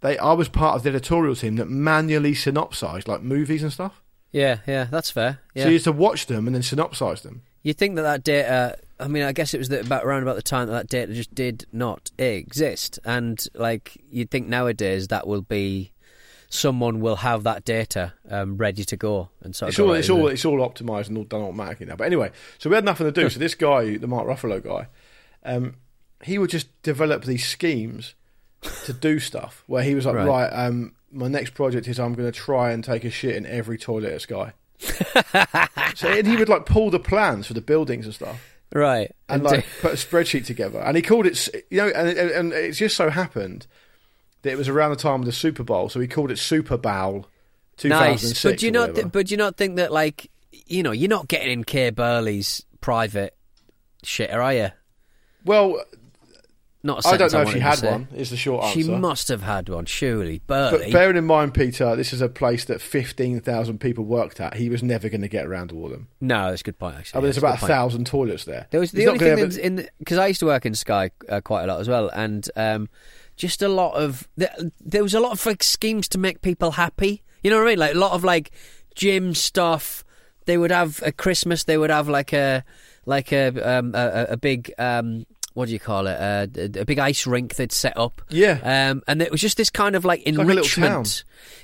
They, 0.00 0.18
I 0.18 0.32
was 0.32 0.48
part 0.48 0.76
of 0.76 0.82
the 0.82 0.90
editorial 0.90 1.36
team 1.36 1.56
that 1.56 1.68
manually 1.68 2.34
synopsized 2.34 3.06
like 3.06 3.22
movies 3.22 3.62
and 3.62 3.72
stuff. 3.72 4.02
Yeah. 4.32 4.58
Yeah. 4.66 4.84
That's 4.84 5.10
fair. 5.10 5.40
Yeah. 5.54 5.64
So 5.64 5.68
you 5.68 5.72
used 5.74 5.84
to 5.84 5.92
watch 5.92 6.26
them 6.26 6.46
and 6.46 6.54
then 6.54 6.62
synopsize 6.62 7.22
them. 7.22 7.42
You'd 7.62 7.76
think 7.76 7.96
that 7.96 8.02
that 8.02 8.24
data? 8.24 8.78
I 8.98 9.08
mean, 9.08 9.22
I 9.22 9.32
guess 9.32 9.52
it 9.54 9.58
was 9.58 9.68
the, 9.68 9.80
about 9.80 10.04
around 10.04 10.22
about 10.22 10.36
the 10.36 10.42
time 10.42 10.68
that 10.68 10.72
that 10.72 10.88
data 10.88 11.12
just 11.12 11.34
did 11.34 11.66
not 11.72 12.10
exist, 12.18 12.98
and 13.04 13.42
like 13.54 13.96
you'd 14.10 14.30
think 14.30 14.46
nowadays 14.48 15.08
that 15.08 15.26
will 15.26 15.42
be 15.42 15.92
someone 16.50 17.00
will 17.00 17.16
have 17.16 17.44
that 17.44 17.64
data 17.64 18.12
um, 18.28 18.56
ready 18.58 18.84
to 18.84 18.96
go 18.96 19.30
and 19.42 19.54
sort 19.56 19.68
of 19.68 19.72
It's 19.72 19.78
all, 19.78 19.92
it's 19.92 20.10
all, 20.10 20.28
it? 20.28 20.32
it's 20.34 20.44
all 20.44 20.58
optimized 20.58 21.08
and 21.08 21.16
all 21.16 21.24
done 21.24 21.42
automatically 21.42 21.86
now. 21.86 21.96
But 21.96 22.04
anyway, 22.08 22.32
so 22.58 22.68
we 22.68 22.74
had 22.74 22.84
nothing 22.84 23.06
to 23.06 23.12
do. 23.12 23.30
So 23.30 23.38
this 23.38 23.54
guy, 23.54 23.96
the 23.96 24.08
Mark 24.08 24.26
Ruffalo 24.26 24.62
guy, 24.62 24.88
um, 25.44 25.76
he 26.22 26.38
would 26.38 26.50
just 26.50 26.66
develop 26.82 27.24
these 27.24 27.46
schemes 27.46 28.14
to 28.84 28.92
do 28.92 29.20
stuff. 29.20 29.62
Where 29.68 29.82
he 29.84 29.94
was 29.94 30.04
like, 30.06 30.16
Right. 30.16 30.26
right, 30.26 30.48
um, 30.48 30.94
my 31.12 31.28
next 31.28 31.54
project 31.54 31.86
is 31.88 31.98
I'm 32.00 32.14
going 32.14 32.30
to 32.30 32.36
try 32.36 32.72
and 32.72 32.82
take 32.84 33.04
a 33.04 33.10
shit 33.10 33.36
in 33.36 33.46
every 33.46 33.78
toilet 33.78 34.12
at 34.12 34.20
Sky. 34.22 34.52
so 35.94 36.08
and 36.08 36.26
he 36.26 36.36
would 36.36 36.48
like 36.48 36.66
pull 36.66 36.90
the 36.90 36.98
plans 37.00 37.46
for 37.46 37.54
the 37.54 37.60
buildings 37.60 38.06
and 38.06 38.14
stuff. 38.14 38.40
right 38.74 39.14
and 39.28 39.42
like 39.42 39.66
put 39.80 39.92
a 39.92 39.96
spreadsheet 39.96 40.46
together. 40.46 40.80
And 40.80 40.96
he 40.96 41.02
called 41.02 41.26
it, 41.26 41.48
you 41.70 41.78
know, 41.78 41.88
and, 41.88 42.08
and, 42.08 42.30
and 42.30 42.52
it 42.52 42.72
just 42.72 42.96
so 42.96 43.08
happened 43.10 43.66
that 44.42 44.50
it 44.52 44.58
was 44.58 44.68
around 44.68 44.90
the 44.90 44.96
time 44.96 45.20
of 45.20 45.26
the 45.26 45.32
Super 45.32 45.62
Bowl, 45.62 45.88
so 45.88 46.00
he 46.00 46.06
called 46.08 46.30
it 46.30 46.38
Super 46.38 46.76
Bowl 46.76 47.26
2006. 47.76 48.22
nice. 48.22 48.42
But 48.42 48.58
do 48.58 48.66
you 48.66 48.72
not? 48.72 48.94
Th- 48.94 49.06
but 49.10 49.26
do 49.26 49.32
you 49.32 49.36
not 49.38 49.56
think 49.56 49.76
that 49.76 49.92
like 49.92 50.30
you 50.66 50.82
know 50.82 50.92
you're 50.92 51.08
not 51.08 51.28
getting 51.28 51.50
in 51.50 51.64
Kay 51.64 51.90
Burley's 51.90 52.64
private 52.80 53.36
shit, 54.02 54.30
are 54.30 54.54
you? 54.54 54.68
well, 55.44 55.82
Not. 56.82 57.04
a 57.04 57.08
I 57.08 57.16
don't 57.16 57.32
know 57.32 57.42
if 57.42 57.50
she 57.50 57.58
had 57.60 57.82
one. 57.82 58.08
Is 58.14 58.30
the 58.30 58.36
short 58.36 58.64
answer. 58.64 58.80
She 58.80 58.88
must 58.88 59.28
have 59.28 59.42
had 59.42 59.68
one, 59.68 59.84
surely. 59.86 60.40
But 60.46 60.90
bearing 60.92 61.16
in 61.16 61.24
mind, 61.26 61.52
Peter, 61.54 61.94
this 61.96 62.12
is 62.12 62.20
a 62.22 62.28
place 62.28 62.64
that 62.66 62.80
15,000 62.80 63.78
people 63.78 64.04
worked 64.04 64.40
at. 64.40 64.54
He 64.54 64.68
was 64.70 64.82
never 64.82 65.08
going 65.08 65.20
to 65.22 65.28
get 65.28 65.46
around 65.46 65.68
to 65.68 65.76
all 65.76 65.86
of 65.86 65.90
them. 65.92 66.08
no, 66.20 66.48
that's 66.50 66.60
a 66.62 66.64
good 66.64 66.78
point. 66.78 66.96
Actually, 66.96 67.18
I 67.18 67.20
mean, 67.20 67.24
there's 67.24 67.36
about 67.38 67.62
a 67.62 67.66
thousand 67.66 68.06
toilets 68.06 68.44
there. 68.44 68.66
There 68.70 68.80
was 68.80 68.92
the 68.92 69.04
not 69.04 69.12
only 69.12 69.18
thing 69.18 69.38
ever- 69.38 69.60
in 69.60 69.88
because 69.98 70.18
I 70.18 70.26
used 70.28 70.40
to 70.40 70.46
work 70.46 70.64
in 70.66 70.74
Sky 70.74 71.10
uh, 71.28 71.40
quite 71.42 71.64
a 71.64 71.66
lot 71.66 71.80
as 71.80 71.88
well, 71.88 72.10
and 72.14 72.48
um, 72.56 72.88
just 73.40 73.62
a 73.62 73.68
lot 73.68 73.94
of 73.94 74.28
there, 74.36 74.54
there 74.80 75.02
was 75.02 75.14
a 75.14 75.20
lot 75.20 75.32
of 75.32 75.44
like 75.46 75.62
schemes 75.62 76.08
to 76.08 76.18
make 76.18 76.42
people 76.42 76.72
happy. 76.72 77.22
You 77.42 77.50
know 77.50 77.56
what 77.56 77.68
I 77.68 77.70
mean? 77.70 77.78
Like 77.78 77.94
a 77.94 77.98
lot 77.98 78.12
of 78.12 78.22
like 78.22 78.50
gym 78.94 79.34
stuff. 79.34 80.04
They 80.44 80.58
would 80.58 80.70
have 80.70 81.02
a 81.04 81.10
Christmas. 81.10 81.64
They 81.64 81.78
would 81.78 81.90
have 81.90 82.08
like 82.08 82.34
a 82.34 82.64
like 83.06 83.32
a 83.32 83.78
um, 83.78 83.94
a, 83.94 84.26
a 84.30 84.36
big 84.36 84.72
um, 84.78 85.24
what 85.54 85.66
do 85.66 85.72
you 85.72 85.80
call 85.80 86.06
it? 86.06 86.16
Uh, 86.20 86.46
a, 86.54 86.80
a 86.80 86.84
big 86.84 86.98
ice 86.98 87.26
rink 87.26 87.54
they'd 87.54 87.72
set 87.72 87.96
up. 87.96 88.20
Yeah. 88.28 88.58
Um, 88.62 89.02
and 89.08 89.22
it 89.22 89.30
was 89.30 89.40
just 89.40 89.56
this 89.56 89.70
kind 89.70 89.96
of 89.96 90.04
like 90.04 90.20
like 90.20 90.28
a 90.28 90.30
little 90.32 90.50
enrichment. 90.50 90.90
town. 90.90 91.04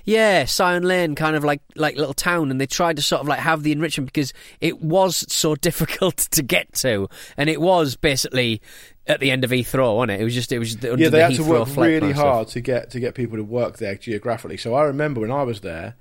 Yeah, 0.05 0.45
Syon 0.47 0.83
Lane, 0.83 1.15
kind 1.15 1.37
of 1.37 1.45
like 1.45 1.61
like 1.75 1.97
little 1.97 2.15
town, 2.15 2.51
and 2.51 2.59
they 2.59 2.67
tried 2.67 2.97
to 2.97 3.03
sort 3.03 3.21
of 3.21 3.29
like 3.29 3.41
have 3.41 3.63
the 3.63 3.73
enrichment 3.73 4.07
because 4.13 4.33
it 4.61 4.81
was 4.81 5.31
so 5.31 5.55
difficult 5.69 6.17
to 6.17 6.43
get 6.43 6.73
to, 6.75 7.09
and 7.37 7.51
it 7.51 7.61
was 7.61 7.97
basically 7.97 8.63
at 9.07 9.21
the 9.21 9.31
end 9.31 9.45
of 9.45 9.51
Heathrow, 9.51 9.97
wasn't 9.97 10.13
it? 10.13 10.21
It 10.21 10.25
was 10.25 10.35
just 10.35 10.53
it 10.53 10.59
was 10.59 10.75
just 10.75 10.85
under 10.85 11.03
yeah, 11.03 11.09
they 11.11 11.19
the 11.19 11.25
had 11.25 11.35
to 11.37 11.45
work 11.45 11.69
really 11.77 12.13
hard 12.13 12.49
to 12.49 12.61
get 12.61 12.91
to 12.91 13.01
get 13.01 13.15
people 13.15 13.37
to 13.37 13.45
work 13.45 13.79
there 13.79 13.95
geographically. 13.97 14.57
So 14.57 14.75
I 14.75 14.83
remember 14.85 15.21
when 15.21 15.31
I 15.31 15.43
was 15.43 15.61
there, 15.61 15.95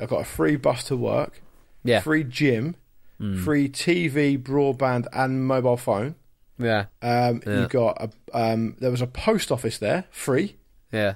I 0.00 0.06
got 0.06 0.20
a 0.20 0.24
free 0.24 0.56
bus 0.56 0.84
to 0.84 0.96
work, 0.96 1.40
Yeah, 1.84 2.00
free 2.00 2.24
gym, 2.24 2.76
free 3.18 3.68
TV, 3.68 4.38
broadband, 4.42 5.06
and 5.12 5.46
mobile 5.46 5.76
phone. 5.76 6.14
yeah, 6.58 6.86
Um, 7.02 7.42
Yeah. 7.46 7.60
You 7.62 7.68
got 7.68 7.96
a 8.00 8.10
um, 8.38 8.76
there 8.78 8.90
was 8.90 9.00
a 9.02 9.06
post 9.06 9.50
office 9.50 9.78
there, 9.78 10.04
free. 10.10 10.56
yeah. 10.92 11.14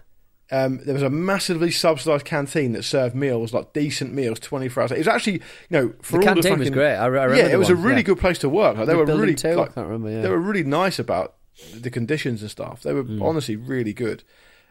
Um, 0.52 0.78
there 0.84 0.94
was 0.94 1.02
a 1.02 1.10
massively 1.10 1.70
subsidised 1.70 2.24
canteen 2.24 2.72
that 2.72 2.82
served 2.82 3.14
meals, 3.14 3.52
like 3.54 3.72
decent 3.72 4.12
meals, 4.12 4.40
twenty 4.40 4.68
four 4.68 4.82
hours. 4.82 4.92
It 4.92 4.98
was 4.98 5.08
actually, 5.08 5.34
you 5.34 5.40
know, 5.70 5.94
for 6.02 6.18
The 6.20 6.28
all 6.28 6.34
canteen 6.34 6.54
the 6.54 6.58
was 6.60 6.70
great. 6.70 6.94
I, 6.96 7.04
I 7.04 7.06
remember 7.06 7.36
yeah, 7.36 7.46
it 7.54 7.58
was 7.58 7.70
a 7.70 7.76
really 7.76 7.98
yeah. 7.98 8.02
good 8.02 8.18
place 8.18 8.38
to 8.40 8.48
work. 8.48 8.76
Like, 8.76 8.86
they 8.86 8.92
The 8.92 8.98
were 8.98 9.04
really, 9.06 9.34
too? 9.34 9.48
I 9.50 9.54
like, 9.54 9.74
can't 9.74 9.86
remember, 9.86 10.10
yeah. 10.10 10.22
they 10.22 10.28
were 10.28 10.38
really 10.40 10.64
nice 10.64 10.98
about 10.98 11.34
the 11.74 11.90
conditions 11.90 12.42
and 12.42 12.50
stuff. 12.50 12.82
They 12.82 12.92
were 12.92 13.02
Hmm. 13.02 13.22
honestly 13.22 13.54
really 13.56 13.92
good. 13.92 14.24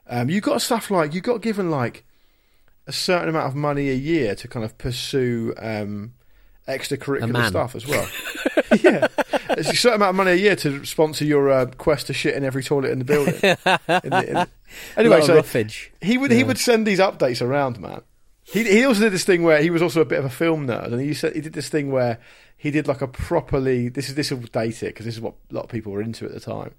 Um, 0.07 0.29
you 0.29 0.41
got 0.41 0.61
stuff 0.61 0.89
like 0.91 1.13
you 1.13 1.21
got 1.21 1.41
given 1.41 1.69
like 1.69 2.03
a 2.87 2.91
certain 2.91 3.29
amount 3.29 3.47
of 3.47 3.55
money 3.55 3.89
a 3.89 3.93
year 3.93 4.33
to 4.35 4.47
kind 4.47 4.65
of 4.65 4.77
pursue 4.79 5.53
um, 5.59 6.13
extracurricular 6.69 7.47
stuff 7.47 7.75
as 7.75 7.85
well. 7.85 8.07
yeah, 8.83 9.07
it's 9.51 9.69
a 9.69 9.75
certain 9.75 9.95
amount 9.95 10.11
of 10.11 10.15
money 10.15 10.31
a 10.31 10.35
year 10.35 10.55
to 10.57 10.85
sponsor 10.85 11.25
your 11.25 11.49
uh, 11.49 11.65
quest 11.77 12.07
to 12.07 12.13
shit 12.13 12.35
in 12.35 12.43
every 12.43 12.63
toilet 12.63 12.91
in 12.91 12.99
the 12.99 13.05
building. 13.05 13.33
in 13.43 14.09
the, 14.09 14.25
in, 14.27 14.47
Anyway, 14.95 15.21
so 15.21 15.35
roughage. 15.35 15.91
he 16.01 16.17
would 16.17 16.31
he 16.31 16.43
would 16.43 16.59
send 16.59 16.85
these 16.85 16.99
updates 16.99 17.41
around, 17.41 17.79
man. 17.79 18.01
He 18.43 18.63
he 18.63 18.85
also 18.85 19.01
did 19.01 19.13
this 19.13 19.23
thing 19.23 19.41
where 19.41 19.61
he 19.61 19.71
was 19.71 19.81
also 19.81 20.01
a 20.01 20.05
bit 20.05 20.19
of 20.19 20.25
a 20.25 20.29
film 20.29 20.67
nerd, 20.67 20.91
and 20.91 21.01
he 21.01 21.13
said 21.15 21.33
he 21.33 21.41
did 21.41 21.53
this 21.53 21.69
thing 21.69 21.91
where 21.91 22.19
he 22.55 22.69
did 22.69 22.87
like 22.87 23.01
a 23.01 23.07
properly 23.07 23.89
this 23.89 24.09
is 24.09 24.15
this 24.15 24.29
will 24.29 24.39
date 24.41 24.83
it 24.83 24.87
because 24.87 25.05
this 25.05 25.15
is 25.15 25.21
what 25.21 25.33
a 25.49 25.55
lot 25.55 25.63
of 25.63 25.69
people 25.69 25.91
were 25.91 26.01
into 26.01 26.25
at 26.25 26.33
the 26.33 26.39
time. 26.39 26.75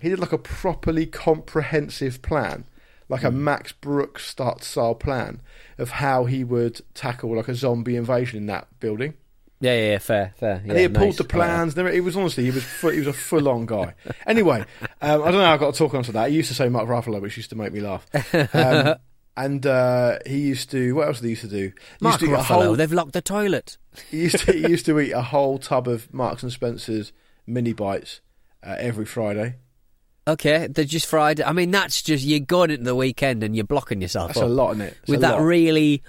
He 0.00 0.08
did 0.08 0.18
like 0.18 0.32
a 0.32 0.38
properly 0.38 1.06
comprehensive 1.06 2.20
plan, 2.20 2.64
like 3.08 3.22
a 3.24 3.30
Hmm. 3.30 3.44
Max 3.44 3.72
Brooks 3.72 4.26
start 4.26 4.62
style 4.64 4.94
plan 4.94 5.40
of 5.78 5.90
how 5.90 6.24
he 6.24 6.44
would 6.44 6.80
tackle 6.94 7.36
like 7.36 7.48
a 7.48 7.54
zombie 7.54 7.96
invasion 7.96 8.38
in 8.38 8.46
that 8.46 8.68
building. 8.80 9.14
Yeah, 9.60 9.74
yeah, 9.76 9.90
yeah, 9.92 9.98
fair, 9.98 10.32
fair. 10.36 10.62
And 10.66 10.72
he 10.72 10.82
had 10.82 10.94
pulled 10.94 11.16
the 11.16 11.22
I 11.24 11.38
like 11.38 11.74
that. 11.74 11.74
plans. 11.74 11.94
It 11.94 12.00
was 12.04 12.16
honestly, 12.16 12.44
he 12.44 12.50
was 12.50 12.64
fu- 12.64 12.88
he 12.90 12.98
was 12.98 13.06
a 13.06 13.12
full 13.12 13.48
on 13.48 13.66
guy. 13.66 13.94
Anyway, 14.26 14.60
um, 15.00 15.22
I 15.22 15.30
don't 15.30 15.34
know. 15.40 15.44
how 15.44 15.54
I 15.54 15.56
got 15.58 15.72
to 15.74 15.78
talk 15.78 15.94
onto 15.94 16.12
that. 16.12 16.30
He 16.30 16.36
used 16.36 16.48
to 16.48 16.54
say 16.54 16.68
Mark 16.68 16.86
Ruffalo, 16.88 17.20
which 17.20 17.36
used 17.36 17.50
to 17.50 17.56
make 17.56 17.72
me 17.72 17.80
laugh. 17.80 18.06
Um, 18.52 18.96
and 19.36 19.66
uh, 19.66 20.18
he 20.26 20.38
used 20.38 20.70
to. 20.70 20.94
What 20.94 21.08
else 21.08 21.18
did 21.20 21.24
he 21.26 21.30
used 21.30 21.42
to 21.42 21.48
do? 21.48 21.68
He 21.68 21.72
Mark 22.00 22.20
used 22.20 22.32
to 22.32 22.36
Ruffalo, 22.38 22.64
whole. 22.66 22.74
they've 22.76 22.92
locked 22.92 23.12
the 23.14 23.22
toilet. 23.22 23.78
He 24.10 24.22
used 24.22 24.38
to. 24.40 24.52
He 24.52 24.68
used 24.68 24.86
to 24.86 24.98
eat 25.00 25.12
a 25.12 25.22
whole 25.22 25.58
tub 25.58 25.88
of 25.88 26.12
Marks 26.12 26.42
and 26.42 26.52
Spencers 26.52 27.12
mini 27.46 27.72
bites 27.72 28.20
uh, 28.62 28.76
every 28.78 29.04
Friday. 29.06 29.56
Okay, 30.26 30.68
they're 30.70 30.84
just 30.84 31.06
fried. 31.06 31.40
I 31.40 31.52
mean, 31.52 31.70
that's 31.70 32.00
just 32.00 32.24
you're 32.24 32.40
going 32.40 32.70
into 32.70 32.84
the 32.84 32.94
weekend 32.94 33.42
and 33.42 33.54
you're 33.54 33.64
blocking 33.66 34.00
yourself 34.00 34.28
That's 34.28 34.38
up 34.38 34.44
a 34.44 34.48
lot 34.48 34.72
in 34.74 34.80
it. 34.80 34.96
It's 35.02 35.10
with 35.10 35.20
that 35.20 35.38
lot. 35.38 35.42
really 35.42 36.02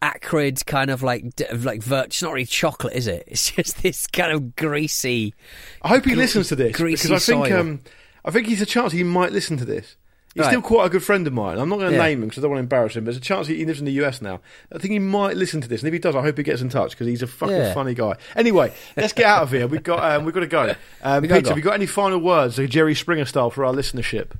acrid 0.00 0.64
kind 0.64 0.90
of 0.90 1.02
like 1.02 1.24
like 1.52 1.82
vert. 1.82 2.06
It's 2.06 2.22
not 2.22 2.32
really 2.32 2.46
chocolate, 2.46 2.94
is 2.94 3.06
it? 3.06 3.24
It's 3.28 3.50
just 3.50 3.82
this 3.82 4.06
kind 4.06 4.32
of 4.32 4.54
greasy. 4.54 5.34
I 5.82 5.88
hope 5.88 6.04
he 6.04 6.12
gre- 6.12 6.18
listens 6.18 6.48
to 6.48 6.56
this 6.56 6.76
greasy 6.76 7.08
because 7.08 7.28
I 7.28 7.32
think 7.32 7.46
soil. 7.46 7.60
um, 7.60 7.80
I 8.24 8.30
think 8.30 8.46
he's 8.46 8.62
a 8.62 8.66
chance 8.66 8.92
he 8.92 9.02
might 9.02 9.32
listen 9.32 9.56
to 9.56 9.64
this. 9.64 9.96
He's 10.34 10.42
Right. 10.42 10.50
still 10.50 10.62
quite 10.62 10.86
a 10.86 10.90
good 10.90 11.02
friend 11.02 11.26
of 11.26 11.32
mine. 11.32 11.58
I'm 11.58 11.68
not 11.68 11.78
going 11.78 11.90
to 11.90 11.96
Yeah. 11.96 12.02
name 12.04 12.22
him 12.22 12.28
because 12.28 12.42
I 12.42 12.42
don't 12.42 12.50
want 12.52 12.58
to 12.58 12.62
embarrass 12.64 12.94
him. 12.96 13.04
But 13.04 13.12
there's 13.12 13.16
a 13.16 13.20
chance 13.20 13.46
he, 13.48 13.64
lives 13.64 13.80
in 13.80 13.86
the 13.86 13.92
US 13.92 14.20
now. 14.22 14.40
I 14.72 14.78
think 14.78 14.92
he 14.92 14.98
might 14.98 15.36
listen 15.36 15.60
to 15.62 15.68
this, 15.68 15.80
and 15.80 15.88
if 15.88 15.92
he 15.92 15.98
does, 15.98 16.14
I 16.14 16.20
hope 16.22 16.36
he 16.36 16.44
gets 16.44 16.60
in 16.60 16.68
touch 16.68 16.90
because 16.90 17.06
he's 17.06 17.22
a 17.22 17.26
fucking 17.26 17.56
Yeah. 17.56 17.74
funny 17.74 17.94
guy. 17.94 18.14
Anyway, 18.36 18.72
let's 18.96 19.12
get 19.14 19.24
out 19.24 19.42
of 19.42 19.50
here. 19.50 19.66
We've 19.66 19.82
got 19.82 20.02
um, 20.04 20.24
we've 20.24 20.34
got 20.34 20.40
to 20.40 20.46
go. 20.46 20.74
Um, 21.02 21.22
Peter, 21.22 21.40
go. 21.40 21.48
have 21.48 21.56
you 21.58 21.64
got 21.64 21.74
any 21.74 21.86
final 21.86 22.18
words, 22.18 22.58
like 22.58 22.68
Jerry 22.70 22.94
Springer 22.94 23.24
style, 23.24 23.50
for 23.50 23.64
our 23.64 23.72
listenership? 23.72 24.32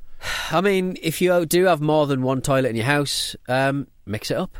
I 0.53 0.61
mean, 0.61 0.99
if 1.03 1.21
you 1.21 1.47
do 1.47 1.65
have 1.65 1.81
more 1.81 2.07
than 2.07 2.23
one 2.23 2.43
toilet 2.43 2.69
in 2.69 2.77
your 2.77 2.85
house, 2.87 3.35
um, 3.49 3.87
mix 4.07 4.31
it 4.31 4.37
up. 4.37 4.57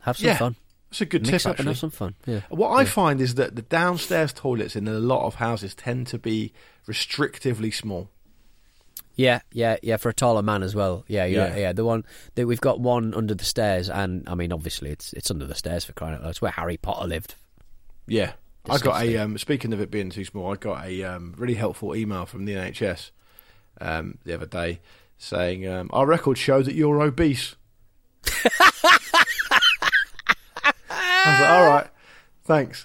Have 0.00 0.16
some 0.18 0.26
Yeah. 0.28 0.36
fun. 0.38 0.56
That's 0.90 1.00
a 1.00 1.06
good 1.06 1.26
Mix 1.26 1.42
tip. 1.42 1.50
up 1.50 1.58
and 1.58 1.68
Actually, 1.68 1.72
have 1.72 1.78
some 1.80 1.90
fun. 1.90 2.14
Yeah. 2.26 2.40
what 2.50 2.70
I 2.70 2.84
find 2.84 3.20
is 3.20 3.34
that 3.34 3.56
the 3.56 3.62
downstairs 3.62 4.32
toilets 4.32 4.76
in 4.76 4.86
a 4.86 4.92
lot 5.00 5.26
of 5.26 5.36
houses 5.36 5.74
tend 5.74 6.06
to 6.08 6.18
be 6.18 6.52
restrictively 6.88 7.74
small. 7.74 8.10
Yeah, 9.16 9.40
yeah, 9.52 9.76
yeah. 9.82 9.96
For 9.96 10.08
a 10.08 10.14
taller 10.14 10.42
man 10.42 10.62
as 10.62 10.74
well. 10.74 11.04
Yeah, 11.06 11.24
yeah, 11.24 11.48
Yeah. 11.48 11.56
yeah. 11.56 11.72
The 11.72 11.84
one 11.84 12.04
that 12.34 12.46
we've 12.46 12.60
got 12.60 12.80
one 12.80 13.14
under 13.14 13.34
the 13.34 13.44
stairs, 13.44 13.88
and 13.88 14.28
I 14.28 14.34
mean, 14.34 14.52
obviously, 14.52 14.90
it's 14.90 15.12
it's 15.12 15.30
under 15.30 15.46
the 15.46 15.54
stairs 15.54 15.84
for 15.84 15.92
crying 15.92 16.14
out 16.14 16.22
loud. 16.22 16.30
It's 16.30 16.42
where 16.42 16.50
Harry 16.50 16.76
Potter 16.76 17.06
lived. 17.06 17.34
Yeah. 18.06 18.32
I 18.68 18.78
got 18.78 19.02
a 19.02 19.16
um, 19.18 19.36
speaking 19.38 19.72
of 19.74 19.80
it 19.80 19.90
being 19.90 20.08
too 20.10 20.24
small. 20.24 20.50
I 20.52 20.56
got 20.56 20.84
a 20.86 21.02
um, 21.04 21.34
really 21.36 21.54
helpful 21.54 21.94
email 21.94 22.24
from 22.26 22.46
the 22.46 22.54
NHS 22.54 23.10
um, 23.80 24.16
the 24.24 24.32
other 24.34 24.46
day 24.46 24.80
saying 25.18 25.68
um, 25.68 25.90
our 25.92 26.06
records 26.06 26.40
show 26.40 26.62
that 26.62 26.74
you're 26.74 27.00
obese. 27.02 27.56
I 30.90 31.24
was 31.26 31.40
like, 31.40 31.50
all 31.50 31.66
right, 31.66 31.86
thanks. 32.44 32.84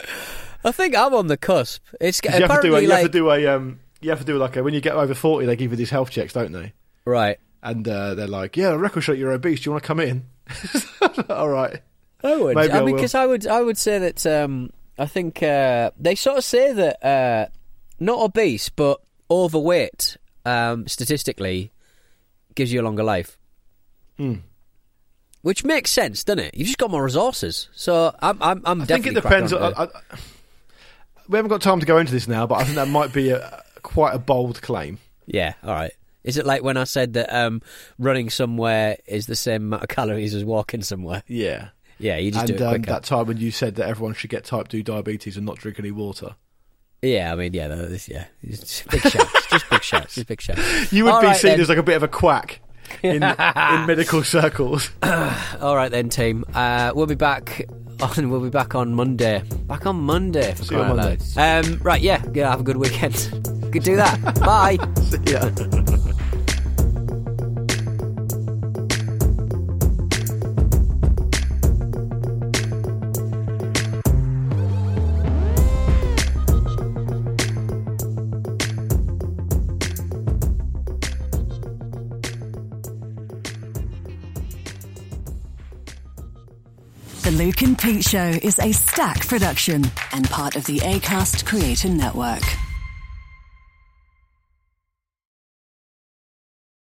I 0.63 0.71
think 0.71 0.95
I'm 0.95 1.13
on 1.13 1.27
the 1.27 1.37
cusp. 1.37 1.81
It's 2.01 2.19
'Cause 2.21 2.37
You 2.37 2.45
have 2.47 2.61
to 2.61 2.67
do 2.67 2.75
a, 2.75 2.77
apparently 2.77 2.81
you 2.83 2.87
like 2.89 3.01
have 3.03 3.11
to 3.11 3.17
do 3.17 3.31
a 3.31 3.47
um, 3.47 3.79
you 4.01 4.09
have 4.09 4.19
to 4.19 4.25
do 4.25 4.38
like 4.38 4.55
a, 4.55 4.63
when 4.63 4.73
you 4.73 4.81
get 4.81 4.95
over 4.95 5.13
forty, 5.13 5.45
they 5.45 5.55
give 5.55 5.71
you 5.71 5.77
these 5.77 5.89
health 5.89 6.09
checks, 6.12 6.33
don't 6.33 6.51
they? 6.51 6.73
right. 7.05 7.39
And 7.62 7.85
uh, 7.88 8.15
they're 8.15 8.27
like, 8.27 8.55
yeah, 8.55 8.69
record 8.69 9.01
show 9.01 9.12
you're 9.12 9.31
obese. 9.31 9.62
Do 9.62 9.65
you 9.65 9.71
want 9.73 9.83
to 9.83 9.88
come 9.88 9.99
in? 9.99 10.25
all 11.29 11.49
right. 11.49 11.81
I 12.23 12.38
would. 12.38 12.55
Maybe 12.55 12.71
I 12.71 12.79
I 12.79 12.83
mean, 12.83 12.95
because 12.95 13.15
I 13.15 13.25
would, 13.25 13.47
I 13.47 13.62
would 13.62 13.77
say 13.77 13.99
that 13.99 14.25
um, 14.25 14.71
I 14.97 15.05
think 15.05 15.43
uh, 15.43 15.91
they 15.99 16.15
sort 16.15 16.38
of 16.38 16.43
say 16.43 16.71
that 16.71 17.05
uh, 17.05 17.47
not 17.99 18.19
obese 18.19 18.69
but 18.69 19.01
overweight 19.29 20.17
um, 20.45 20.88
statistically 20.88 21.71
gives 22.55 22.71
you 22.71 22.81
a 22.81 22.83
longer 22.83 23.03
life. 23.03 23.38
Hmm. 24.17 24.35
Which 25.41 25.63
makes 25.63 25.91
sense, 25.91 26.23
doesn't 26.25 26.39
it? 26.39 26.55
You've 26.55 26.67
just 26.67 26.77
got 26.77 26.91
more 26.91 27.03
resources. 27.03 27.69
So 27.73 28.13
I'm, 28.21 28.41
I'm, 28.41 28.62
I'm 28.65 28.81
I 28.81 28.85
think 28.85 29.07
it 29.07 29.13
depends. 29.13 29.53
I, 29.53 29.57
on 29.57 29.71
it. 29.71 29.77
I, 29.77 30.17
we 31.29 31.38
haven't 31.38 31.49
got 31.49 31.62
time 31.62 31.79
to 31.79 31.85
go 31.85 31.97
into 31.97 32.12
this 32.12 32.27
now, 32.27 32.45
but 32.45 32.55
I 32.55 32.63
think 32.63 32.75
that 32.75 32.89
might 32.89 33.13
be 33.13 33.29
a, 33.29 33.63
quite 33.89 34.13
a 34.13 34.19
bold 34.19 34.62
claim. 34.62 34.99
Yeah, 35.25 35.54
all 35.63 35.73
right. 35.73 35.91
Is 36.23 36.38
it 36.38 36.45
like 36.45 36.62
when 36.62 36.78
I 36.78 36.84
said 36.84 37.13
that 37.13 37.34
um, 37.34 37.62
running 37.97 38.30
somewhere 38.30 38.97
is 39.08 39.25
the 39.25 39.36
same 39.36 39.63
amount 39.63 39.84
of 39.84 39.89
calories 39.89 40.36
as 40.36 40.45
walking 40.45 40.84
somewhere? 40.84 41.23
Yeah. 41.28 41.69
Yeah, 41.97 42.17
you 42.17 42.32
just 42.32 42.49
and 42.49 42.58
do 42.58 42.63
it 42.63 42.75
um, 42.75 42.82
that 42.84 43.04
time 43.04 43.25
when 43.25 43.38
you 43.38 43.52
said 43.52 43.75
that 43.75 43.89
everyone 43.89 44.13
should 44.13 44.30
get 44.30 44.45
type 44.45 44.67
2 44.67 44.84
diabetes 44.84 45.38
and 45.38 45.45
not 45.45 45.58
drink 45.58 45.80
any 45.80 45.91
water. 45.91 46.36
Yeah, 47.02 47.32
I 47.32 47.36
mean, 47.36 47.54
yeah, 47.54 47.67
that 47.67 47.80
is, 47.80 48.08
yeah, 48.08 48.25
it's 48.43 48.84
big 48.84 49.02
shouts, 49.02 49.47
just 49.49 49.69
big 49.69 49.84
shouts, 49.84 50.15
just 50.15 50.28
big 50.28 50.41
shouts. 50.41 50.93
You 50.93 51.06
would 51.06 51.13
All 51.13 51.21
be 51.21 51.28
right, 51.28 51.36
seen 51.36 51.52
then. 51.52 51.62
as 51.62 51.69
like 51.69 51.78
a 51.78 51.84
bit 51.84 51.95
of 51.95 52.04
a 52.04 52.08
quack 52.08 52.62
in, 53.02 53.23
in 53.23 53.86
medical 53.88 54.23
circles. 54.23 54.91
All 55.04 55.75
right 55.75 55.89
then, 55.89 56.10
team. 56.10 56.45
Uh, 56.54 56.91
we'll 56.93 57.06
be 57.06 57.15
back 57.15 57.65
on. 58.02 58.30
We'll 58.30 58.41
be 58.41 58.49
back 58.49 58.75
on 58.75 58.93
Monday. 58.93 59.41
Back 59.65 59.86
on 59.86 59.95
Monday. 60.02 60.54
See 60.56 60.75
you 60.75 60.82
on 60.82 60.95
loud. 60.95 61.21
Um, 61.38 61.80
right, 61.80 62.02
yeah, 62.02 62.23
yeah. 62.34 62.49
Have 62.49 62.60
a 62.60 62.63
good 62.63 62.78
weekend. 62.78 63.56
Could 63.71 63.84
do 63.84 63.95
that. 63.97 64.19
Bye. 64.39 64.77
yeah. 65.27 65.49
The 87.21 87.32
Luke 87.38 87.62
and 87.62 87.77
Pete 87.77 88.03
Show 88.03 88.39
is 88.41 88.55
Acast 88.55 89.27
production 89.27 89.84
and 90.12 90.27
part 90.32 90.55
of 90.55 90.65
the 90.65 90.79
ACAST 90.79 91.45
Creator 91.45 91.89
Network. 91.89 92.41